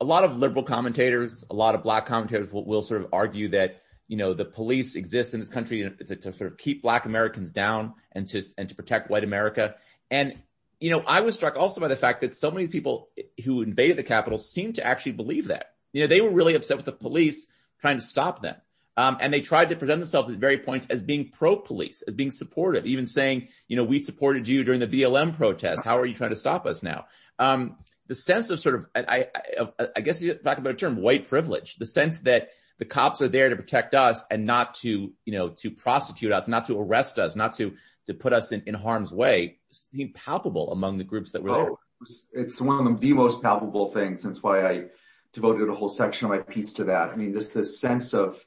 a 0.00 0.04
lot 0.04 0.24
of 0.24 0.36
liberal 0.36 0.64
commentators, 0.64 1.44
a 1.50 1.54
lot 1.54 1.74
of 1.74 1.82
black 1.82 2.04
commentators 2.06 2.52
will, 2.52 2.64
will 2.64 2.82
sort 2.82 3.02
of 3.02 3.08
argue 3.12 3.48
that, 3.48 3.82
you 4.10 4.16
know, 4.16 4.34
the 4.34 4.44
police 4.44 4.96
exist 4.96 5.34
in 5.34 5.40
this 5.40 5.50
country 5.50 5.88
to, 5.88 6.16
to 6.16 6.32
sort 6.32 6.50
of 6.50 6.58
keep 6.58 6.82
black 6.82 7.04
Americans 7.04 7.52
down 7.52 7.94
and 8.10 8.26
to, 8.26 8.42
and 8.58 8.68
to 8.68 8.74
protect 8.74 9.08
white 9.08 9.22
America. 9.22 9.76
And, 10.10 10.36
you 10.80 10.90
know, 10.90 11.04
I 11.06 11.20
was 11.20 11.36
struck 11.36 11.56
also 11.56 11.80
by 11.80 11.86
the 11.86 11.94
fact 11.94 12.22
that 12.22 12.34
so 12.34 12.50
many 12.50 12.66
people 12.66 13.08
who 13.44 13.62
invaded 13.62 13.96
the 13.96 14.02
Capitol 14.02 14.40
seemed 14.40 14.74
to 14.74 14.84
actually 14.84 15.12
believe 15.12 15.46
that. 15.46 15.74
You 15.92 16.02
know, 16.02 16.06
they 16.08 16.20
were 16.20 16.30
really 16.30 16.56
upset 16.56 16.76
with 16.76 16.86
the 16.86 16.92
police 16.92 17.46
trying 17.80 17.98
to 17.98 18.02
stop 18.02 18.42
them. 18.42 18.56
Um, 18.96 19.16
and 19.20 19.32
they 19.32 19.42
tried 19.42 19.68
to 19.68 19.76
present 19.76 20.00
themselves 20.00 20.28
at 20.28 20.38
various 20.38 20.64
points 20.64 20.88
as 20.90 21.00
being 21.00 21.30
pro-police, 21.30 22.02
as 22.02 22.14
being 22.14 22.32
supportive, 22.32 22.86
even 22.86 23.06
saying, 23.06 23.46
you 23.68 23.76
know, 23.76 23.84
we 23.84 24.00
supported 24.00 24.48
you 24.48 24.64
during 24.64 24.80
the 24.80 24.88
BLM 24.88 25.36
protest. 25.36 25.84
How 25.84 26.00
are 26.00 26.04
you 26.04 26.14
trying 26.14 26.30
to 26.30 26.36
stop 26.36 26.66
us 26.66 26.82
now? 26.82 27.06
Um, 27.38 27.76
the 28.08 28.16
sense 28.16 28.50
of 28.50 28.58
sort 28.58 28.74
of, 28.74 28.86
I, 28.96 29.28
I, 29.78 29.88
I 29.94 30.00
guess 30.00 30.20
you 30.20 30.34
talk 30.34 30.58
about 30.58 30.74
a 30.74 30.76
term, 30.76 30.96
white 30.96 31.28
privilege, 31.28 31.76
the 31.76 31.86
sense 31.86 32.18
that 32.20 32.50
the 32.80 32.86
cops 32.86 33.20
are 33.20 33.28
there 33.28 33.50
to 33.50 33.56
protect 33.56 33.94
us 33.94 34.24
and 34.30 34.46
not 34.46 34.74
to, 34.76 35.12
you 35.26 35.32
know, 35.32 35.50
to 35.50 35.70
prosecute 35.70 36.32
us, 36.32 36.48
not 36.48 36.64
to 36.64 36.80
arrest 36.80 37.18
us, 37.18 37.36
not 37.36 37.54
to, 37.56 37.74
to 38.06 38.14
put 38.14 38.32
us 38.32 38.52
in, 38.52 38.62
in 38.66 38.74
harm's 38.74 39.12
way 39.12 39.58
seemed 39.70 40.14
palpable 40.14 40.72
among 40.72 40.96
the 40.96 41.04
groups 41.04 41.32
that 41.32 41.42
were 41.42 41.52
there. 41.52 41.70
Oh, 41.72 41.78
it's 42.32 42.58
one 42.58 42.86
of 42.86 42.98
the 42.98 43.12
most 43.12 43.42
palpable 43.42 43.86
things. 43.86 44.22
That's 44.22 44.42
why 44.42 44.66
I 44.66 44.84
devoted 45.34 45.68
a 45.68 45.74
whole 45.74 45.90
section 45.90 46.24
of 46.24 46.30
my 46.30 46.38
piece 46.38 46.72
to 46.74 46.84
that. 46.84 47.10
I 47.10 47.16
mean, 47.16 47.32
this, 47.32 47.50
this 47.50 47.78
sense 47.78 48.14
of 48.14 48.42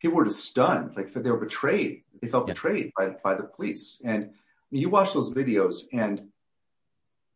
people 0.00 0.16
were 0.16 0.24
just 0.24 0.42
stunned, 0.42 0.96
like 0.96 1.12
they 1.12 1.30
were 1.30 1.36
betrayed. 1.36 2.04
They 2.22 2.28
felt 2.28 2.46
betrayed 2.46 2.92
by, 2.96 3.10
by 3.22 3.34
the 3.34 3.42
police. 3.42 4.00
And 4.02 4.30
you 4.70 4.88
watch 4.88 5.12
those 5.12 5.30
videos 5.30 5.82
and 5.92 6.28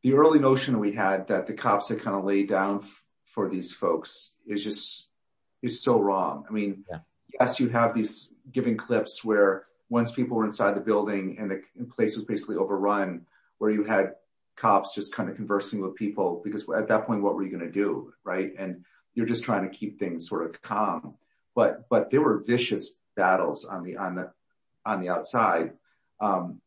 the 0.02 0.14
early 0.14 0.38
notion 0.38 0.80
we 0.80 0.92
had 0.92 1.28
that 1.28 1.46
the 1.46 1.52
cops 1.52 1.90
had 1.90 2.00
kind 2.00 2.16
of 2.16 2.24
laid 2.24 2.48
down 2.48 2.78
f- 2.78 3.04
for 3.26 3.50
these 3.50 3.70
folks 3.70 4.32
is 4.46 4.64
just, 4.64 5.09
is 5.62 5.82
so 5.82 5.98
wrong. 5.98 6.44
I 6.48 6.52
mean, 6.52 6.84
Yeah. 6.90 7.00
yes, 7.38 7.60
you 7.60 7.68
have 7.68 7.94
these 7.94 8.30
given 8.50 8.76
clips 8.76 9.24
where 9.24 9.66
once 9.88 10.12
people 10.12 10.36
were 10.36 10.44
inside 10.44 10.74
the 10.76 10.80
building 10.80 11.38
and 11.38 11.50
the 11.50 11.84
place 11.84 12.16
was 12.16 12.24
basically 12.24 12.56
overrun, 12.56 13.26
where 13.58 13.70
you 13.70 13.84
had 13.84 14.14
cops 14.56 14.94
just 14.94 15.12
kind 15.12 15.28
of 15.28 15.36
conversing 15.36 15.80
with 15.80 15.94
people 15.94 16.40
because 16.44 16.68
at 16.70 16.88
that 16.88 17.06
point, 17.06 17.22
what 17.22 17.34
were 17.34 17.42
you 17.42 17.50
going 17.50 17.66
to 17.66 17.72
do? 17.72 18.12
Right. 18.24 18.52
And 18.56 18.84
you're 19.14 19.26
just 19.26 19.44
trying 19.44 19.68
to 19.68 19.76
keep 19.76 19.98
things 19.98 20.28
sort 20.28 20.46
of 20.46 20.62
calm. 20.62 21.14
But, 21.54 21.88
but 21.88 22.10
there 22.10 22.20
were 22.22 22.38
vicious 22.38 22.90
battles 23.16 23.64
on 23.64 23.82
the, 23.84 23.96
on 23.96 24.14
the, 24.14 24.32
on 24.84 25.00
the 25.00 25.08
outside. 25.08 25.72
Um, 26.20 26.60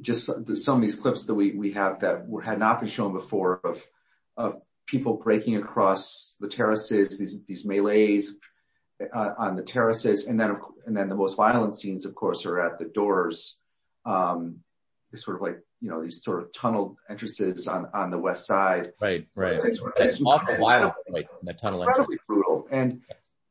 just 0.00 0.24
some 0.24 0.76
of 0.76 0.82
these 0.82 0.94
clips 0.96 1.24
that 1.26 1.34
we, 1.34 1.52
we 1.52 1.72
have 1.72 2.00
that 2.00 2.28
were, 2.28 2.42
had 2.42 2.58
not 2.58 2.80
been 2.80 2.88
shown 2.88 3.12
before 3.12 3.60
of, 3.64 3.86
of 4.36 4.60
people 4.90 5.14
breaking 5.14 5.56
across 5.56 6.36
the 6.40 6.48
terraces, 6.48 7.16
these, 7.16 7.44
these 7.44 7.64
melees 7.64 8.34
uh, 9.00 9.34
on 9.38 9.54
the 9.54 9.62
terraces. 9.62 10.26
And 10.26 10.38
then, 10.38 10.56
and 10.84 10.96
then 10.96 11.08
the 11.08 11.14
most 11.14 11.36
violent 11.36 11.76
scenes, 11.76 12.04
of 12.04 12.14
course, 12.14 12.44
are 12.44 12.60
at 12.60 12.78
the 12.78 12.86
doors. 12.86 13.56
Um, 14.04 14.60
sort 15.14 15.36
of 15.36 15.42
like, 15.42 15.58
you 15.80 15.90
know, 15.90 16.02
these 16.02 16.22
sort 16.22 16.42
of 16.42 16.52
tunnel 16.52 16.96
entrances 17.08 17.68
on, 17.68 17.86
on 17.94 18.10
the 18.10 18.18
west 18.18 18.46
side. 18.46 18.92
Right, 19.00 19.26
right. 19.34 19.60
Just 19.96 20.22
awful 20.24 20.56
violent, 20.56 20.94
right, 21.08 21.26
the 21.42 21.52
tunnel. 21.54 21.82
entrance. 21.82 21.98
incredibly 21.98 22.18
brutal. 22.26 22.66
And, 22.70 23.02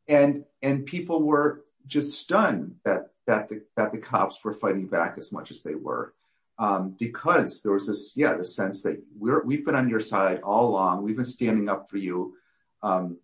and, 0.07 0.45
and 0.61 0.85
people 0.85 1.21
were 1.23 1.63
just 1.85 2.19
stunned 2.19 2.75
that, 2.85 3.11
that 3.27 3.49
the, 3.49 3.63
that 3.75 3.91
the 3.91 3.97
cops 3.97 4.43
were 4.43 4.53
fighting 4.53 4.87
back 4.87 5.15
as 5.17 5.31
much 5.31 5.51
as 5.51 5.61
they 5.61 5.75
were. 5.75 6.13
Um, 6.59 6.97
because 6.99 7.61
there 7.61 7.71
was 7.71 7.87
this, 7.87 8.13
yeah, 8.17 8.33
the 8.33 8.43
sense 8.43 8.81
that 8.81 9.01
we're, 9.17 9.41
we've 9.45 9.65
been 9.65 9.75
on 9.75 9.87
your 9.87 10.01
side 10.01 10.41
all 10.43 10.67
along. 10.67 11.03
We've 11.03 11.15
been 11.15 11.23
standing 11.23 11.69
up 11.69 11.89
for 11.89 11.95
you, 11.95 12.35
um, 12.83 13.17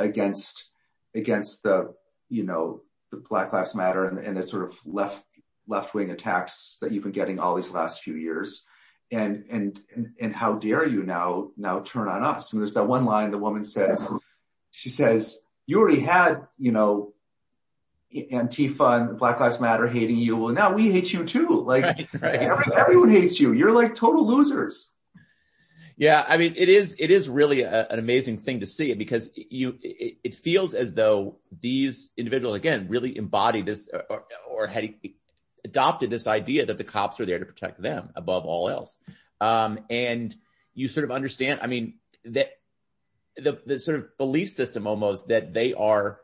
against, 0.00 0.68
against 1.14 1.62
the, 1.62 1.94
you 2.28 2.42
know, 2.42 2.82
the 3.12 3.18
Black 3.18 3.52
Lives 3.52 3.76
Matter 3.76 4.04
and, 4.04 4.18
and 4.18 4.36
the 4.36 4.42
sort 4.42 4.64
of 4.64 4.76
left, 4.84 5.24
left 5.68 5.94
wing 5.94 6.10
attacks 6.10 6.78
that 6.80 6.90
you've 6.90 7.04
been 7.04 7.12
getting 7.12 7.38
all 7.38 7.54
these 7.54 7.70
last 7.70 8.02
few 8.02 8.16
years. 8.16 8.64
And, 9.12 9.44
and, 9.48 9.80
and, 9.94 10.14
and 10.20 10.34
how 10.34 10.54
dare 10.54 10.84
you 10.86 11.04
now, 11.04 11.50
now 11.56 11.80
turn 11.80 12.08
on 12.08 12.24
us? 12.24 12.52
And 12.52 12.60
there's 12.60 12.74
that 12.74 12.88
one 12.88 13.04
line 13.04 13.30
the 13.30 13.38
woman 13.38 13.62
says, 13.62 14.10
she 14.72 14.88
says, 14.88 15.38
you 15.66 15.78
already 15.78 16.00
had, 16.00 16.48
you 16.58 16.72
know, 16.72 17.12
Antifa 18.14 19.08
and 19.08 19.18
Black 19.18 19.38
Lives 19.38 19.60
Matter 19.60 19.86
hating 19.86 20.16
you. 20.16 20.36
Well, 20.36 20.52
now 20.52 20.72
we 20.72 20.90
hate 20.90 21.12
you 21.12 21.24
too. 21.24 21.62
Like 21.62 21.84
Right, 21.84 22.08
right. 22.20 22.40
every, 22.40 22.64
everyone 22.76 23.10
hates 23.10 23.38
you. 23.38 23.52
You're 23.52 23.72
like 23.72 23.94
total 23.94 24.26
losers. 24.26 24.88
Yeah, 25.96 26.24
I 26.26 26.38
mean, 26.38 26.54
it 26.56 26.70
is 26.70 26.96
it 26.98 27.10
is 27.10 27.28
really 27.28 27.60
a, 27.60 27.86
an 27.88 27.98
amazing 27.98 28.38
thing 28.38 28.60
to 28.60 28.66
see 28.66 28.94
because 28.94 29.30
you 29.36 29.78
it, 29.82 30.16
it 30.24 30.34
feels 30.34 30.72
as 30.72 30.94
though 30.94 31.36
these 31.60 32.10
individuals 32.16 32.56
again 32.56 32.86
really 32.88 33.16
embody 33.16 33.60
this 33.60 33.86
or, 34.08 34.24
or 34.50 34.66
had 34.66 34.94
adopted 35.62 36.08
this 36.08 36.26
idea 36.26 36.64
that 36.64 36.78
the 36.78 36.84
cops 36.84 37.20
are 37.20 37.26
there 37.26 37.38
to 37.38 37.44
protect 37.44 37.82
them 37.82 38.10
above 38.16 38.46
all 38.46 38.70
else, 38.70 38.98
um, 39.42 39.78
and 39.90 40.34
you 40.72 40.88
sort 40.88 41.04
of 41.04 41.10
understand. 41.10 41.60
I 41.62 41.66
mean 41.66 41.98
that 42.24 42.48
the 43.36 43.60
the 43.66 43.78
sort 43.78 43.98
of 43.98 44.16
belief 44.16 44.50
system 44.50 44.86
almost 44.86 45.28
that 45.28 45.52
they 45.52 45.74
are 45.74 46.20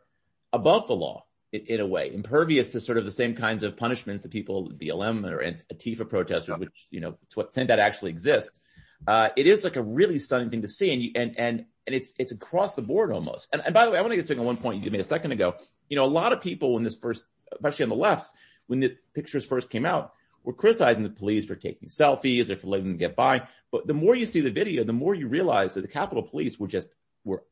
above 0.54 0.86
the 0.86 0.96
law 0.96 1.25
in, 1.52 1.80
a 1.80 1.86
way, 1.86 2.12
impervious 2.12 2.70
to 2.70 2.80
sort 2.80 2.98
of 2.98 3.04
the 3.04 3.10
same 3.10 3.34
kinds 3.34 3.62
of 3.62 3.76
punishments 3.76 4.22
that 4.22 4.32
people 4.32 4.70
BLM 4.70 5.28
or 5.30 5.42
Antifa 5.42 6.08
protesters, 6.08 6.58
which 6.58 6.70
you 6.90 7.00
know 7.00 7.12
to 7.12 7.34
what 7.34 7.46
extent 7.46 7.68
that 7.68 7.78
actually 7.78 8.10
exists 8.10 8.60
uh, 9.06 9.28
it 9.36 9.46
is 9.46 9.64
like 9.64 9.76
a 9.76 9.82
really 9.82 10.18
stunning 10.18 10.50
thing 10.50 10.62
to 10.62 10.68
see. 10.68 10.92
And 10.92 11.02
you, 11.02 11.10
and, 11.14 11.38
and, 11.38 11.64
and 11.86 11.94
it's, 11.94 12.14
it's 12.18 12.32
across 12.32 12.74
the 12.74 12.82
board 12.82 13.12
almost. 13.12 13.48
And, 13.52 13.62
and 13.64 13.74
by 13.74 13.84
the 13.84 13.90
way, 13.90 13.98
I 13.98 14.00
want 14.00 14.12
to 14.12 14.16
get 14.16 14.26
something 14.26 14.40
on 14.40 14.46
one 14.46 14.56
point 14.56 14.84
you 14.84 14.90
made 14.90 15.00
a 15.00 15.04
second 15.04 15.32
ago. 15.32 15.54
You 15.88 15.96
know, 15.96 16.04
a 16.04 16.06
lot 16.06 16.32
of 16.32 16.40
people 16.40 16.74
when 16.74 16.82
this 16.82 16.96
first, 16.96 17.26
especially 17.52 17.84
on 17.84 17.90
the 17.90 17.96
left, 17.96 18.34
when 18.66 18.80
the 18.80 18.96
pictures 19.14 19.46
first 19.46 19.70
came 19.70 19.86
out, 19.86 20.12
were 20.42 20.52
criticizing 20.52 21.02
the 21.02 21.10
police 21.10 21.44
for 21.44 21.56
taking 21.56 21.88
selfies 21.88 22.50
or 22.50 22.56
for 22.56 22.68
letting 22.68 22.86
them 22.86 22.96
get 22.96 23.16
by. 23.16 23.46
But 23.72 23.86
the 23.86 23.94
more 23.94 24.14
you 24.14 24.26
see 24.26 24.40
the 24.40 24.50
video, 24.50 24.84
the 24.84 24.92
more 24.92 25.14
you 25.14 25.28
realize 25.28 25.74
that 25.74 25.82
the 25.82 25.88
Capitol 25.88 26.22
Police 26.22 26.58
were 26.58 26.68
just 26.68 26.88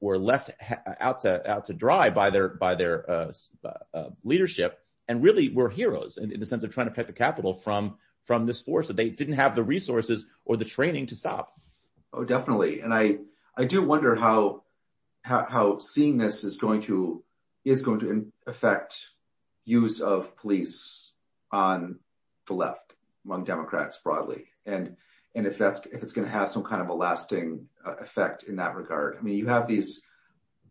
were 0.01 0.19
left 0.19 0.51
out 1.01 1.21
to 1.23 1.51
out 1.51 1.65
to 1.67 1.75
dry 1.75 2.11
by 2.11 2.31
their 2.31 2.49
by 2.49 2.75
their 2.75 3.11
uh, 3.11 3.33
uh, 3.93 4.11
leadership 4.23 4.79
and 5.09 5.23
really 5.23 5.49
were 5.51 5.69
heroes 5.69 6.17
in 6.17 6.39
the 6.39 6.47
sense 6.47 6.63
of 6.63 6.73
trying 6.73 6.87
to 6.87 6.91
protect 6.91 7.09
the 7.09 7.13
capital 7.13 7.55
from 7.55 7.99
from 8.23 8.47
this 8.47 8.63
force 8.63 8.89
that 8.89 8.97
they 8.97 9.11
didn't 9.11 9.35
have 9.35 9.55
the 9.55 9.63
resources 9.63 10.27
or 10.45 10.57
the 10.57 10.65
training 10.65 11.07
to 11.07 11.17
stop. 11.17 11.61
Oh, 12.13 12.25
definitely. 12.25 12.81
And 12.81 12.95
I 12.95 13.19
I 13.57 13.65
do 13.65 13.83
wonder 13.83 14.15
how 14.15 14.63
how, 15.23 15.45
how 15.45 15.79
seeing 15.79 16.19
this 16.19 16.45
is 16.45 16.57
going 16.57 16.83
to 16.83 17.23
is 17.65 17.83
going 17.83 18.01
to 18.01 18.33
affect 18.47 18.97
use 19.65 20.01
of 20.01 20.37
police 20.37 21.13
on 21.51 21.99
the 22.47 22.55
left 22.55 22.95
among 23.25 23.45
Democrats 23.45 23.99
broadly. 23.99 24.47
And 24.67 24.97
if 25.35 25.59
that's 25.59 25.85
if 25.87 26.03
it's 26.03 26.12
going 26.12 26.27
to 26.27 26.33
have 26.33 26.51
some 26.51 26.62
kind 26.62 26.81
of 26.81 26.88
a 26.88 26.94
lasting 26.94 27.66
uh, 27.85 27.97
effect 27.97 28.44
in 28.44 28.57
that 28.57 28.77
regard. 28.77 29.16
I 29.18 29.23
mean, 29.23 29.37
you 29.37 29.47
have 29.47 29.66
these 29.66 30.03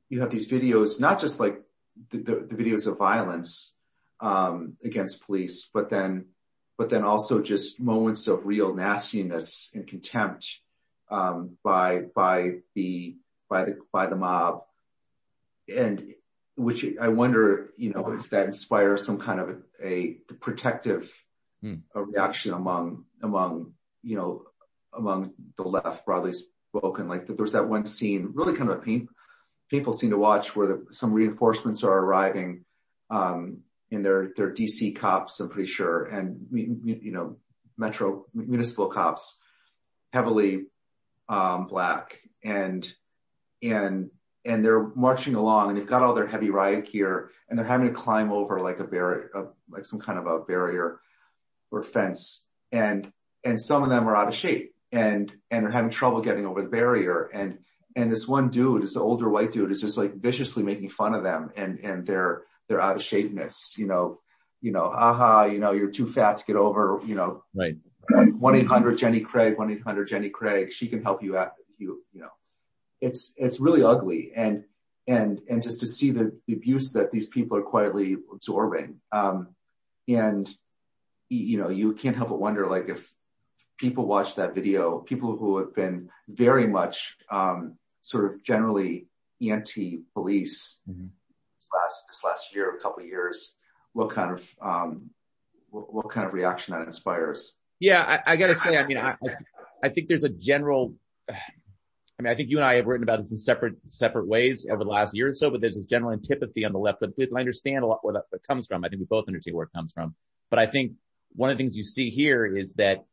you 0.09 0.21
have 0.21 0.29
these 0.29 0.49
videos, 0.49 0.99
not 0.99 1.19
just 1.19 1.39
like 1.39 1.61
the 2.09 2.19
videos 2.55 2.87
of 2.87 2.97
violence 2.97 3.73
um, 4.19 4.77
against 4.83 5.25
police, 5.25 5.69
but 5.73 5.89
then 5.89 6.25
but 6.77 6.89
then 6.89 7.03
also 7.03 7.41
just 7.41 7.79
moments 7.79 8.27
of 8.27 8.45
real 8.45 8.73
nastiness 8.73 9.69
and 9.75 9.85
contempt 9.85 10.59
um 11.11 11.57
by 11.63 11.99
by 12.15 12.59
the 12.73 13.17
by 13.49 13.65
the 13.65 13.77
by 13.91 14.05
the 14.07 14.15
mob. 14.15 14.63
And 15.73 16.13
which 16.55 16.85
I 16.99 17.09
wonder 17.09 17.69
you 17.77 17.91
know, 17.91 18.11
if 18.13 18.29
that 18.29 18.45
inspires 18.45 19.05
some 19.05 19.19
kind 19.19 19.39
of 19.39 19.57
a 19.81 20.13
protective 20.39 21.11
hmm. 21.61 21.75
reaction 21.93 22.53
among 22.53 23.05
the 24.97 25.63
left 25.63 26.05
broadly 26.05 26.33
spoken. 26.75 27.07
Like 27.07 27.27
there's 27.27 27.53
that 27.53 27.69
one 27.69 27.85
scene, 27.85 28.31
really 28.33 28.55
kind 28.55 28.69
of 28.69 28.87
a 28.87 29.07
painful 29.69 29.93
scene 29.93 30.11
to 30.11 30.17
watch 30.17 30.55
where 30.55 30.79
some 30.91 31.13
reinforcements 31.13 31.83
are 31.83 31.97
arriving 31.97 32.65
um, 33.09 33.59
and 33.91 34.03
they're 34.03 34.29
DC 34.29 34.95
cops, 34.95 35.39
I'm 35.39 35.49
pretty 35.49 35.69
sure, 35.69 36.05
and 36.05 36.47
you 36.51 37.11
know, 37.11 37.37
metro 37.77 38.25
municipal 38.33 38.87
cops, 38.87 39.37
heavily 40.11 40.65
um, 41.29 41.67
black. 41.67 42.19
And 42.43 42.91
and 43.61 44.09
and 44.45 44.65
they're 44.65 44.87
marching 44.95 45.35
along 45.35 45.69
and 45.69 45.77
they've 45.77 45.87
got 45.87 46.01
all 46.01 46.13
their 46.13 46.27
heavy 46.27 46.49
riot 46.49 46.91
gear 46.91 47.31
and 47.47 47.57
they're 47.57 47.65
having 47.65 47.87
to 47.87 47.93
climb 47.93 48.31
over 48.31 48.59
like 48.59 48.79
a 48.79 48.83
barrier, 48.83 49.53
like 49.69 49.85
some 49.85 49.99
kind 49.99 50.19
of 50.19 50.25
a 50.27 50.39
barrier 50.39 50.99
or 51.71 51.83
fence. 51.83 52.45
And 52.71 53.11
and 53.43 53.61
some 53.61 53.83
of 53.83 53.89
them 53.89 54.09
are 54.09 54.15
out 54.15 54.27
of 54.27 54.35
shape 54.35 54.72
and 54.93 55.33
and 55.49 55.65
are 55.65 55.71
having 55.71 55.89
trouble 55.89 56.21
getting 56.21 56.45
over 56.45 56.61
the 56.61 56.69
barrier. 56.69 57.29
And 57.33 57.57
and 57.95 58.11
this 58.11 58.27
one 58.27 58.49
dude, 58.49 58.83
this 58.83 58.95
older 58.95 59.27
white 59.27 59.51
dude 59.51 59.71
is 59.71 59.81
just 59.81 59.97
like 59.97 60.13
viciously 60.13 60.63
making 60.63 60.91
fun 60.91 61.15
of 61.15 61.23
them 61.23 61.51
and 61.57 61.79
and 61.79 62.05
their 62.05 62.43
their 62.69 62.79
out 62.79 62.95
of 62.95 63.01
shapeness. 63.01 63.77
You 63.77 63.87
know 63.87 64.21
you 64.61 64.71
know 64.71 64.85
aha, 64.85 65.45
you 65.45 65.59
know 65.59 65.71
you're 65.71 65.91
too 65.91 66.07
fat 66.07 66.37
to 66.37 66.45
get 66.45 66.55
over. 66.55 67.01
You 67.05 67.15
know 67.15 67.43
right 67.53 67.75
1-800 68.11 68.97
Jenny 68.97 69.21
Craig, 69.21 69.55
1-800 69.55 70.09
Jenny 70.09 70.29
Craig, 70.29 70.73
she 70.73 70.87
can 70.87 71.01
help 71.01 71.23
you 71.23 71.37
out. 71.37 71.53
You 71.77 72.03
you 72.13 72.21
know 72.21 72.31
it's 73.01 73.33
it's 73.35 73.59
really 73.59 73.83
ugly. 73.83 74.31
And 74.35 74.63
and 75.07 75.41
and 75.49 75.63
just 75.63 75.79
to 75.79 75.87
see 75.87 76.11
the, 76.11 76.39
the 76.47 76.53
abuse 76.53 76.93
that 76.93 77.11
these 77.11 77.27
people 77.27 77.57
are 77.57 77.63
quietly 77.63 78.17
absorbing. 78.31 79.01
Um 79.11 79.55
and 80.07 80.53
you 81.29 81.57
know 81.57 81.69
you 81.69 81.93
can't 81.93 82.15
help 82.15 82.29
but 82.29 82.39
wonder 82.39 82.67
like 82.67 82.89
if 82.89 83.11
people 83.83 84.05
watch 84.05 84.35
that 84.35 84.55
video, 84.55 84.99
people 84.99 85.35
who 85.35 85.57
have 85.57 85.75
been 85.75 86.09
very 86.29 86.65
much 86.65 87.17
sort 87.99 88.23
of 88.23 88.41
generally 88.41 89.07
anti-police 89.41 90.79
this 90.87 92.23
last 92.23 92.55
year, 92.55 92.73
a 92.73 92.79
couple 92.79 93.03
of 93.03 93.09
years, 93.09 93.53
what 93.91 94.09
kind 94.11 94.31
of 94.31 94.41
um 94.61 95.09
what 95.69 95.93
what 95.93 96.09
kind 96.09 96.25
of 96.25 96.33
reaction 96.33 96.73
that 96.73 96.87
inspires. 96.87 97.51
Yeah, 97.81 98.21
I 98.25 98.37
got 98.37 98.47
to 98.47 98.55
say, 98.55 98.77
I 98.77 98.87
mean, 98.87 98.97
I 98.97 99.89
think 99.89 100.07
there's 100.07 100.23
a 100.23 100.29
general, 100.29 100.93
I 101.29 101.35
mean, 102.21 102.31
I 102.31 102.35
think 102.35 102.51
you 102.51 102.59
and 102.59 102.65
I 102.65 102.75
have 102.75 102.85
written 102.85 103.03
about 103.03 103.17
this 103.17 103.33
in 103.33 103.37
separate 103.37 103.75
separate 103.85 104.27
ways 104.27 104.65
over 104.71 104.81
the 104.85 104.89
last 104.89 105.13
year 105.13 105.27
or 105.31 105.33
so, 105.33 105.51
but 105.51 105.59
there's 105.59 105.75
this 105.75 105.87
general 105.87 106.13
antipathy 106.13 106.63
on 106.63 106.71
the 106.71 106.79
left. 106.79 107.03
I 107.03 107.39
understand 107.39 107.83
a 107.83 107.87
lot 107.87 107.99
where 108.01 108.13
that 108.13 108.47
comes 108.47 108.65
from. 108.65 108.85
I 108.85 108.87
think 108.87 109.01
we 109.01 109.07
both 109.07 109.27
understand 109.27 109.57
where 109.57 109.65
it 109.65 109.73
comes 109.75 109.91
from. 109.91 110.15
But 110.49 110.59
I 110.59 110.67
think 110.67 110.93
one 111.33 111.49
of 111.49 111.57
the 111.57 111.61
things 111.61 111.75
you 111.75 111.83
see 111.83 112.09
here 112.11 112.45
is 112.45 112.75
that 112.75 113.03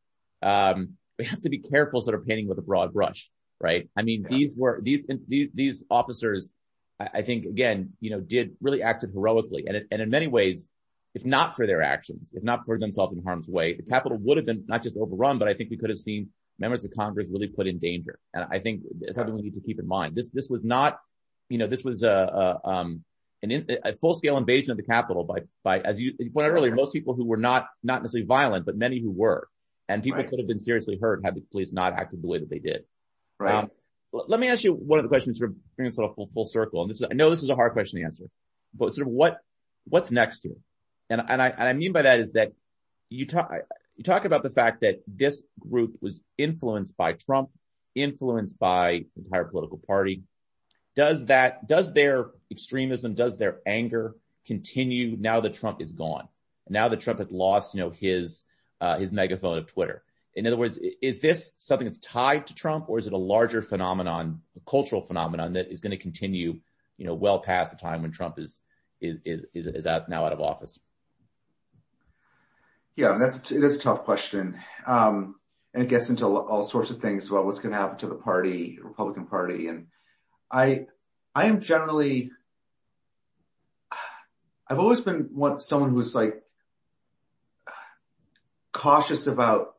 Um, 0.43 0.97
we 1.19 1.25
have 1.27 1.43
to 1.43 1.51
be 1.51 1.59
careful 1.59 2.01
sort 2.01 2.17
of 2.19 2.27
painting 2.27 2.49
with 2.49 2.59
a 2.59 2.63
broad 2.63 2.93
brush, 2.93 3.31
right? 3.61 3.89
I 3.97 4.03
mean, 4.03 4.25
these 4.29 4.57
were, 4.57 4.81
these 4.83 5.05
these 5.29 5.49
these 5.55 5.85
officers, 5.91 6.51
I 6.99 7.23
think, 7.23 7.45
again, 7.45 7.95
you 8.01 8.11
know, 8.11 8.21
did 8.21 8.57
really 8.61 8.83
acted 8.83 9.11
heroically. 9.13 9.67
And 9.67 10.03
in 10.03 10.11
many 10.11 10.27
ways, 10.27 10.69
if 11.15 11.25
not 11.25 11.57
for 11.57 11.67
their 11.67 11.83
actions, 11.83 12.29
if 12.33 12.43
not 12.43 12.65
for 12.65 12.79
themselves 12.79 13.13
in 13.13 13.23
harm's 13.23 13.49
way, 13.49 13.75
the 13.75 13.83
Capitol 13.83 14.19
would 14.23 14.37
have 14.37 14.47
been 14.47 14.65
not 14.67 14.83
just 14.83 14.97
overrun, 14.97 15.39
but 15.39 15.49
I 15.49 15.55
think 15.55 15.71
we 15.71 15.77
could 15.77 15.91
have 15.91 15.99
seen 15.99 16.31
members 16.59 16.85
of 16.85 16.93
Congress 16.97 17.29
really 17.31 17.49
put 17.49 17.67
in 17.67 17.79
danger. 17.79 18.19
And 18.35 18.47
I 18.51 18.59
think 18.59 18.83
it's 19.01 19.17
something 19.17 19.35
we 19.35 19.43
need 19.43 19.55
to 19.55 19.61
keep 19.61 19.79
in 19.79 19.89
mind. 19.89 20.15
This 20.15 20.31
this 20.31 20.49
was 20.49 20.63
not, 20.63 20.99
you 21.49 21.59
know, 21.59 21.67
this 21.67 21.85
was 21.85 22.03
a 22.03 22.09
a, 22.09 22.69
um, 22.69 23.05
a 23.43 23.93
full-scale 23.95 24.37
invasion 24.37 24.71
of 24.71 24.77
the 24.77 24.83
Capitol 24.83 25.25
by, 25.25 25.41
by, 25.65 25.81
as 25.81 25.99
you 25.99 26.13
pointed 26.33 26.51
out 26.51 26.57
earlier, 26.57 26.75
most 26.75 26.93
people 26.93 27.15
who 27.15 27.25
were 27.25 27.39
not, 27.39 27.69
not 27.83 28.03
necessarily 28.03 28.27
violent, 28.27 28.67
but 28.67 28.77
many 28.77 29.01
who 29.01 29.11
were. 29.11 29.49
And 29.91 30.05
people 30.05 30.23
could 30.23 30.39
have 30.39 30.47
been 30.47 30.61
seriously 30.61 30.99
hurt 31.01 31.25
had 31.25 31.35
the 31.35 31.41
police 31.41 31.73
not 31.73 31.93
acted 31.93 32.23
the 32.23 32.29
way 32.29 32.39
that 32.39 32.49
they 32.49 32.61
did. 32.61 32.85
Um, 33.41 33.71
let 34.13 34.39
me 34.39 34.49
ask 34.49 34.65
you 34.65 34.73
one 34.73 34.99
of 34.99 35.05
the 35.05 35.09
questions, 35.09 35.39
sort 35.39 35.51
of 35.51 35.57
bring 35.77 35.89
us 35.89 35.97
full 35.97 36.45
circle. 36.45 36.83
And 36.83 36.91
this 36.91 36.99
is 36.99 37.09
I 37.11 37.15
know 37.15 37.31
this 37.31 37.43
is 37.43 37.51
a 37.51 37.55
hard 37.57 37.73
question 37.73 37.99
to 37.99 38.05
answer, 38.05 38.25
but 38.75 38.95
sort 38.95 39.07
of 39.07 39.13
what 39.13 39.39
what's 39.85 40.11
next 40.11 40.43
here? 40.43 40.57
And 41.09 41.21
I 41.21 41.73
mean 41.73 41.93
by 41.93 42.03
that 42.03 42.21
is 42.21 42.35
that 42.35 42.53
you 43.09 43.27
talk 43.27 43.51
you 43.97 44.05
talk 44.05 44.25
about 44.25 44.43
the 44.43 44.51
fact 44.51 44.83
that 44.83 45.01
this 45.07 45.43
group 45.59 45.97
was 46.01 46.21
influenced 46.39 46.97
by 46.97 47.15
Trump, 47.15 47.51
influenced 47.95 48.59
by 48.59 49.05
the 49.17 49.25
entire 49.25 49.45
political 49.45 49.79
party. 49.79 50.23
Does 50.95 51.27
that 51.27 51.67
does 51.67 51.93
their 51.93 52.31
extremism, 52.51 53.15
does 53.15 53.39
their 53.39 53.61
anger 53.67 54.15
continue 54.47 55.17
now 55.19 55.41
that 55.41 55.55
Trump 55.55 55.81
is 55.81 55.93
gone? 55.93 56.29
Now 56.69 56.89
that 56.89 57.01
Trump 57.01 57.19
has 57.19 57.33
lost 57.33 57.75
you 57.75 57.81
know, 57.81 57.91
his 57.91 58.45
Uh, 58.81 58.99
megaphone 59.13 59.59
of 59.59 59.67
Twitter? 59.67 60.03
In 60.35 60.47
other 60.47 60.57
words, 60.57 60.79
is 61.03 61.21
this 61.21 61.53
something 61.59 61.87
that's 61.87 61.99
tied 61.99 62.47
to 62.47 62.55
Trump 62.55 62.89
or 62.89 62.99
is 62.99 63.07
it 63.07 63.13
a 63.13 63.19
larger 63.19 63.63
phenomenon, 63.63 64.43
a 64.57 64.61
cultural 64.71 65.03
phenomenon 65.03 65.55
that 65.55 65.73
is 65.73 65.81
going 65.81 65.91
to 65.91 65.97
continue 65.97 66.61
you 67.01 67.07
know, 67.07 67.15
well 67.15 67.41
past 67.41 67.73
the 67.73 67.79
time 67.79 68.03
when 68.03 68.13
Trump 68.13 68.39
is 68.39 68.61
is, 69.01 69.47
is, 69.55 69.67
is 69.67 69.87
out 69.87 70.09
now 70.11 70.27
out 70.27 70.35
of 70.35 70.41
office? 70.41 70.79
Yeah, 72.95 73.17
that's, 73.19 73.51
it 73.51 73.65
is 73.65 73.79
a 73.79 73.81
tough 73.81 74.03
question. 74.03 74.59
Um, 74.87 75.37
and 75.73 75.85
it 75.85 75.89
gets 75.89 76.11
into 76.11 76.27
all 76.27 76.63
sorts 76.63 76.91
of 76.91 77.01
things 77.01 77.31
about 77.31 77.47
what's 77.47 77.61
going 77.61 77.73
to 77.73 77.79
happen 77.79 77.97
to 77.99 78.09
the 78.09 78.17
party, 78.17 78.79
Republican 78.83 79.27
Party. 79.27 79.69
And 79.69 79.87
I 80.51 80.87
I 81.35 81.45
am 81.45 81.61
generally, 81.61 82.33
I've 84.69 84.81
always 84.81 85.01
been 85.01 85.31
someone 85.59 85.91
who's 85.91 86.15
like 86.15 86.40
cautious 88.81 89.27
about 89.27 89.77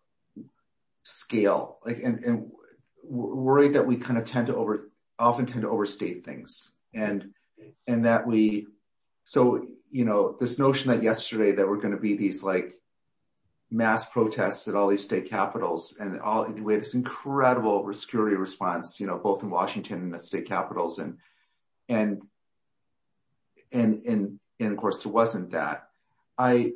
scale 1.04 1.80
like 1.84 2.00
and 2.04 2.24
and 2.24 2.52
worried 3.04 3.74
that 3.74 3.88
we 3.88 3.98
kind 3.98 4.20
of 4.20 4.26
tend 4.26 4.48
to 4.48 4.56
over 4.56 4.92
often 5.22 5.46
tend 5.46 5.62
to 5.62 5.70
overstate 5.70 6.26
things. 6.26 6.72
And 6.94 7.34
and 7.88 8.06
that 8.06 8.26
we, 8.26 8.68
so, 9.24 9.66
you 9.92 10.04
know, 10.04 10.36
this 10.40 10.58
notion 10.58 10.92
that 10.92 11.04
yesterday 11.04 11.54
that 11.54 11.68
we're 11.68 11.78
going 11.78 11.94
to 11.94 12.00
be 12.00 12.18
these 12.18 12.44
like 12.44 12.74
mass 13.70 14.04
protests 14.04 14.68
at 14.68 14.76
all 14.76 14.90
these 14.90 15.04
state 15.04 15.30
capitals 15.30 15.96
and 15.98 16.20
all, 16.20 16.46
we 16.52 16.74
had 16.74 16.82
this 16.82 16.96
incredible 16.96 17.94
security 17.94 18.36
response, 18.36 19.00
you 19.00 19.08
know, 19.08 19.18
both 19.18 19.44
in 19.44 19.50
Washington 19.50 20.00
and 20.00 20.14
the 20.14 20.24
state 20.24 20.48
capitals. 20.48 21.00
And 21.00 21.18
and, 21.88 22.22
and, 23.72 24.02
and, 24.06 24.40
and 24.60 24.72
of 24.72 24.78
course, 24.78 25.04
there 25.04 25.12
wasn't 25.12 25.52
that. 25.52 25.88
I, 26.38 26.74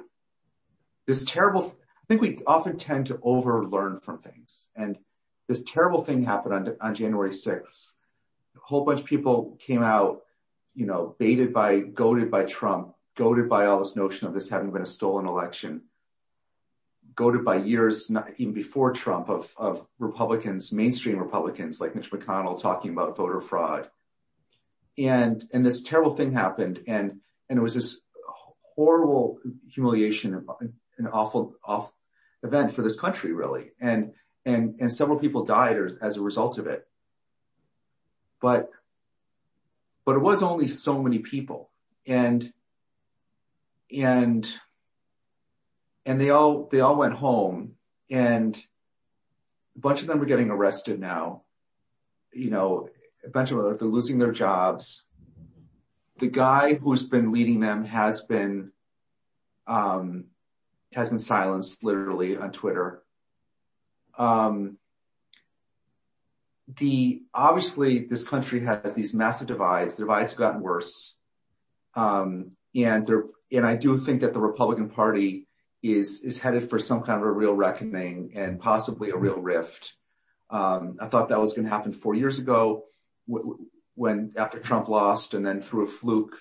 this 1.07 1.25
terrible, 1.25 1.77
think 2.07 2.21
we 2.21 2.39
often 2.45 2.77
tend 2.77 3.07
to 3.07 3.15
overlearn 3.15 3.99
from 4.01 4.19
things. 4.19 4.67
And 4.75 4.97
this 5.47 5.63
terrible 5.63 6.01
thing 6.01 6.23
happened 6.23 6.75
on 6.81 6.95
January 6.95 7.31
6th. 7.31 7.93
A 8.55 8.59
whole 8.59 8.85
bunch 8.85 9.01
of 9.01 9.05
people 9.05 9.57
came 9.59 9.83
out, 9.83 10.21
you 10.73 10.85
know, 10.85 11.15
baited 11.19 11.53
by, 11.53 11.79
goaded 11.79 12.31
by 12.31 12.45
Trump, 12.45 12.95
goaded 13.15 13.47
by 13.47 13.65
all 13.67 13.79
this 13.79 13.95
notion 13.95 14.27
of 14.27 14.33
this 14.33 14.49
having 14.49 14.71
been 14.71 14.81
a 14.81 14.85
stolen 14.85 15.27
election, 15.27 15.83
goaded 17.15 17.45
by 17.45 17.57
years, 17.57 18.11
even 18.37 18.53
before 18.53 18.91
Trump, 18.91 19.29
of 19.29 19.87
Republicans, 19.99 20.71
mainstream 20.71 21.17
Republicans 21.17 21.79
like 21.79 21.95
Mitch 21.95 22.11
McConnell 22.11 22.61
talking 22.61 22.91
about 22.91 23.15
voter 23.15 23.39
fraud. 23.39 23.89
And 24.97 25.45
this 25.51 25.81
terrible 25.81 26.15
thing 26.15 26.31
happened. 26.33 26.83
And 26.87 27.19
it 27.49 27.59
was 27.59 27.75
this 27.75 28.01
horrible 28.75 29.39
humiliation, 29.69 30.45
an 30.97 31.07
awful 31.07 31.55
event 32.43 32.73
for 32.73 32.81
this 32.81 32.95
country, 32.95 33.33
really. 33.33 33.71
And 33.79 34.13
and 34.45 34.79
and 34.79 34.91
several 34.91 35.19
people 35.19 35.43
died 35.43 35.77
as 36.01 36.17
a 36.17 36.21
result 36.21 36.57
of 36.57 36.67
it. 36.67 36.87
But 38.41 38.69
but 40.05 40.15
it 40.15 40.21
was 40.21 40.43
only 40.43 40.67
so 40.67 41.01
many 41.01 41.19
people. 41.19 41.69
And, 42.07 42.53
and, 43.91 44.49
and 46.05 46.21
they 46.21 46.29
all, 46.29 46.69
they 46.71 46.79
all 46.79 46.95
went 46.95 47.15
home 47.15 47.73
and 48.09 48.55
a 49.75 49.79
bunch 49.79 50.01
of 50.01 50.07
them 50.07 50.21
are 50.21 50.25
getting 50.25 50.51
arrested 50.51 50.99
now. 50.99 51.41
You 52.31 52.51
know, 52.51 52.89
a 53.25 53.29
bunch 53.29 53.51
of 53.51 53.57
them, 53.57 53.73
they're 53.73 53.87
losing 53.87 54.19
their 54.19 54.31
jobs. 54.31 55.03
The 56.19 56.27
guy 56.27 56.75
who's 56.75 57.03
been 57.03 57.31
leading 57.31 57.59
them 57.59 57.83
has 57.85 58.21
been, 58.21 58.71
um, 59.65 60.25
has 60.95 61.09
been 61.09 61.19
silenced 61.19 61.83
literally 61.83 62.37
on 62.37 62.51
Twitter. 62.51 63.03
Um, 64.17 64.77
the 66.67 67.21
obviously 67.33 68.05
this 68.05 68.23
country 68.23 68.61
has 68.61 68.93
these 68.93 69.13
massive 69.13 69.47
divides. 69.47 69.95
The 69.95 70.03
divides 70.03 70.31
have 70.31 70.39
gotten 70.39 70.61
worse, 70.61 71.13
um, 71.93 72.51
and 72.73 73.05
there 73.05 73.25
and 73.51 73.65
I 73.65 73.75
do 73.75 73.97
think 73.97 74.21
that 74.21 74.33
the 74.33 74.39
Republican 74.39 74.89
Party 74.89 75.47
is 75.83 76.21
is 76.21 76.39
headed 76.39 76.69
for 76.69 76.79
some 76.79 77.03
kind 77.03 77.21
of 77.21 77.27
a 77.27 77.31
real 77.31 77.53
reckoning 77.53 78.31
and 78.35 78.59
possibly 78.59 79.11
a 79.11 79.17
real 79.17 79.37
rift. 79.37 79.93
Um, 80.49 80.97
I 80.99 81.07
thought 81.07 81.29
that 81.29 81.41
was 81.41 81.53
going 81.53 81.65
to 81.65 81.71
happen 81.71 81.93
four 81.93 82.15
years 82.15 82.39
ago 82.39 82.85
when 83.95 84.31
after 84.37 84.59
Trump 84.59 84.87
lost, 84.87 85.33
and 85.33 85.45
then 85.45 85.61
through 85.61 85.83
a 85.83 85.87
fluke, 85.87 86.37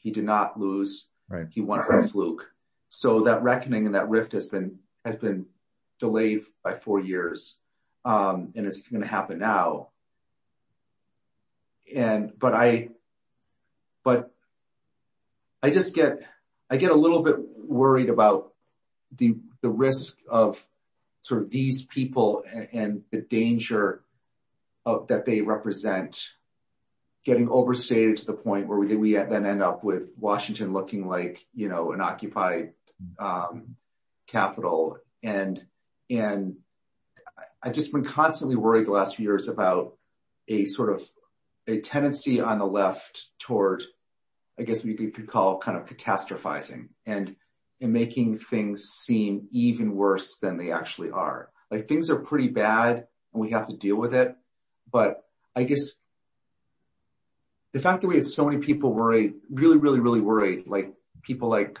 he 0.00 0.10
did 0.10 0.24
not 0.24 0.58
lose. 0.58 1.06
Right. 1.28 1.46
He 1.50 1.60
won 1.62 1.82
through 1.82 2.00
a 2.00 2.08
fluke. 2.08 2.51
So 2.94 3.22
that 3.22 3.42
reckoning 3.42 3.86
and 3.86 3.94
that 3.94 4.10
rift 4.10 4.32
has 4.32 4.46
been 4.46 4.78
has 5.02 5.16
been 5.16 5.46
delayed 5.98 6.42
by 6.62 6.74
four 6.74 7.00
years 7.00 7.58
um, 8.04 8.52
and 8.54 8.66
it's 8.66 8.82
going 8.82 9.00
to 9.00 9.08
happen 9.08 9.38
now. 9.38 9.88
And 11.96 12.38
but 12.38 12.52
I, 12.52 12.90
but 14.04 14.30
I 15.62 15.70
just 15.70 15.94
get 15.94 16.20
I 16.68 16.76
get 16.76 16.90
a 16.90 16.94
little 16.94 17.22
bit 17.22 17.36
worried 17.56 18.10
about 18.10 18.52
the 19.16 19.36
the 19.62 19.70
risk 19.70 20.18
of 20.28 20.62
sort 21.22 21.40
of 21.42 21.50
these 21.50 21.86
people 21.86 22.44
and, 22.46 22.68
and 22.72 23.02
the 23.10 23.22
danger 23.22 24.04
of 24.84 25.06
that 25.06 25.24
they 25.24 25.40
represent 25.40 26.28
getting 27.24 27.48
overstated 27.48 28.16
to 28.16 28.26
the 28.26 28.32
point 28.34 28.66
where 28.66 28.78
we 28.78 28.94
we 28.96 29.14
then 29.14 29.46
end 29.46 29.62
up 29.62 29.82
with 29.82 30.10
Washington 30.18 30.74
looking 30.74 31.08
like 31.08 31.46
you 31.54 31.70
know 31.70 31.92
an 31.92 32.02
occupied 32.02 32.72
Um, 33.18 33.76
capital 34.26 34.98
and 35.22 35.62
and 36.10 36.56
I've 37.62 37.72
just 37.72 37.92
been 37.92 38.04
constantly 38.04 38.56
worried 38.56 38.86
the 38.86 38.92
last 38.92 39.16
few 39.16 39.26
years 39.26 39.48
about 39.48 39.96
a 40.48 40.64
sort 40.66 40.90
of 40.90 41.02
a 41.66 41.80
tendency 41.80 42.40
on 42.40 42.58
the 42.58 42.66
left 42.66 43.26
toward, 43.38 43.84
I 44.58 44.64
guess 44.64 44.82
we 44.82 44.94
could 44.94 45.28
call 45.28 45.58
kind 45.58 45.78
of 45.78 45.86
catastrophizing 45.86 46.88
and 47.06 47.36
and 47.80 47.92
making 47.92 48.38
things 48.38 48.84
seem 48.84 49.48
even 49.50 49.94
worse 49.94 50.38
than 50.38 50.56
they 50.56 50.70
actually 50.70 51.10
are. 51.10 51.50
Like 51.70 51.88
things 51.88 52.10
are 52.10 52.20
pretty 52.20 52.48
bad 52.48 53.06
and 53.32 53.42
we 53.42 53.50
have 53.50 53.66
to 53.68 53.76
deal 53.76 53.96
with 53.96 54.14
it. 54.14 54.36
But 54.90 55.24
I 55.56 55.64
guess 55.64 55.92
the 57.72 57.80
fact 57.80 58.02
that 58.02 58.08
we 58.08 58.16
had 58.16 58.24
so 58.24 58.44
many 58.44 58.58
people 58.58 58.92
worried, 58.92 59.34
really, 59.50 59.78
really, 59.78 60.00
really 60.00 60.20
worried, 60.20 60.66
like 60.66 60.92
people 61.22 61.48
like 61.48 61.78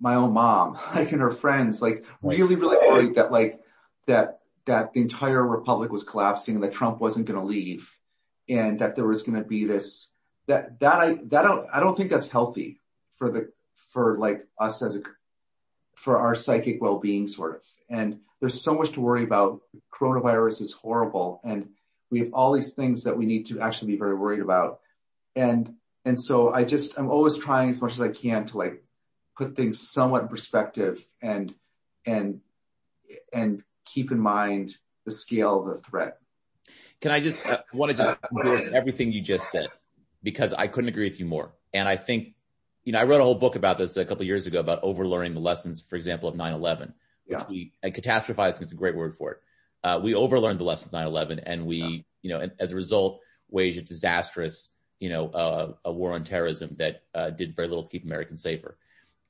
my 0.00 0.14
own 0.14 0.32
mom, 0.32 0.78
like 0.94 1.12
and 1.12 1.20
her 1.20 1.32
friends, 1.32 1.82
like 1.82 2.04
really, 2.22 2.56
really 2.56 2.76
worried 2.76 3.14
that 3.16 3.32
like 3.32 3.60
that 4.06 4.40
that 4.66 4.92
the 4.92 5.00
entire 5.00 5.44
republic 5.44 5.90
was 5.90 6.02
collapsing 6.02 6.56
and 6.56 6.64
that 6.64 6.72
Trump 6.72 7.00
wasn't 7.00 7.26
going 7.26 7.40
to 7.40 7.46
leave 7.46 7.96
and 8.48 8.80
that 8.80 8.96
there 8.96 9.06
was 9.06 9.22
going 9.22 9.42
to 9.42 9.48
be 9.48 9.64
this 9.64 10.08
that 10.46 10.80
that 10.80 10.98
I 10.98 11.14
that 11.26 11.44
I 11.44 11.48
don't 11.48 11.66
I 11.72 11.80
don't 11.80 11.96
think 11.96 12.10
that's 12.10 12.28
healthy 12.28 12.80
for 13.18 13.30
the 13.30 13.52
for 13.92 14.16
like 14.16 14.46
us 14.58 14.82
as 14.82 14.96
a 14.96 15.02
for 15.94 16.18
our 16.18 16.34
psychic 16.34 16.80
well-being 16.80 17.26
sort 17.26 17.56
of. 17.56 17.62
And 17.90 18.20
there's 18.40 18.62
so 18.62 18.72
much 18.72 18.92
to 18.92 19.00
worry 19.00 19.24
about. 19.24 19.60
Coronavirus 19.92 20.62
is 20.62 20.72
horrible 20.72 21.40
and 21.42 21.70
we 22.10 22.20
have 22.20 22.32
all 22.32 22.52
these 22.52 22.74
things 22.74 23.04
that 23.04 23.18
we 23.18 23.26
need 23.26 23.46
to 23.46 23.60
actually 23.60 23.92
be 23.92 23.98
very 23.98 24.14
worried 24.14 24.40
about. 24.40 24.80
And 25.34 25.74
and 26.04 26.18
so 26.18 26.52
I 26.52 26.64
just 26.64 26.98
I'm 26.98 27.10
always 27.10 27.36
trying 27.36 27.70
as 27.70 27.82
much 27.82 27.92
as 27.92 28.00
I 28.00 28.08
can 28.08 28.46
to 28.46 28.58
like 28.58 28.82
put 29.38 29.56
things 29.56 29.88
somewhat 29.88 30.22
in 30.22 30.28
perspective 30.28 31.06
and 31.22 31.54
and 32.04 32.40
and 33.32 33.62
keep 33.84 34.10
in 34.10 34.18
mind 34.18 34.76
the 35.06 35.12
scale 35.12 35.60
of 35.60 35.76
the 35.76 35.88
threat. 35.88 36.18
Can 37.00 37.12
I 37.12 37.20
just 37.20 37.46
want 37.72 37.96
to 37.96 38.18
just 38.42 38.74
everything 38.74 39.12
you 39.12 39.22
just 39.22 39.50
said 39.50 39.68
because 40.22 40.52
I 40.52 40.66
couldn't 40.66 40.88
agree 40.88 41.08
with 41.08 41.20
you 41.20 41.26
more. 41.26 41.52
And 41.72 41.88
I 41.88 41.96
think, 41.96 42.34
you 42.84 42.92
know, 42.92 42.98
I 42.98 43.04
wrote 43.04 43.20
a 43.20 43.24
whole 43.24 43.34
book 43.34 43.56
about 43.56 43.78
this 43.78 43.96
a 43.96 44.04
couple 44.04 44.24
years 44.24 44.46
ago 44.46 44.60
about 44.60 44.82
overlearning 44.82 45.34
the 45.34 45.40
lessons, 45.40 45.80
for 45.80 45.96
example, 45.96 46.28
of 46.28 46.34
9-11, 46.34 46.92
which 47.26 47.38
yeah. 47.40 47.44
we, 47.48 47.72
and 47.82 47.94
catastrophizing 47.94 48.62
is 48.62 48.72
a 48.72 48.74
great 48.74 48.96
word 48.96 49.14
for 49.14 49.32
it. 49.32 49.38
Uh, 49.84 50.00
we 50.02 50.14
overlearned 50.14 50.58
the 50.58 50.64
lessons 50.64 50.92
of 50.92 51.00
9-11 51.00 51.42
and 51.46 51.66
we, 51.66 52.04
you 52.22 52.30
know, 52.30 52.48
as 52.58 52.72
a 52.72 52.76
result, 52.76 53.20
waged 53.48 53.78
a 53.78 53.82
disastrous, 53.82 54.70
you 54.98 55.08
know, 55.08 55.28
uh, 55.28 55.72
a 55.84 55.92
war 55.92 56.12
on 56.12 56.24
terrorism 56.24 56.74
that 56.78 57.02
uh, 57.14 57.30
did 57.30 57.54
very 57.54 57.68
little 57.68 57.84
to 57.84 57.90
keep 57.90 58.04
Americans 58.04 58.42
safer. 58.42 58.76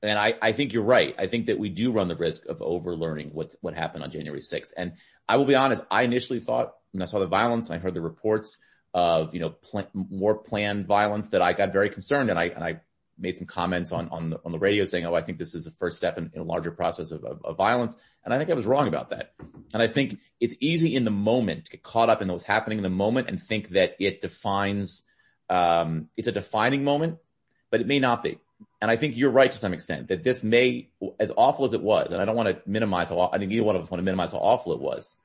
And 0.01 0.17
I, 0.17 0.35
I 0.41 0.51
think 0.53 0.71
you're 0.73 0.83
right. 0.83 1.13
I 1.17 1.27
think 1.27 1.47
that 1.47 1.59
we 1.59 1.69
do 1.69 1.91
run 1.91 2.07
the 2.07 2.15
risk 2.15 2.45
of 2.45 2.61
overlearning 2.61 3.31
what 3.33 3.53
what 3.61 3.73
happened 3.73 4.03
on 4.03 4.11
January 4.11 4.41
6th. 4.41 4.71
And 4.77 4.93
I 5.27 5.35
will 5.35 5.45
be 5.45 5.55
honest, 5.55 5.83
I 5.91 6.03
initially 6.03 6.39
thought 6.39 6.73
when 6.91 7.01
I 7.01 7.05
saw 7.05 7.19
the 7.19 7.27
violence, 7.27 7.69
I 7.69 7.77
heard 7.77 7.93
the 7.93 8.01
reports 8.01 8.57
of, 8.93 9.33
you 9.33 9.39
know, 9.39 9.49
pl- 9.49 9.89
more 9.93 10.35
planned 10.35 10.87
violence 10.87 11.29
that 11.29 11.41
I 11.41 11.53
got 11.53 11.71
very 11.71 11.89
concerned 11.89 12.29
and 12.29 12.39
I, 12.39 12.45
and 12.45 12.63
I 12.63 12.81
made 13.17 13.37
some 13.37 13.45
comments 13.45 13.91
on, 13.91 14.09
on 14.09 14.31
the, 14.31 14.39
on 14.45 14.51
the 14.51 14.59
radio 14.59 14.85
saying, 14.85 15.05
oh, 15.05 15.13
I 15.13 15.21
think 15.21 15.37
this 15.37 15.53
is 15.53 15.65
the 15.65 15.71
first 15.71 15.97
step 15.97 16.17
in, 16.17 16.31
in 16.33 16.41
a 16.41 16.45
larger 16.45 16.71
process 16.71 17.11
of, 17.11 17.23
of, 17.23 17.41
of, 17.43 17.57
violence. 17.57 17.95
And 18.23 18.33
I 18.33 18.37
think 18.37 18.49
I 18.49 18.53
was 18.53 18.65
wrong 18.65 18.87
about 18.87 19.09
that. 19.09 19.33
And 19.73 19.83
I 19.83 19.87
think 19.87 20.19
it's 20.39 20.55
easy 20.59 20.95
in 20.95 21.03
the 21.03 21.11
moment 21.11 21.65
to 21.65 21.71
get 21.71 21.83
caught 21.83 22.09
up 22.09 22.21
in 22.21 22.31
what's 22.31 22.43
happening 22.43 22.79
in 22.79 22.83
the 22.83 22.89
moment 22.89 23.29
and 23.29 23.41
think 23.41 23.69
that 23.69 23.95
it 23.99 24.21
defines, 24.21 25.03
um, 25.49 26.09
it's 26.17 26.27
a 26.27 26.31
defining 26.31 26.83
moment, 26.83 27.19
but 27.69 27.81
it 27.81 27.87
may 27.87 27.99
not 27.99 28.23
be 28.23 28.39
and 28.81 28.89
I 28.89 28.95
think 28.95 29.17
you're 29.17 29.31
right 29.31 29.51
to 29.51 29.57
some 29.57 29.73
extent 29.73 30.07
that 30.07 30.23
this 30.23 30.41
may, 30.43 30.89
as 31.19 31.31
awful 31.35 31.65
as 31.65 31.73
it 31.73 31.81
was, 31.81 32.11
and 32.11 32.21
I 32.21 32.25
don't 32.25 32.35
want 32.35 32.49
to 32.49 32.61
minimize 32.65 33.09
how, 33.09 33.29
I 33.31 33.37
think 33.37 33.51
either 33.51 33.63
one 33.63 33.75
of 33.75 33.81
us 33.81 33.91
want 33.91 33.99
to 33.99 34.05
minimize 34.05 34.31
how 34.31 34.37
awful 34.37 34.73
it 34.73 34.79
was. 34.79 35.17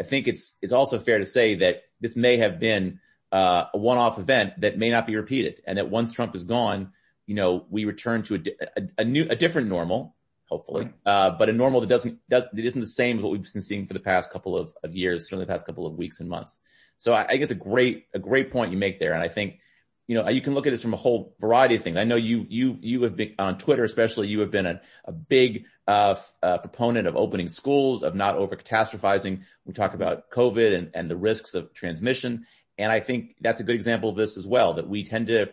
I 0.00 0.02
think 0.02 0.28
it's, 0.28 0.56
it's 0.62 0.72
also 0.72 0.98
fair 0.98 1.18
to 1.18 1.26
say 1.26 1.56
that 1.56 1.82
this 2.00 2.16
may 2.16 2.38
have 2.38 2.58
been 2.58 3.00
uh, 3.30 3.66
a 3.74 3.78
one-off 3.78 4.18
event 4.18 4.60
that 4.62 4.78
may 4.78 4.90
not 4.90 5.06
be 5.06 5.16
repeated 5.16 5.62
and 5.66 5.76
that 5.76 5.90
once 5.90 6.12
Trump 6.12 6.34
is 6.34 6.44
gone, 6.44 6.92
you 7.26 7.34
know, 7.34 7.66
we 7.70 7.84
return 7.84 8.22
to 8.24 8.36
a, 8.36 8.80
a, 8.80 8.82
a 8.98 9.04
new, 9.04 9.26
a 9.28 9.36
different 9.36 9.68
normal, 9.68 10.16
hopefully, 10.46 10.88
uh, 11.06 11.30
but 11.30 11.48
a 11.48 11.52
normal 11.52 11.80
that 11.82 11.88
doesn't, 11.88 12.18
does, 12.28 12.44
it 12.56 12.64
isn't 12.64 12.80
the 12.80 12.86
same 12.86 13.18
as 13.18 13.22
what 13.22 13.32
we've 13.32 13.52
been 13.52 13.62
seeing 13.62 13.86
for 13.86 13.94
the 13.94 14.00
past 14.00 14.30
couple 14.30 14.56
of, 14.56 14.72
of 14.82 14.94
years, 14.94 15.24
certainly 15.24 15.44
the 15.44 15.52
past 15.52 15.66
couple 15.66 15.86
of 15.86 15.94
weeks 15.96 16.20
and 16.20 16.28
months. 16.28 16.58
So 16.96 17.12
I, 17.12 17.24
I 17.24 17.28
think 17.28 17.42
it's 17.42 17.52
a 17.52 17.56
great, 17.56 18.06
a 18.14 18.18
great 18.18 18.50
point 18.50 18.72
you 18.72 18.78
make 18.78 18.98
there. 19.00 19.12
And 19.12 19.22
I 19.22 19.28
think, 19.28 19.58
you 20.06 20.16
know, 20.16 20.28
you 20.28 20.40
can 20.40 20.54
look 20.54 20.66
at 20.66 20.70
this 20.70 20.82
from 20.82 20.94
a 20.94 20.98
whole 20.98 21.34
variety 21.40 21.76
of 21.76 21.82
things. 21.82 21.96
I 21.96 22.04
know 22.04 22.16
you, 22.16 22.46
you, 22.48 22.76
you 22.80 23.02
have 23.04 23.16
been 23.16 23.34
on 23.38 23.58
Twitter, 23.58 23.84
especially 23.84 24.28
you 24.28 24.40
have 24.40 24.50
been 24.50 24.66
a, 24.66 24.80
a 25.04 25.12
big, 25.12 25.66
uh, 25.86 26.16
uh, 26.42 26.58
proponent 26.58 27.06
of 27.06 27.16
opening 27.16 27.48
schools, 27.48 28.02
of 28.02 28.14
not 28.14 28.36
over 28.36 28.56
catastrophizing. 28.56 29.42
We 29.64 29.72
talk 29.72 29.94
about 29.94 30.30
COVID 30.30 30.74
and, 30.74 30.90
and 30.94 31.10
the 31.10 31.16
risks 31.16 31.54
of 31.54 31.72
transmission. 31.72 32.46
And 32.78 32.90
I 32.90 33.00
think 33.00 33.36
that's 33.40 33.60
a 33.60 33.64
good 33.64 33.74
example 33.74 34.08
of 34.10 34.16
this 34.16 34.36
as 34.36 34.46
well, 34.46 34.74
that 34.74 34.88
we 34.88 35.04
tend 35.04 35.28
to 35.28 35.50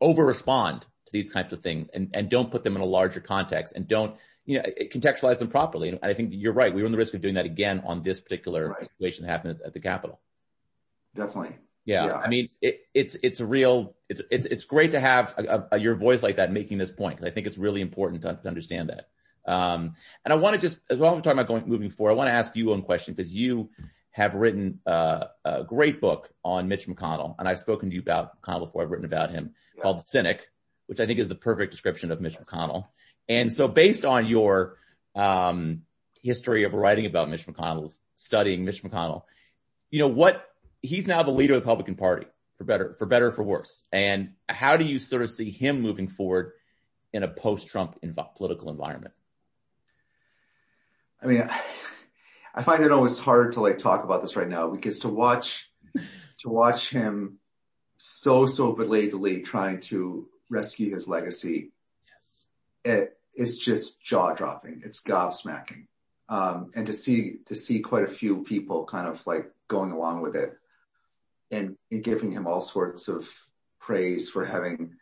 over 0.00 0.24
respond 0.24 0.82
to 1.06 1.12
these 1.12 1.32
types 1.32 1.52
of 1.52 1.62
things 1.62 1.88
and, 1.88 2.10
and 2.14 2.28
don't 2.28 2.50
put 2.50 2.64
them 2.64 2.76
in 2.76 2.82
a 2.82 2.86
larger 2.86 3.20
context 3.20 3.74
and 3.76 3.86
don't, 3.86 4.16
you 4.44 4.58
know, 4.58 4.64
contextualize 4.92 5.38
them 5.38 5.48
properly. 5.48 5.88
And 5.88 5.98
I 6.02 6.14
think 6.14 6.30
you're 6.32 6.52
right. 6.52 6.74
We 6.74 6.82
run 6.82 6.92
the 6.92 6.98
risk 6.98 7.14
of 7.14 7.20
doing 7.20 7.34
that 7.34 7.46
again 7.46 7.82
on 7.84 8.02
this 8.02 8.20
particular 8.20 8.70
right. 8.70 8.84
situation 8.84 9.24
that 9.24 9.30
happened 9.30 9.60
at, 9.60 9.66
at 9.66 9.72
the 9.72 9.80
Capitol. 9.80 10.20
Definitely. 11.14 11.56
Yeah. 11.86 12.06
yeah. 12.06 12.16
I 12.16 12.28
mean, 12.28 12.48
it, 12.60 12.80
it's, 12.92 13.16
it's 13.22 13.40
a 13.40 13.46
real, 13.46 13.96
it's, 14.10 14.20
it's, 14.30 14.44
it's 14.44 14.64
great 14.64 14.90
to 14.90 15.00
have 15.00 15.32
a, 15.38 15.68
a, 15.72 15.78
your 15.78 15.94
voice 15.94 16.22
like 16.22 16.36
that 16.36 16.52
making 16.52 16.76
this 16.76 16.92
point. 16.92 17.18
Cause 17.18 17.26
I 17.26 17.30
think 17.30 17.46
it's 17.46 17.56
really 17.56 17.80
important 17.80 18.22
to, 18.22 18.34
to 18.34 18.48
understand 18.48 18.90
that. 18.90 19.08
Um, 19.50 19.94
and 20.24 20.34
I 20.34 20.36
want 20.36 20.56
to 20.56 20.60
just, 20.60 20.80
as 20.90 20.98
well 20.98 21.12
as 21.12 21.16
we're 21.16 21.22
talking 21.22 21.38
about 21.38 21.48
going, 21.48 21.66
moving 21.66 21.88
forward, 21.88 22.12
I 22.12 22.14
want 22.16 22.28
to 22.28 22.34
ask 22.34 22.54
you 22.54 22.66
one 22.66 22.82
question 22.82 23.14
because 23.14 23.32
you 23.32 23.70
have 24.10 24.34
written 24.34 24.80
uh, 24.84 25.26
a 25.44 25.64
great 25.64 26.00
book 26.00 26.30
on 26.44 26.68
Mitch 26.68 26.86
McConnell. 26.86 27.36
And 27.38 27.48
I've 27.48 27.60
spoken 27.60 27.88
to 27.88 27.94
you 27.94 28.02
about 28.02 28.42
McConnell 28.42 28.60
before. 28.60 28.82
I've 28.82 28.90
written 28.90 29.06
about 29.06 29.30
him 29.30 29.54
yeah. 29.76 29.82
called 29.82 30.00
The 30.00 30.04
Cynic, 30.06 30.50
which 30.86 31.00
I 31.00 31.06
think 31.06 31.18
is 31.18 31.28
the 31.28 31.34
perfect 31.34 31.70
description 31.70 32.10
of 32.10 32.20
Mitch 32.20 32.36
McConnell. 32.38 32.88
And 33.28 33.52
so 33.52 33.68
based 33.68 34.04
on 34.04 34.26
your, 34.26 34.76
um, 35.14 35.82
history 36.22 36.64
of 36.64 36.74
writing 36.74 37.06
about 37.06 37.30
Mitch 37.30 37.46
McConnell, 37.46 37.92
studying 38.14 38.64
Mitch 38.64 38.82
McConnell, 38.82 39.22
you 39.90 40.00
know, 40.00 40.08
what, 40.08 40.44
he's 40.82 41.06
now 41.06 41.22
the 41.22 41.30
leader 41.30 41.54
of 41.54 41.60
the 41.60 41.64
Republican 41.64 41.96
Party 41.96 42.26
for 42.58 42.64
better, 42.64 42.94
for 42.94 43.06
better, 43.06 43.30
for 43.30 43.42
worse. 43.42 43.84
And 43.92 44.32
how 44.48 44.76
do 44.76 44.84
you 44.84 44.98
sort 44.98 45.22
of 45.22 45.30
see 45.30 45.50
him 45.50 45.80
moving 45.80 46.08
forward 46.08 46.52
in 47.12 47.22
a 47.22 47.28
post-Trump 47.28 48.00
inv- 48.02 48.34
political 48.36 48.70
environment? 48.70 49.14
I 51.22 51.26
mean, 51.26 51.48
I 52.54 52.62
find 52.62 52.82
it 52.82 52.92
always 52.92 53.18
hard 53.18 53.52
to 53.52 53.60
like 53.60 53.78
talk 53.78 54.04
about 54.04 54.22
this 54.22 54.36
right 54.36 54.48
now 54.48 54.70
because 54.70 55.00
to 55.00 55.08
watch, 55.08 55.68
to 56.38 56.48
watch 56.48 56.90
him, 56.90 57.38
so, 57.96 58.46
so 58.46 58.72
belatedly 58.72 59.40
trying 59.40 59.80
to 59.80 60.28
rescue 60.50 60.94
his 60.94 61.08
legacy. 61.08 61.72
Yes. 62.04 62.44
It, 62.84 63.18
it's 63.34 63.56
just 63.56 64.00
jaw 64.02 64.34
dropping. 64.34 64.82
It's 64.84 65.02
gobsmacking. 65.02 65.86
Um, 66.28 66.72
and 66.74 66.86
to 66.86 66.92
see, 66.92 67.36
to 67.46 67.54
see 67.54 67.80
quite 67.80 68.04
a 68.04 68.08
few 68.08 68.42
people 68.44 68.84
kind 68.84 69.06
of 69.06 69.26
like 69.26 69.50
going 69.68 69.92
along 69.92 70.22
with 70.22 70.36
it 70.36 70.58
and, 71.50 71.76
giving 72.02 72.30
him 72.30 72.46
all 72.46 72.60
sorts 72.60 73.08
of 73.08 73.28
praise 73.78 74.28
for 74.28 74.44
having, 74.44 74.94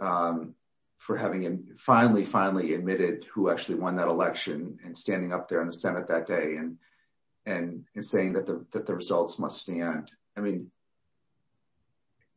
um, 0.00 0.54
for 0.98 1.16
having 1.16 1.66
finally, 1.76 2.24
finally 2.24 2.74
admitted 2.74 3.26
who 3.32 3.50
actually 3.50 3.74
won 3.74 3.96
that 3.96 4.08
election 4.08 4.78
and 4.84 4.96
standing 4.96 5.32
up 5.32 5.48
there 5.48 5.60
in 5.60 5.66
the 5.66 5.74
Senate 5.74 6.08
that 6.08 6.26
day 6.26 6.56
and, 6.56 6.78
and, 7.44 7.84
and 7.94 8.04
saying 8.04 8.34
that 8.34 8.46
the, 8.46 8.64
that 8.72 8.86
the 8.86 8.94
results 8.94 9.38
must 9.38 9.60
stand. 9.60 10.10
I 10.36 10.40
mean, 10.40 10.70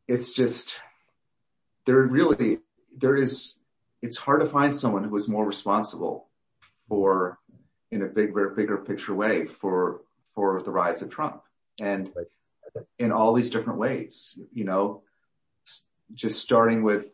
it's 0.08 0.32
just, 0.32 0.80
there 1.84 2.02
really, 2.02 2.58
there 2.96 3.16
is, 3.16 3.54
it's 4.02 4.16
hard 4.16 4.40
to 4.40 4.46
find 4.46 4.74
someone 4.74 5.04
who 5.04 5.16
is 5.16 5.28
more 5.28 5.46
responsible 5.46 6.28
for, 6.88 7.38
in 7.90 8.02
a 8.02 8.06
bigger, 8.06 8.50
bigger 8.50 8.78
picture 8.78 9.14
way 9.14 9.46
for, 9.46 10.00
for 10.34 10.60
the 10.60 10.70
rise 10.70 11.02
of 11.02 11.10
Trump 11.10 11.42
and 11.80 12.10
in 12.98 13.12
all 13.12 13.32
these 13.32 13.50
different 13.50 13.78
ways, 13.78 14.38
you 14.52 14.64
know, 14.64 15.02
just 16.14 16.40
starting 16.40 16.82
with 16.82 17.10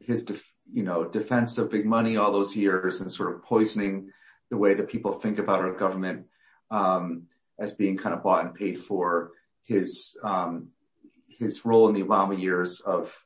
his, 0.00 0.26
you 0.72 0.82
know, 0.82 1.04
defense 1.04 1.58
of 1.58 1.70
big 1.70 1.86
money 1.86 2.16
all 2.16 2.32
those 2.32 2.54
years 2.54 3.00
and 3.00 3.10
sort 3.10 3.34
of 3.34 3.42
poisoning 3.42 4.10
the 4.50 4.56
way 4.56 4.74
that 4.74 4.88
people 4.88 5.12
think 5.12 5.38
about 5.38 5.60
our 5.60 5.72
government, 5.72 6.26
um, 6.70 7.24
as 7.58 7.72
being 7.72 7.96
kind 7.96 8.14
of 8.14 8.22
bought 8.22 8.44
and 8.44 8.54
paid 8.54 8.80
for. 8.80 9.32
His, 9.64 10.16
um, 10.22 10.68
his 11.28 11.64
role 11.64 11.88
in 11.88 11.94
the 11.94 12.02
Obama 12.02 12.38
years 12.38 12.80
of, 12.80 13.16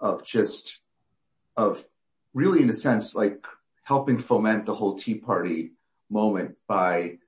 of 0.00 0.24
just, 0.24 0.80
of 1.56 1.82
really 2.34 2.60
in 2.60 2.68
a 2.68 2.74
sense, 2.74 3.14
like 3.14 3.44
helping 3.82 4.18
foment 4.18 4.66
the 4.66 4.74
whole 4.74 4.96
Tea 4.96 5.14
Party 5.14 5.72
moment 6.10 6.56
by, 6.66 7.18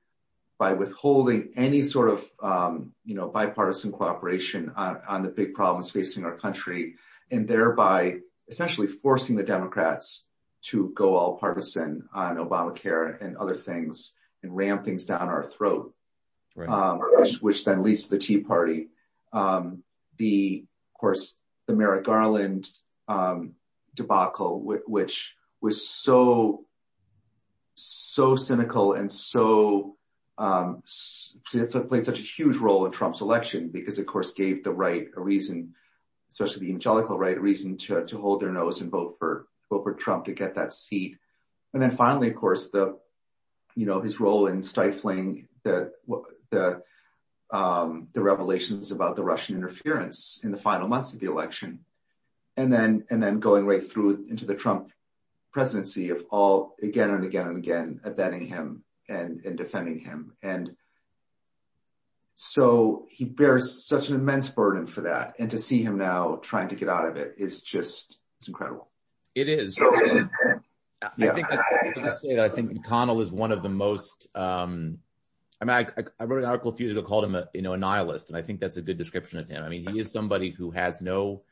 by 0.59 0.73
withholding 0.73 1.53
any 1.57 1.83
sort 1.83 2.11
of, 2.11 2.31
um, 2.42 2.92
you 3.05 3.14
know, 3.14 3.29
bipartisan 3.29 3.92
cooperation 3.92 4.73
on, 4.77 5.01
on 5.09 5.23
the 5.23 5.29
big 5.29 5.55
problems 5.55 5.90
facing 5.90 6.25
our 6.25 6.37
country 6.37 6.94
and 7.31 7.47
thereby 7.47 8.16
essentially 8.49 8.88
forcing 8.88 9.37
the 9.37 9.42
Democrats 9.42 10.25
to 10.62 10.90
go 10.97 11.14
all 11.16 11.38
partisan 11.38 12.09
on 12.12 12.37
Obamacare 12.37 13.21
and 13.23 13.37
other 13.37 13.57
things 13.57 14.12
and 14.42 14.55
ram 14.57 14.79
things 14.79 15.05
down 15.05 15.29
our 15.29 15.44
throat, 15.47 15.94
Right. 16.57 16.68
um, 16.68 16.99
which, 17.12 17.40
which 17.40 17.64
then 17.64 17.85
leads 17.85 18.05
to 18.05 18.11
the 18.11 18.18
Tea 18.18 18.38
Party. 18.40 18.88
Um, 19.33 19.85
the, 20.16 20.64
of 20.94 20.99
course, 21.01 21.38
the 21.68 21.75
Merrick 21.75 22.03
Garland, 22.05 22.68
um, 23.07 23.53
debacle, 23.94 24.61
wh- 24.61 24.88
which 24.88 25.37
was 25.61 25.87
so, 25.88 26.66
so 27.77 28.35
cynical 28.35 28.94
and 28.94 29.11
so, 29.12 29.97
played 30.38 32.05
such 32.05 32.20
a 32.20 32.22
huge 32.22 32.57
role 32.57 32.87
in 32.87 32.92
Trump's 32.92 33.20
election 33.20 33.68
because 33.68 33.98
of 33.98 34.07
course 34.07 34.31
gave 34.31 34.62
the 34.62 34.72
right 34.72 35.09
a 35.16 35.20
reason, 35.20 35.74
especially 36.31 36.61
the 36.61 36.66
evangelical 36.66 37.18
right, 37.18 37.37
a 37.37 37.40
reason 37.40 37.77
to, 37.79 38.05
to 38.07 38.18
hold 38.18 38.40
their 38.40 38.53
nose 38.53 38.81
and 38.81 38.90
vote 38.90 39.16
for, 39.18 39.46
vote 39.70 39.83
for 39.83 39.94
Trump 39.94 40.27
to 40.27 40.33
get 40.33 40.55
that 40.55 40.72
seat. 40.72 41.18
And 41.74 41.83
then 41.83 41.90
finally, 41.90 42.29
of 42.29 42.37
course, 42.37 42.68
the, 42.68 42.98
you 43.74 43.87
know, 43.87 44.01
his 44.01 44.20
role 44.20 44.46
in 44.46 44.62
stifling 44.62 45.48
the, 45.64 45.92
the, 46.51 46.83
um, 47.51 48.07
the 48.12 48.22
revelations 48.22 48.92
about 48.92 49.16
the 49.16 49.24
Russian 49.24 49.57
interference 49.57 50.40
in 50.44 50.53
the 50.53 50.57
final 50.57 50.88
months 50.88 51.14
of 51.14 51.20
the 51.20 51.31
election. 51.31 51.81
And 52.57 52.72
then, 52.72 53.05
and 53.11 53.22
then 53.22 53.40
going 53.40 53.66
right 53.66 53.85
through 53.85 54.27
into 54.29 54.44
the 54.44 54.55
Trump 54.55 54.90
presidency 55.53 56.11
of 56.11 56.24
all 56.31 56.74
again 56.83 57.11
and 57.11 57.24
again 57.24 57.48
and 57.48 57.57
again 57.57 58.01
abetting 58.05 58.46
him 58.46 58.85
and, 59.09 59.40
and 59.44 59.57
defending 59.57 60.01
him. 60.01 60.33
And 60.42 60.71
so 62.35 63.07
he 63.11 63.25
bears 63.25 63.87
such 63.87 64.11
an 64.11 64.14
immense 64.14 64.51
burden 64.51 64.87
for 64.87 65.03
that. 65.03 65.35
And 65.38 65.51
to 65.51 65.59
see 65.59 65.83
him 65.83 65.99
now 65.99 66.38
trying 66.42 66.68
to 66.68 66.77
get 66.77 66.88
out 66.88 67.09
of 67.09 67.16
it 67.16 67.35
is 67.38 67.62
just, 67.62 68.16
it's 68.38 68.49
incredible. 68.49 68.88
It 69.35 69.49
is. 69.49 69.81
I 71.03 71.09
think 71.16 71.47
I, 71.51 71.59
I'll 71.97 72.03
just 72.03 72.23
say 72.23 72.35
that 72.35 72.44
I 72.44 72.49
think 72.49 72.71
McConnell 72.71 73.23
is 73.23 73.31
one 73.31 73.53
of 73.53 73.62
the 73.62 73.68
most. 73.68 74.29
Um, 74.35 74.99
I 75.61 75.64
mean, 75.64 75.77
I, 75.77 76.01
I, 76.01 76.05
I 76.21 76.25
wrote 76.25 76.42
an 76.42 76.49
article 76.49 76.73
a 76.73 76.75
few 76.75 76.87
years 76.87 76.97
ago 76.97 77.07
called 77.07 77.25
him 77.25 77.35
a 77.35 77.49
you 77.55 77.62
know 77.62 77.73
a 77.73 77.77
nihilist, 77.77 78.29
and 78.29 78.37
I 78.37 78.42
think 78.42 78.61
that's 78.61 78.77
a 78.77 78.83
good 78.83 78.99
description 78.99 79.38
of 79.38 79.49
him. 79.49 79.62
I 79.62 79.68
mean, 79.68 79.87
he 79.88 80.01
is 80.01 80.11
somebody 80.11 80.51
who 80.51 80.71
has 80.73 81.01
no 81.01 81.42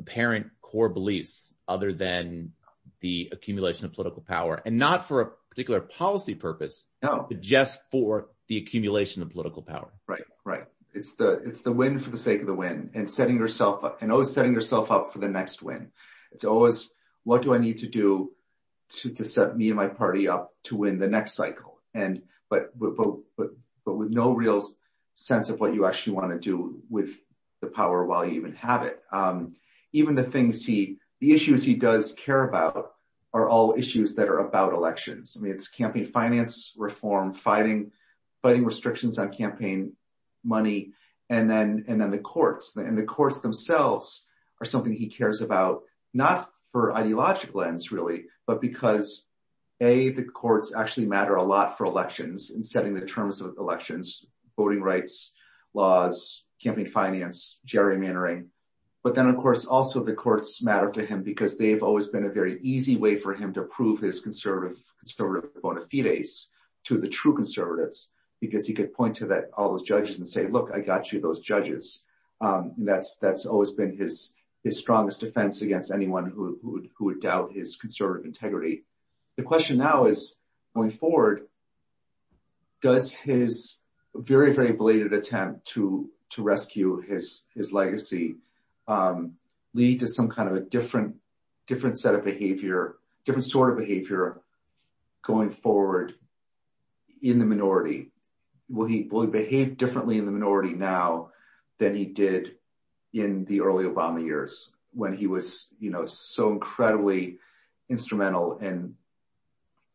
apparent 0.00 0.48
core 0.60 0.88
beliefs 0.88 1.54
other 1.68 1.92
than 1.92 2.52
the 3.00 3.28
accumulation 3.32 3.86
of 3.86 3.92
political 3.92 4.22
power, 4.22 4.60
and 4.64 4.78
not 4.78 5.06
for 5.06 5.20
a 5.20 5.30
particular 5.52 5.82
policy 5.82 6.34
purpose, 6.34 6.86
No, 7.02 7.26
but 7.28 7.42
just 7.42 7.82
for 7.90 8.28
the 8.48 8.56
accumulation 8.56 9.20
of 9.20 9.28
political 9.30 9.62
power. 9.62 9.92
right, 10.08 10.24
right. 10.46 10.64
It's 10.94 11.14
the, 11.16 11.42
it's 11.44 11.60
the 11.60 11.72
win 11.72 11.98
for 11.98 12.08
the 12.08 12.16
sake 12.16 12.40
of 12.40 12.46
the 12.46 12.54
win 12.54 12.90
and 12.94 13.08
setting 13.10 13.36
yourself 13.36 13.84
up 13.84 14.00
and 14.00 14.10
always 14.10 14.30
setting 14.30 14.54
yourself 14.54 14.90
up 14.90 15.12
for 15.12 15.18
the 15.18 15.28
next 15.28 15.62
win. 15.62 15.90
It's 16.32 16.44
always, 16.44 16.90
what 17.24 17.42
do 17.42 17.52
I 17.54 17.58
need 17.58 17.78
to 17.78 17.86
do 17.86 18.32
to, 19.00 19.10
to 19.10 19.24
set 19.24 19.56
me 19.56 19.68
and 19.68 19.76
my 19.76 19.88
party 19.88 20.28
up 20.28 20.54
to 20.64 20.76
win 20.76 20.98
the 20.98 21.06
next 21.06 21.34
cycle? 21.34 21.80
And, 21.92 22.22
but, 22.48 22.78
but, 22.78 22.96
but, 22.96 23.08
but, 23.36 23.48
but 23.84 23.94
with 23.94 24.10
no 24.10 24.32
real 24.32 24.62
sense 25.14 25.50
of 25.50 25.60
what 25.60 25.74
you 25.74 25.84
actually 25.84 26.14
want 26.14 26.32
to 26.32 26.38
do 26.38 26.82
with 26.88 27.14
the 27.60 27.66
power 27.68 28.06
while 28.06 28.24
you 28.24 28.32
even 28.32 28.54
have 28.54 28.84
it. 28.84 28.98
Um, 29.12 29.56
even 29.92 30.14
the 30.14 30.24
things 30.24 30.64
he, 30.64 30.96
the 31.20 31.34
issues 31.34 31.62
he 31.62 31.74
does 31.74 32.14
care 32.14 32.42
about 32.42 32.91
are 33.34 33.48
all 33.48 33.74
issues 33.76 34.14
that 34.14 34.28
are 34.28 34.40
about 34.40 34.74
elections. 34.74 35.36
I 35.38 35.42
mean, 35.42 35.52
it's 35.52 35.68
campaign 35.68 36.04
finance 36.04 36.74
reform, 36.76 37.32
fighting, 37.32 37.92
fighting 38.42 38.64
restrictions 38.64 39.18
on 39.18 39.32
campaign 39.32 39.92
money, 40.44 40.92
and 41.30 41.50
then, 41.50 41.84
and 41.88 42.00
then 42.00 42.10
the 42.10 42.18
courts. 42.18 42.76
And 42.76 42.98
the 42.98 43.04
courts 43.04 43.38
themselves 43.38 44.26
are 44.60 44.66
something 44.66 44.92
he 44.92 45.08
cares 45.08 45.40
about, 45.40 45.82
not 46.12 46.50
for 46.72 46.94
ideological 46.94 47.62
ends 47.62 47.90
really, 47.92 48.24
but 48.46 48.60
because 48.60 49.26
A, 49.80 50.10
the 50.10 50.24
courts 50.24 50.74
actually 50.74 51.06
matter 51.06 51.36
a 51.36 51.42
lot 51.42 51.78
for 51.78 51.86
elections 51.86 52.50
in 52.50 52.62
setting 52.62 52.94
the 52.94 53.06
terms 53.06 53.40
of 53.40 53.56
elections, 53.58 54.24
voting 54.56 54.82
rights, 54.82 55.32
laws, 55.74 56.44
campaign 56.62 56.86
finance, 56.86 57.60
gerrymandering. 57.66 58.46
But 59.02 59.14
then 59.16 59.26
of 59.26 59.36
course 59.36 59.64
also 59.64 60.02
the 60.02 60.14
courts 60.14 60.62
matter 60.62 60.90
to 60.90 61.04
him 61.04 61.22
because 61.22 61.56
they've 61.56 61.82
always 61.82 62.06
been 62.06 62.24
a 62.24 62.30
very 62.30 62.60
easy 62.60 62.96
way 62.96 63.16
for 63.16 63.34
him 63.34 63.52
to 63.54 63.62
prove 63.62 64.00
his 64.00 64.20
conservative, 64.20 64.82
conservative 65.00 65.60
bona 65.60 65.80
fides 65.80 66.50
to 66.84 66.98
the 66.98 67.08
true 67.08 67.34
conservatives 67.34 68.10
because 68.40 68.66
he 68.66 68.74
could 68.74 68.92
point 68.92 69.16
to 69.16 69.26
that, 69.26 69.50
all 69.56 69.70
those 69.70 69.82
judges 69.82 70.18
and 70.18 70.26
say, 70.26 70.46
look, 70.46 70.70
I 70.72 70.80
got 70.80 71.12
you 71.12 71.20
those 71.20 71.40
judges. 71.40 72.04
Um, 72.40 72.74
and 72.76 72.88
that's, 72.88 73.18
that's 73.18 73.46
always 73.46 73.70
been 73.70 73.96
his, 73.96 74.32
his 74.64 74.78
strongest 74.78 75.20
defense 75.20 75.62
against 75.62 75.92
anyone 75.92 76.28
who, 76.28 76.58
who 76.62 77.04
would, 77.04 77.20
doubt 77.20 77.52
his 77.52 77.76
conservative 77.76 78.26
integrity. 78.26 78.84
The 79.36 79.44
question 79.44 79.78
now 79.78 80.06
is 80.06 80.38
going 80.74 80.90
forward, 80.90 81.46
does 82.80 83.12
his 83.12 83.78
very, 84.14 84.52
very 84.52 84.72
belated 84.72 85.12
attempt 85.12 85.66
to, 85.68 86.10
to 86.30 86.42
rescue 86.42 87.00
his, 87.00 87.46
his 87.54 87.72
legacy, 87.72 88.36
lead 89.74 90.00
to 90.00 90.08
some 90.08 90.28
kind 90.28 90.48
of 90.48 90.56
a 90.56 90.60
different, 90.60 91.16
different 91.66 91.98
set 91.98 92.14
of 92.14 92.24
behavior, 92.24 92.96
different 93.24 93.44
sort 93.44 93.70
of 93.70 93.78
behavior 93.78 94.40
going 95.22 95.50
forward 95.50 96.14
in 97.22 97.38
the 97.38 97.46
minority? 97.46 98.10
Will 98.68 98.86
he, 98.86 99.08
will 99.10 99.22
he 99.22 99.28
behave 99.28 99.76
differently 99.76 100.18
in 100.18 100.26
the 100.26 100.32
minority 100.32 100.74
now 100.74 101.30
than 101.78 101.94
he 101.94 102.06
did 102.06 102.56
in 103.12 103.44
the 103.44 103.60
early 103.60 103.84
Obama 103.84 104.24
years 104.24 104.72
when 104.92 105.14
he 105.14 105.26
was, 105.26 105.68
you 105.78 105.90
know, 105.90 106.06
so 106.06 106.50
incredibly 106.50 107.38
instrumental 107.88 108.58
in, 108.58 108.94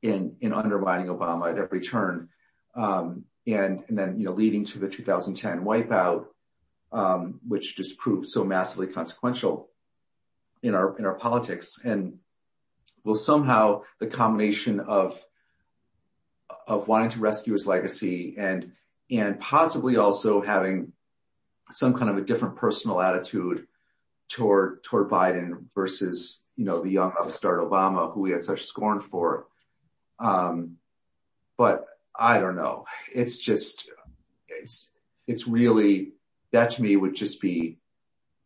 in, 0.02 0.36
in 0.42 0.54
undermining 0.54 1.08
Obama 1.08 1.52
at 1.52 1.58
every 1.58 1.82
turn. 1.82 2.30
Um, 2.76 3.26
and, 3.48 3.84
and 3.88 3.98
then, 3.98 4.20
you 4.20 4.26
know, 4.26 4.34
leading 4.34 4.66
to 4.66 4.80
the 4.80 4.90
2010 4.90 5.64
wipeout, 5.64 6.26
um, 6.92 7.40
which 7.48 7.76
just 7.76 7.98
proved 7.98 8.28
so 8.28 8.44
massively 8.44 8.88
consequential 8.88 9.70
in 10.64 10.76
our, 10.76 10.98
in 10.98 11.06
our 11.06 11.16
politics. 11.16 11.80
And 11.84 12.20
will 13.04 13.16
somehow 13.16 13.84
the 14.00 14.08
combination 14.08 14.80
of, 14.80 15.24
of 16.68 16.88
wanting 16.88 17.10
to 17.12 17.20
rescue 17.20 17.54
his 17.54 17.68
legacy 17.68 18.36
and, 18.38 18.72
and 19.10 19.40
possibly 19.40 19.98
also 19.98 20.42
having 20.42 20.94
some 21.72 21.94
kind 21.94 22.10
of 22.10 22.18
a 22.18 22.22
different 22.22 22.56
personal 22.56 23.02
attitude 23.02 23.68
toward, 24.30 24.84
toward 24.84 25.10
Biden 25.10 25.66
versus, 25.74 26.44
you 26.56 26.66
know, 26.66 26.82
the 26.82 26.90
young 26.90 27.14
upstart 27.20 27.62
Obama 27.62 28.14
who 28.14 28.22
we 28.22 28.32
had 28.32 28.44
such 28.44 28.64
scorn 28.64 29.00
for. 29.00 29.48
Um, 30.20 30.78
but 31.58 31.86
I 32.14 32.40
don't 32.40 32.56
know. 32.56 32.86
It's 33.14 33.38
just, 33.38 33.90
it's, 34.48 34.92
it's 35.28 35.48
really, 35.48 36.14
that 36.52 36.72
to 36.72 36.82
me 36.82 36.96
would 36.96 37.16
just 37.16 37.42
be 37.42 37.80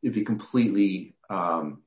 it'd 0.02 0.16
be 0.16 0.24
completely, 0.24 1.16
um, 1.30 1.82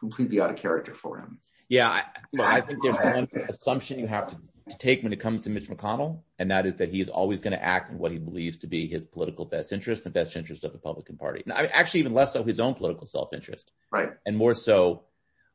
completely 0.00 0.40
out 0.40 0.50
of 0.50 0.56
character 0.56 0.94
for 0.94 1.18
him. 1.18 1.38
Yeah, 1.68 1.88
I, 1.88 2.04
well, 2.32 2.48
I 2.48 2.60
think 2.60 2.82
there's 2.82 2.96
one 2.96 3.28
assumption 3.48 4.00
you 4.00 4.08
have 4.08 4.26
to, 4.28 4.36
to 4.70 4.78
take 4.78 5.02
when 5.02 5.12
it 5.12 5.20
comes 5.20 5.44
to 5.44 5.50
Mitch 5.50 5.68
McConnell, 5.68 6.22
and 6.38 6.50
that 6.50 6.66
is 6.66 6.78
that 6.78 6.88
he 6.88 7.00
is 7.00 7.08
always 7.08 7.38
going 7.38 7.52
to 7.52 7.62
act 7.62 7.92
in 7.92 7.98
what 7.98 8.10
he 8.10 8.18
believes 8.18 8.58
to 8.58 8.66
be 8.66 8.88
his 8.88 9.04
political 9.04 9.44
best 9.44 9.72
interest 9.72 10.04
and 10.04 10.12
best 10.12 10.34
interest 10.34 10.64
of 10.64 10.72
the 10.72 10.78
Republican 10.78 11.16
Party. 11.16 11.44
Actually, 11.48 12.00
even 12.00 12.14
less 12.14 12.32
so 12.32 12.42
his 12.42 12.58
own 12.58 12.74
political 12.74 13.06
self-interest. 13.06 13.70
Right. 13.92 14.10
And 14.26 14.36
more 14.36 14.54
so, 14.54 15.04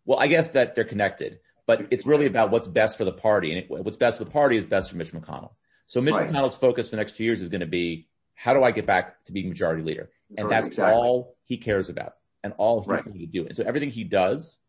well, 0.06 0.20
I 0.20 0.28
guess 0.28 0.50
that 0.52 0.76
they're 0.76 0.86
connected, 0.86 1.40
but 1.68 1.88
it's 1.92 2.06
really 2.06 2.28
about 2.28 2.50
what's 2.50 2.68
best 2.68 2.98
for 2.98 3.04
the 3.04 3.12
party, 3.12 3.58
and 3.58 3.66
what's 3.68 3.98
best 3.98 4.20
for 4.20 4.24
the 4.24 4.32
party 4.32 4.56
is 4.56 4.66
best 4.66 4.90
for 4.90 4.96
Mitch 4.96 5.12
McConnell. 5.12 5.52
So 5.88 6.00
Mitch. 6.00 6.16
McConnell's 6.16 6.56
focus 6.56 6.90
for 6.90 6.96
the 6.96 7.02
next 7.02 7.18
two 7.18 7.26
years 7.26 7.42
is 7.42 7.50
going 7.50 7.60
to 7.60 7.68
be 7.68 8.08
how 8.36 8.54
do 8.54 8.64
I 8.64 8.72
get 8.72 8.86
back 8.86 9.24
to 9.26 9.32
being 9.32 9.50
majority 9.50 9.82
leader? 9.82 10.10
And 10.38 10.50
that's 10.50 10.68
exactly. 10.68 10.94
all 10.94 11.36
he 11.44 11.58
cares 11.58 11.90
about 11.90 12.16
and 12.44 12.54
all 12.58 12.82
he's 12.82 12.88
right. 12.88 13.04
going 13.04 13.20
to 13.20 13.26
do. 13.26 13.46
And 13.46 13.56
so 13.56 13.64
everything 13.64 13.90
he 13.90 14.04
does, 14.04 14.60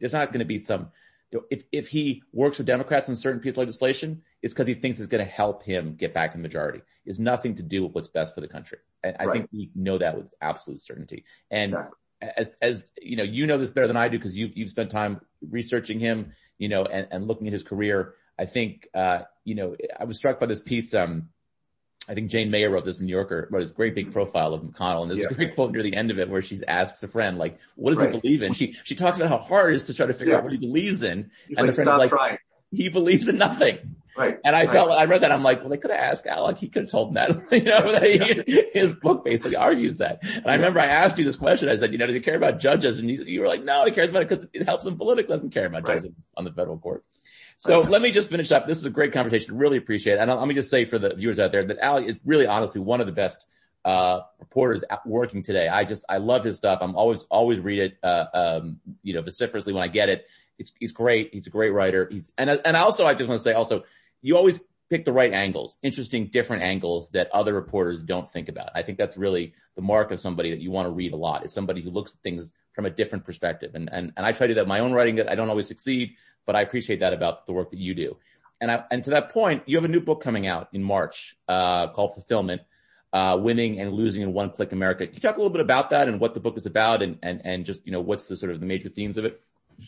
there's 0.00 0.12
not 0.12 0.28
going 0.28 0.38
to 0.38 0.46
be 0.46 0.58
some, 0.58 0.90
if, 1.50 1.64
if 1.72 1.88
he 1.88 2.22
works 2.32 2.58
with 2.58 2.66
Democrats 2.66 3.08
on 3.08 3.16
certain 3.16 3.40
piece 3.40 3.54
of 3.54 3.58
legislation, 3.58 4.22
it's 4.42 4.54
because 4.54 4.68
he 4.68 4.74
thinks 4.74 5.00
it's 5.00 5.08
going 5.08 5.24
to 5.24 5.30
help 5.30 5.64
him 5.64 5.96
get 5.96 6.14
back 6.14 6.34
in 6.34 6.42
majority. 6.42 6.82
It's 7.04 7.18
nothing 7.18 7.56
to 7.56 7.62
do 7.62 7.84
with 7.84 7.94
what's 7.94 8.08
best 8.08 8.34
for 8.34 8.40
the 8.40 8.48
country. 8.48 8.78
And 9.02 9.16
I 9.18 9.24
right. 9.24 9.32
think 9.32 9.48
we 9.52 9.70
know 9.74 9.98
that 9.98 10.16
with 10.16 10.26
absolute 10.40 10.80
certainty. 10.80 11.24
And 11.50 11.72
exactly. 11.72 11.96
as, 12.36 12.50
as, 12.62 12.86
you 13.02 13.16
know, 13.16 13.24
you 13.24 13.46
know 13.46 13.58
this 13.58 13.70
better 13.70 13.88
than 13.88 13.96
I 13.96 14.08
do 14.08 14.18
because 14.18 14.36
you, 14.36 14.50
you've 14.54 14.70
spent 14.70 14.90
time 14.90 15.20
researching 15.50 15.98
him, 15.98 16.32
you 16.58 16.68
know, 16.68 16.84
and, 16.84 17.08
and 17.10 17.26
looking 17.26 17.48
at 17.48 17.52
his 17.52 17.64
career. 17.64 18.14
I 18.38 18.44
think, 18.44 18.86
uh, 18.94 19.22
you 19.44 19.54
know, 19.54 19.76
I 19.98 20.04
was 20.04 20.18
struck 20.18 20.38
by 20.38 20.46
this 20.46 20.60
piece, 20.60 20.94
um, 20.94 21.30
I 22.08 22.14
think 22.14 22.30
Jane 22.30 22.50
Mayer 22.50 22.70
wrote 22.70 22.84
this 22.84 23.00
in 23.00 23.06
New 23.06 23.12
Yorker, 23.12 23.48
wrote 23.50 23.60
this 23.60 23.72
great 23.72 23.94
big 23.94 24.12
profile 24.12 24.54
of 24.54 24.62
McConnell. 24.62 25.02
And 25.02 25.10
there's 25.10 25.22
yeah. 25.22 25.28
a 25.30 25.34
great 25.34 25.54
quote 25.54 25.72
near 25.72 25.82
the 25.82 25.94
end 25.94 26.10
of 26.10 26.18
it 26.18 26.28
where 26.28 26.42
she 26.42 26.58
asks 26.66 27.02
a 27.02 27.08
friend, 27.08 27.38
like, 27.38 27.58
what 27.74 27.90
does 27.90 27.98
right. 27.98 28.12
he 28.12 28.20
believe 28.20 28.42
in? 28.42 28.52
She, 28.52 28.76
she 28.84 28.94
talks 28.94 29.18
about 29.18 29.28
how 29.28 29.38
hard 29.38 29.72
it 29.72 29.76
is 29.76 29.84
to 29.84 29.94
try 29.94 30.06
to 30.06 30.14
figure 30.14 30.32
yeah. 30.32 30.38
out 30.38 30.44
what 30.44 30.52
he 30.52 30.58
believes 30.58 31.02
in. 31.02 31.30
He's 31.48 31.58
and 31.58 31.66
like, 31.66 31.76
the 31.76 31.84
friend 31.84 32.02
is 32.02 32.12
like, 32.12 32.40
he 32.70 32.88
believes 32.88 33.26
in 33.28 33.38
nothing. 33.38 33.96
Right. 34.16 34.38
And 34.44 34.56
I 34.56 34.60
right. 34.60 34.70
felt, 34.70 34.90
I 34.90 35.04
read 35.04 35.22
that. 35.22 35.32
I'm 35.32 35.42
like, 35.42 35.60
well, 35.60 35.68
they 35.68 35.76
could 35.76 35.90
have 35.90 36.00
asked 36.00 36.26
Alec. 36.26 36.58
He 36.58 36.68
could 36.68 36.82
have 36.82 36.90
told 36.90 37.14
them 37.14 37.14
that. 37.14 37.52
you 37.52 37.64
know, 37.64 38.00
he, 38.00 38.64
his 38.72 38.94
book 38.94 39.24
basically 39.24 39.56
argues 39.56 39.98
that. 39.98 40.20
And 40.22 40.46
I 40.46 40.54
remember 40.54 40.80
I 40.80 40.86
asked 40.86 41.18
you 41.18 41.24
this 41.24 41.36
question. 41.36 41.68
I 41.68 41.76
said, 41.76 41.92
you 41.92 41.98
know, 41.98 42.06
does 42.06 42.14
he 42.14 42.20
care 42.20 42.36
about 42.36 42.58
judges? 42.58 42.98
And 42.98 43.10
you, 43.10 43.24
you 43.24 43.40
were 43.40 43.48
like, 43.48 43.62
no, 43.62 43.84
he 43.84 43.90
cares 43.90 44.08
about 44.08 44.22
it 44.22 44.28
because 44.28 44.48
it 44.52 44.64
helps 44.64 44.86
him 44.86 44.96
politically. 44.96 45.34
Doesn't 45.34 45.50
care 45.50 45.66
about 45.66 45.86
right. 45.86 46.00
judges 46.00 46.14
on 46.36 46.44
the 46.44 46.52
federal 46.52 46.78
court. 46.78 47.04
So 47.56 47.80
let 47.80 48.02
me 48.02 48.10
just 48.10 48.28
finish 48.28 48.52
up. 48.52 48.66
This 48.66 48.78
is 48.78 48.84
a 48.84 48.90
great 48.90 49.12
conversation. 49.12 49.56
Really 49.56 49.78
appreciate 49.78 50.14
it. 50.14 50.18
And 50.20 50.30
let 50.30 50.46
me 50.46 50.54
just 50.54 50.68
say 50.68 50.84
for 50.84 50.98
the 50.98 51.14
viewers 51.14 51.38
out 51.38 51.52
there 51.52 51.64
that 51.64 51.82
Ali 51.82 52.06
is 52.06 52.20
really 52.24 52.46
honestly 52.46 52.80
one 52.80 53.00
of 53.00 53.06
the 53.06 53.12
best 53.12 53.46
uh, 53.84 54.20
reporters 54.38 54.84
working 55.06 55.42
today. 55.42 55.68
I 55.68 55.84
just, 55.84 56.04
I 56.08 56.18
love 56.18 56.44
his 56.44 56.56
stuff. 56.56 56.80
I'm 56.82 56.96
always, 56.96 57.22
always 57.30 57.60
read 57.60 57.78
it, 57.78 57.98
uh, 58.02 58.26
um, 58.34 58.80
you 59.02 59.14
know, 59.14 59.22
vociferously 59.22 59.72
when 59.72 59.82
I 59.82 59.88
get 59.88 60.08
it. 60.08 60.26
It's, 60.58 60.72
he's 60.78 60.92
great. 60.92 61.30
He's 61.32 61.46
a 61.46 61.50
great 61.50 61.72
writer. 61.72 62.08
He's, 62.10 62.32
and, 62.36 62.50
and 62.50 62.76
also 62.76 63.06
I 63.06 63.14
just 63.14 63.28
want 63.28 63.38
to 63.38 63.42
say 63.42 63.52
also, 63.52 63.84
you 64.22 64.36
always 64.36 64.60
pick 64.90 65.04
the 65.04 65.12
right 65.12 65.32
angles, 65.32 65.76
interesting, 65.82 66.26
different 66.26 66.62
angles 66.62 67.10
that 67.10 67.30
other 67.32 67.54
reporters 67.54 68.02
don't 68.02 68.30
think 68.30 68.48
about. 68.48 68.70
I 68.74 68.82
think 68.82 68.98
that's 68.98 69.16
really 69.16 69.54
the 69.74 69.82
mark 69.82 70.10
of 70.10 70.20
somebody 70.20 70.50
that 70.50 70.60
you 70.60 70.70
want 70.70 70.86
to 70.86 70.90
read 70.90 71.12
a 71.12 71.16
lot 71.16 71.44
is 71.44 71.52
somebody 71.52 71.80
who 71.80 71.90
looks 71.90 72.12
at 72.12 72.20
things 72.20 72.52
from 72.72 72.86
a 72.86 72.90
different 72.90 73.24
perspective. 73.24 73.74
And, 73.74 73.88
and, 73.90 74.12
and 74.16 74.26
I 74.26 74.32
try 74.32 74.46
to 74.46 74.52
do 74.52 74.54
that 74.56 74.62
in 74.62 74.68
my 74.68 74.80
own 74.80 74.92
writing. 74.92 75.20
I 75.26 75.34
don't 75.34 75.48
always 75.48 75.66
succeed, 75.66 76.14
but 76.46 76.56
I 76.56 76.62
appreciate 76.62 77.00
that 77.00 77.12
about 77.12 77.46
the 77.46 77.52
work 77.52 77.70
that 77.70 77.78
you 77.78 77.94
do. 77.94 78.16
And 78.60 78.70
I, 78.70 78.84
and 78.90 79.04
to 79.04 79.10
that 79.10 79.30
point, 79.30 79.64
you 79.66 79.76
have 79.76 79.84
a 79.84 79.88
new 79.88 80.00
book 80.00 80.22
coming 80.22 80.46
out 80.46 80.68
in 80.72 80.82
March, 80.82 81.36
uh, 81.46 81.88
called 81.88 82.14
Fulfillment, 82.14 82.62
uh, 83.12 83.36
winning 83.40 83.80
and 83.80 83.92
losing 83.92 84.22
in 84.22 84.32
one 84.32 84.50
click 84.50 84.72
America. 84.72 85.06
Can 85.06 85.14
you 85.14 85.20
talk 85.20 85.36
a 85.36 85.38
little 85.38 85.52
bit 85.52 85.60
about 85.60 85.90
that 85.90 86.08
and 86.08 86.20
what 86.20 86.34
the 86.34 86.40
book 86.40 86.56
is 86.56 86.66
about 86.66 87.02
and, 87.02 87.18
and, 87.22 87.42
and 87.44 87.66
just, 87.66 87.86
you 87.86 87.92
know, 87.92 88.00
what's 88.00 88.26
the 88.26 88.36
sort 88.36 88.52
of 88.52 88.60
the 88.60 88.66
major 88.66 88.88
themes 88.88 89.18
of 89.18 89.24
it? 89.24 89.40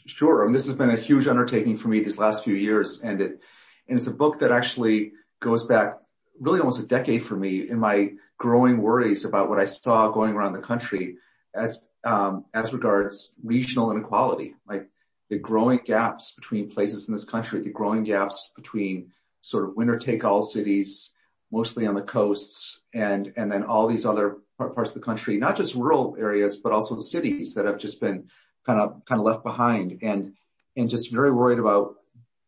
Sure. 0.04 0.44
And 0.44 0.54
this 0.54 0.66
has 0.66 0.76
been 0.76 0.90
a 0.90 0.96
huge 0.96 1.26
undertaking 1.26 1.76
for 1.76 1.88
me 1.88 2.00
these 2.00 2.18
last 2.18 2.44
few 2.44 2.54
years. 2.54 3.00
And 3.00 3.20
it, 3.20 3.40
and 3.88 3.98
it's 3.98 4.06
a 4.06 4.12
book 4.12 4.40
that 4.40 4.52
actually 4.52 5.12
goes 5.40 5.64
back 5.64 5.98
really 6.38 6.60
almost 6.60 6.80
a 6.80 6.86
decade 6.86 7.24
for 7.24 7.36
me 7.36 7.68
in 7.68 7.78
my 7.78 8.12
growing 8.36 8.82
worries 8.82 9.24
about 9.24 9.48
what 9.48 9.58
I 9.58 9.64
saw 9.64 10.10
going 10.10 10.34
around 10.34 10.52
the 10.52 10.60
country 10.60 11.16
as, 11.54 11.86
um, 12.04 12.44
as 12.54 12.72
regards 12.72 13.32
regional 13.42 13.90
inequality, 13.90 14.54
like 14.66 14.88
the 15.28 15.38
growing 15.38 15.80
gaps 15.84 16.32
between 16.32 16.70
places 16.70 17.08
in 17.08 17.14
this 17.14 17.24
country, 17.24 17.60
the 17.60 17.70
growing 17.70 18.04
gaps 18.04 18.50
between 18.56 19.12
sort 19.40 19.64
of 19.64 19.76
winner 19.76 19.98
take 19.98 20.24
all 20.24 20.42
cities, 20.42 21.12
mostly 21.50 21.86
on 21.86 21.94
the 21.94 22.02
coasts 22.02 22.80
and, 22.94 23.32
and 23.36 23.50
then 23.50 23.64
all 23.64 23.86
these 23.86 24.06
other 24.06 24.38
parts 24.58 24.90
of 24.90 24.94
the 24.94 25.00
country, 25.00 25.36
not 25.36 25.56
just 25.56 25.74
rural 25.74 26.16
areas, 26.18 26.56
but 26.56 26.72
also 26.72 26.98
cities 26.98 27.54
that 27.54 27.66
have 27.66 27.78
just 27.78 28.00
been 28.00 28.28
kind 28.66 28.80
of, 28.80 29.04
kind 29.04 29.20
of 29.20 29.24
left 29.24 29.44
behind 29.44 29.98
and, 30.02 30.34
and 30.76 30.90
just 30.90 31.12
very 31.12 31.32
worried 31.32 31.58
about 31.58 31.94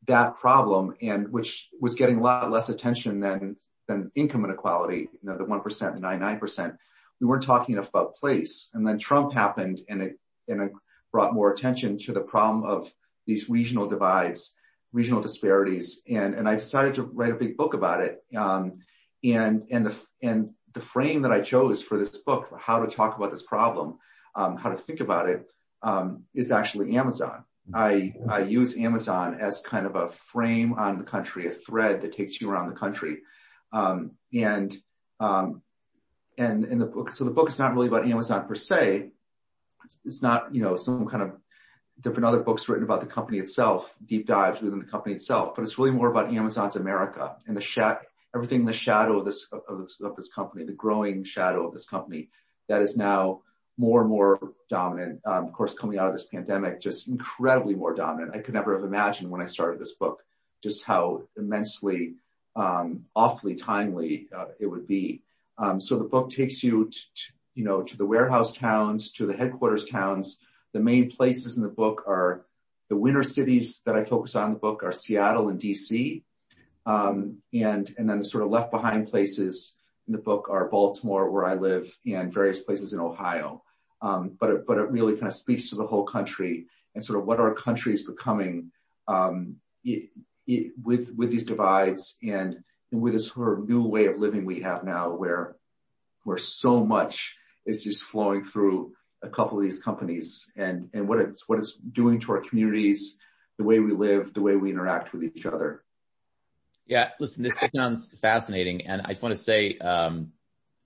that 0.07 0.35
problem 0.35 0.95
and 1.01 1.31
which 1.31 1.69
was 1.81 1.95
getting 1.95 2.19
a 2.19 2.23
lot 2.23 2.51
less 2.51 2.69
attention 2.69 3.21
than, 3.21 3.57
than 3.89 4.11
income 4.15 4.45
inequality, 4.45 5.09
you 5.13 5.19
know, 5.23 5.37
the 5.37 5.45
1% 5.45 5.95
and 5.95 6.03
99%. 6.03 6.77
We 7.21 7.27
weren't 7.27 7.43
talking 7.43 7.75
enough 7.75 7.91
about 7.91 8.17
place. 8.17 8.71
And 8.73 8.87
then 8.87 8.99
Trump 8.99 9.33
happened 9.33 9.83
and 9.89 10.03
it, 10.03 10.19
and 10.49 10.63
it 10.63 10.73
brought 11.13 11.35
more 11.35 11.53
attention 11.53 11.99
to 11.99 12.13
the 12.13 12.21
problem 12.21 12.65
of 12.65 12.93
these 13.27 13.49
regional 13.49 13.89
divides, 13.89 14.55
regional 14.93 15.21
disparities. 15.21 16.01
And, 16.09 16.35
and 16.35 16.49
I 16.49 16.55
decided 16.55 16.95
to 16.97 17.03
write 17.03 17.33
a 17.33 17.37
big 17.37 17.57
book 17.57 17.75
about 17.75 18.01
it. 18.01 18.23
Um, 18.37 18.73
and, 19.23 19.67
and 19.71 19.87
the, 19.87 19.97
and 20.23 20.51
the 20.73 20.81
frame 20.81 21.23
that 21.23 21.33
I 21.33 21.41
chose 21.41 21.83
for 21.83 21.99
this 21.99 22.17
book, 22.19 22.49
how 22.59 22.85
to 22.85 22.95
talk 22.95 23.17
about 23.17 23.31
this 23.31 23.43
problem, 23.43 23.99
um, 24.35 24.57
how 24.57 24.71
to 24.71 24.77
think 24.77 25.01
about 25.01 25.29
it, 25.29 25.49
um, 25.83 26.25
is 26.35 26.53
actually 26.53 26.97
Amazon. 26.97 27.45
I, 27.73 28.13
I 28.29 28.41
use 28.41 28.77
Amazon 28.77 29.39
as 29.41 29.61
kind 29.61 29.87
of 29.87 29.95
a 29.95 30.09
frame 30.09 30.73
on 30.75 30.99
the 30.99 31.05
country, 31.05 31.47
a 31.47 31.53
thread 31.53 32.03
that 32.03 32.13
takes 32.13 32.41
you 32.41 32.51
around 32.51 32.69
the 32.69 32.75
country. 32.75 33.19
Um, 33.73 34.13
and, 34.35 34.77
um, 35.21 35.63
and 36.37 36.65
in 36.65 36.79
the 36.79 36.87
book, 36.87 37.13
so 37.13 37.25
the 37.25 37.31
book 37.31 37.49
is 37.49 37.59
not 37.59 37.75
really 37.75 37.89
about 37.89 38.07
Amazon 38.07 38.49
per 38.49 38.55
se. 38.55 39.11
It's, 40.05 40.23
not, 40.23 40.55
you 40.55 40.63
know, 40.63 40.77
some 40.77 41.07
kind 41.07 41.23
of 41.23 41.33
different 42.01 42.25
other 42.25 42.41
books 42.41 42.69
written 42.69 42.85
about 42.85 43.01
the 43.01 43.07
company 43.07 43.39
itself, 43.39 43.95
deep 44.05 44.27
dives 44.27 44.61
within 44.61 44.79
the 44.79 44.85
company 44.85 45.15
itself, 45.15 45.55
but 45.55 45.63
it's 45.63 45.79
really 45.79 45.91
more 45.91 46.11
about 46.11 46.33
Amazon's 46.33 46.77
America 46.77 47.37
and 47.47 47.57
the 47.57 47.61
shat, 47.61 48.03
everything 48.35 48.61
in 48.61 48.67
the 48.67 48.73
shadow 48.73 49.19
of 49.19 49.25
this, 49.25 49.49
of 49.53 49.81
this, 49.81 50.01
of 50.01 50.17
this 50.17 50.29
company, 50.29 50.65
the 50.65 50.73
growing 50.73 51.25
shadow 51.25 51.67
of 51.67 51.73
this 51.73 51.87
company 51.87 52.29
that 52.69 52.83
is 52.83 52.97
now 52.97 53.43
more 53.77 54.01
and 54.01 54.11
more 54.11 54.53
dominant. 54.69 55.21
Um, 55.25 55.45
of 55.45 55.53
course, 55.53 55.75
coming 55.75 55.99
out 55.99 56.07
of 56.07 56.13
this 56.13 56.25
pandemic, 56.25 56.81
just 56.81 57.09
incredibly 57.09 57.75
more 57.75 57.95
dominant. 57.95 58.35
I 58.35 58.41
could 58.41 58.55
never 58.55 58.75
have 58.75 58.85
imagined 58.85 59.31
when 59.31 59.41
I 59.41 59.47
started 59.47 59.81
this 59.81 59.93
book 59.93 60.23
just 60.63 60.85
how 60.85 61.23
immensely, 61.37 62.15
um, 62.55 63.07
awfully 63.17 63.55
timely 63.55 64.29
uh, 64.37 64.47
it 64.59 64.67
would 64.67 64.87
be. 64.87 65.23
Um, 65.57 65.81
so 65.81 65.97
the 65.97 66.05
book 66.05 66.31
takes 66.31 66.63
you, 66.63 66.91
to, 66.91 67.33
you 67.61 67.67
know, 67.67 67.83
to 67.83 67.97
the 67.99 68.07
warehouse 68.07 68.53
towns, 68.53 69.11
to 69.11 69.27
the 69.27 69.37
headquarters 69.37 69.85
towns. 69.85 70.39
The 70.73 70.81
main 70.81 71.11
places 71.11 71.59
in 71.59 71.63
the 71.63 71.69
book 71.69 72.05
are 72.07 72.47
the 72.89 72.97
winter 72.97 73.23
cities 73.23 73.83
that 73.85 73.95
I 73.95 74.03
focus 74.03 74.35
on 74.35 74.47
in 74.47 74.55
the 74.55 74.59
book 74.59 74.83
are 74.83 74.93
Seattle 74.93 75.51
and 75.51 75.61
DC. 75.61 76.23
Um, 76.87 77.43
and, 77.53 77.95
and 77.99 78.09
then 78.09 78.21
the 78.21 78.25
sort 78.25 78.45
of 78.45 78.51
left 78.51 78.71
behind 78.71 79.09
places 79.09 79.77
in 80.07 80.13
the 80.13 80.19
book 80.19 80.49
are 80.49 80.71
Baltimore, 80.71 81.31
where 81.31 81.45
I 81.45 81.53
live, 81.53 81.95
and 82.07 82.33
various 82.33 82.61
places 82.61 82.95
in 82.95 82.99
Ohio. 82.99 83.63
Um, 84.01 84.39
but 84.41 84.49
it, 84.49 84.67
but 84.67 84.79
it 84.79 84.91
really 84.91 85.13
kind 85.13 85.27
of 85.27 85.35
speaks 85.35 85.69
to 85.69 85.77
the 85.77 85.87
whole 85.87 86.05
country 86.05 86.65
and 86.95 87.05
sort 87.05 87.19
of 87.19 87.27
what 87.27 87.41
our 87.41 87.55
country 87.55 87.93
is 87.93 88.05
becoming 88.07 88.73
um, 89.07 89.61
it, 89.85 90.09
it, 90.47 90.73
with 90.83 91.13
with 91.15 91.31
these 91.31 91.45
divides 91.45 92.17
and, 92.23 92.65
and 92.91 93.03
with 93.03 93.13
this 93.13 93.29
sort 93.29 93.59
of 93.59 93.69
new 93.69 93.87
way 93.87 94.07
of 94.07 94.17
living 94.17 94.47
we 94.47 94.61
have 94.61 94.83
now, 94.83 95.11
where 95.11 95.57
where 96.25 96.39
so 96.39 96.83
much 96.83 97.37
is 97.67 97.85
just 97.85 98.03
flowing 98.03 98.45
through 98.45 98.93
a 99.23 99.29
couple 99.29 99.59
of 99.59 99.65
these 99.65 99.79
companies 99.79 100.51
and 100.57 100.91
and 100.95 101.09
what 101.09 101.21
it's 101.21 101.49
what 101.49 101.59
it's 101.59 101.75
doing 101.75 102.21
to 102.21 102.33
our 102.33 102.41
communities, 102.41 103.19
the 103.59 103.65
way 103.65 103.79
we 103.79 103.93
live, 103.93 104.33
the 104.35 104.41
way 104.41 104.57
we 104.57 104.71
interact 104.71 105.13
with 105.13 105.23
each 105.23 105.47
other. 105.47 105.83
Yeah, 106.87 107.11
listen, 107.21 107.45
this 107.45 107.61
sounds 107.75 108.11
fascinating, 108.21 108.87
and 108.87 109.03
I 109.05 109.09
just 109.11 109.23
want 109.23 109.35
to 109.35 109.41
say. 109.41 109.79
Um, 109.79 110.33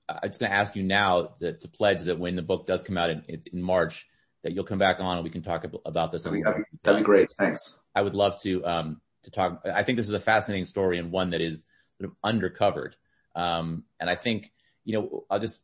I'm 0.07 0.29
just 0.29 0.39
going 0.39 0.53
to 0.53 0.57
ask 0.57 0.77
you 0.77 0.83
now 0.83 1.22
to, 1.39 1.55
to, 1.55 1.66
pledge 1.66 2.03
that 2.03 2.18
when 2.18 2.37
the 2.37 2.43
book 2.43 2.66
does 2.66 2.83
come 2.83 2.99
out 2.99 3.09
in, 3.09 3.25
in 3.27 3.62
March, 3.62 4.07
that 4.43 4.53
you'll 4.53 4.64
come 4.64 4.79
back 4.79 5.01
on 5.01 5.16
and 5.16 5.25
we 5.25 5.31
can 5.31 5.43
talk 5.43 5.64
about 5.87 6.12
this. 6.12 6.25
That'd, 6.25 6.45
be, 6.45 6.62
that'd 6.83 7.01
be 7.01 7.05
great. 7.05 7.33
Thanks. 7.39 7.72
I 7.95 8.03
would 8.03 8.14
love 8.14 8.41
to, 8.43 8.64
um, 8.66 9.01
to 9.22 9.31
talk. 9.31 9.62
I 9.64 9.83
think 9.83 9.97
this 9.97 10.07
is 10.07 10.12
a 10.12 10.20
fascinating 10.20 10.66
story 10.66 10.99
and 10.99 11.11
one 11.11 11.31
that 11.31 11.41
is 11.41 11.66
sort 11.99 12.11
of 12.11 12.16
undercovered. 12.22 12.93
Um, 13.35 13.85
and 13.99 14.11
I 14.11 14.14
think, 14.14 14.53
you 14.85 14.93
know, 14.93 15.25
I'll 15.31 15.39
just 15.39 15.61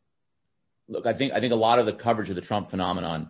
look, 0.91 1.07
I 1.07 1.13
think, 1.13 1.33
I 1.33 1.39
think 1.39 1.53
a 1.53 1.57
lot 1.57 1.79
of 1.79 1.85
the 1.85 1.93
coverage 1.93 2.29
of 2.29 2.35
the 2.35 2.41
Trump 2.41 2.69
phenomenon 2.69 3.29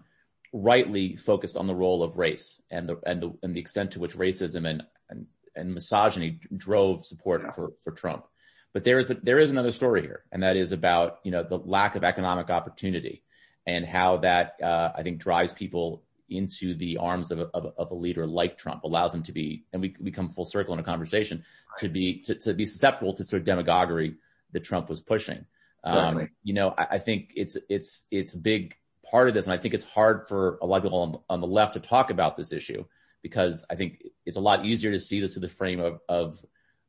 rightly 0.51 1.15
focused 1.15 1.55
on 1.55 1.67
the 1.67 1.75
role 1.75 2.03
of 2.03 2.17
race 2.17 2.61
and 2.69 2.89
the, 2.89 2.97
and 3.05 3.21
the, 3.21 3.33
and 3.41 3.55
the 3.55 3.61
extent 3.61 3.91
to 3.91 3.99
which 3.99 4.15
racism 4.15 4.67
and, 4.67 4.83
and, 5.09 5.27
and 5.55 5.73
misogyny 5.73 6.39
drove 6.55 7.05
support 7.05 7.43
yeah. 7.45 7.51
for, 7.51 7.73
for 7.83 7.91
Trump. 7.91 8.25
But 8.73 8.83
there 8.83 8.99
is 8.99 9.09
a, 9.09 9.15
there 9.15 9.39
is 9.39 9.51
another 9.51 9.71
story 9.71 10.01
here, 10.01 10.23
and 10.31 10.43
that 10.43 10.55
is 10.55 10.71
about 10.71 11.19
you 11.23 11.31
know 11.31 11.43
the 11.43 11.57
lack 11.57 11.95
of 11.95 12.05
economic 12.05 12.49
opportunity 12.49 13.21
and 13.67 13.85
how 13.85 14.17
that 14.17 14.55
uh, 14.63 14.93
I 14.95 15.03
think 15.03 15.19
drives 15.19 15.51
people 15.51 16.03
into 16.29 16.73
the 16.73 16.97
arms 16.97 17.29
of 17.31 17.39
a, 17.39 17.47
of, 17.53 17.73
of 17.77 17.91
a, 17.91 17.95
leader 17.95 18.25
like 18.25 18.57
Trump, 18.57 18.85
allows 18.85 19.11
them 19.11 19.23
to 19.23 19.33
be, 19.33 19.65
and 19.73 19.81
we, 19.81 19.93
we 19.99 20.09
come 20.09 20.29
full 20.29 20.45
circle 20.45 20.73
in 20.73 20.79
a 20.79 20.83
conversation, 20.83 21.43
to 21.79 21.89
be 21.89 22.21
to, 22.21 22.35
to, 22.35 22.53
be 22.53 22.65
susceptible 22.65 23.13
to 23.13 23.25
sort 23.25 23.41
of 23.41 23.45
demagoguery 23.45 24.15
that 24.53 24.63
Trump 24.63 24.89
was 24.89 25.01
pushing. 25.01 25.45
Um, 25.83 26.29
you 26.43 26.53
know, 26.53 26.73
I, 26.77 26.87
I, 26.91 26.97
think 26.99 27.33
it's 27.35 27.57
it's 27.69 28.05
it's 28.11 28.35
a 28.35 28.39
big 28.39 28.75
part 29.09 29.27
of 29.27 29.33
this, 29.33 29.45
and 29.45 29.53
I 29.53 29.57
think 29.57 29.73
it's 29.73 29.83
hard 29.83 30.27
for 30.27 30.59
a 30.61 30.65
lot 30.65 30.77
of 30.77 30.83
people 30.83 30.99
on, 30.99 31.19
on, 31.27 31.41
the 31.41 31.47
left 31.47 31.73
to 31.73 31.79
talk 31.79 32.11
about 32.11 32.37
this 32.37 32.51
issue 32.51 32.85
because 33.23 33.65
I 33.69 33.75
think 33.75 34.03
it's 34.25 34.37
a 34.37 34.41
lot 34.41 34.65
easier 34.65 34.91
to 34.91 34.99
see 34.99 35.19
this 35.19 35.33
through 35.33 35.41
the 35.41 35.49
frame 35.49 35.79
of, 35.79 35.99
of 36.07 36.43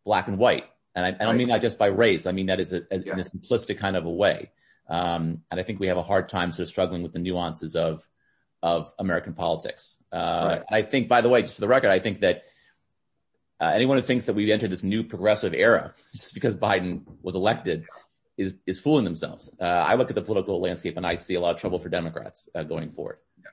black 0.04 0.28
and 0.28 0.38
white. 0.38 0.66
And 0.94 1.06
I, 1.06 1.08
I 1.08 1.24
don't 1.24 1.38
mean 1.38 1.48
that 1.48 1.62
just 1.62 1.78
by 1.78 1.86
race. 1.86 2.26
I 2.26 2.32
mean 2.32 2.46
that 2.46 2.60
is 2.60 2.72
a, 2.72 2.82
a, 2.90 2.98
yeah. 2.98 3.14
in 3.14 3.20
a 3.20 3.24
simplistic 3.24 3.78
kind 3.78 3.96
of 3.96 4.04
a 4.04 4.10
way. 4.10 4.50
Um, 4.88 5.42
and 5.50 5.58
I 5.58 5.62
think 5.62 5.80
we 5.80 5.86
have 5.86 5.96
a 5.96 6.02
hard 6.02 6.28
time 6.28 6.52
sort 6.52 6.64
of 6.64 6.68
struggling 6.68 7.02
with 7.02 7.12
the 7.12 7.18
nuances 7.18 7.74
of 7.74 8.06
of 8.62 8.92
American 8.98 9.34
politics. 9.34 9.96
Uh, 10.12 10.44
right. 10.48 10.62
and 10.68 10.76
I 10.76 10.82
think, 10.82 11.08
by 11.08 11.20
the 11.20 11.28
way, 11.28 11.42
just 11.42 11.54
for 11.54 11.62
the 11.62 11.68
record, 11.68 11.90
I 11.90 11.98
think 11.98 12.20
that 12.20 12.44
uh, 13.60 13.72
anyone 13.74 13.96
who 13.96 14.02
thinks 14.02 14.26
that 14.26 14.34
we've 14.34 14.50
entered 14.50 14.70
this 14.70 14.82
new 14.82 15.02
progressive 15.02 15.54
era 15.54 15.94
just 16.12 16.34
because 16.34 16.56
Biden 16.56 17.02
was 17.22 17.34
elected 17.34 17.86
is 18.36 18.54
is 18.66 18.80
fooling 18.80 19.04
themselves. 19.04 19.52
Uh, 19.60 19.64
I 19.64 19.94
look 19.94 20.10
at 20.10 20.14
the 20.14 20.22
political 20.22 20.60
landscape 20.60 20.96
and 20.96 21.06
I 21.06 21.16
see 21.16 21.34
a 21.34 21.40
lot 21.40 21.54
of 21.54 21.60
trouble 21.60 21.78
for 21.78 21.88
Democrats 21.88 22.48
uh, 22.54 22.62
going 22.62 22.90
forward, 22.90 23.18
yeah. 23.38 23.50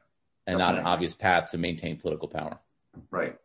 and 0.48 0.58
Definitely. 0.58 0.74
not 0.76 0.82
an 0.82 0.88
obvious 0.88 1.14
path 1.14 1.52
to 1.52 1.58
maintain 1.58 1.98
political 1.98 2.28
power. 2.28 2.60
Right. 3.12 3.36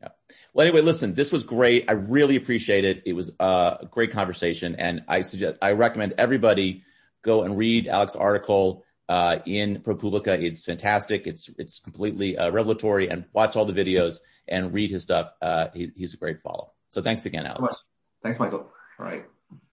Yeah. 0.00 0.08
Well, 0.52 0.66
anyway, 0.66 0.82
listen, 0.82 1.14
this 1.14 1.32
was 1.32 1.44
great. 1.44 1.86
I 1.88 1.92
really 1.92 2.36
appreciate 2.36 2.84
it. 2.84 3.02
It 3.04 3.12
was 3.14 3.30
uh, 3.40 3.78
a 3.80 3.86
great 3.86 4.12
conversation, 4.12 4.76
and 4.76 5.04
I 5.08 5.22
suggest 5.22 5.58
I 5.60 5.72
recommend 5.72 6.14
everybody 6.18 6.84
go 7.22 7.42
and 7.42 7.56
read 7.58 7.88
Alex's 7.88 8.16
article 8.16 8.84
uh, 9.08 9.38
in 9.44 9.80
ProPublica. 9.80 10.40
It's 10.40 10.64
fantastic. 10.64 11.26
It's 11.26 11.50
it's 11.58 11.80
completely 11.80 12.36
uh, 12.36 12.50
revelatory, 12.50 13.08
and 13.08 13.24
watch 13.32 13.56
all 13.56 13.64
the 13.64 13.72
videos 13.72 14.18
and 14.46 14.72
read 14.72 14.90
his 14.90 15.02
stuff. 15.02 15.32
Uh, 15.42 15.68
he, 15.74 15.90
he's 15.96 16.14
a 16.14 16.16
great 16.16 16.40
follow. 16.42 16.72
So 16.92 17.02
thanks 17.02 17.26
again, 17.26 17.46
Alex. 17.46 17.84
Thanks, 18.22 18.38
Michael. 18.38 18.70
All 18.98 19.06
right. 19.06 19.24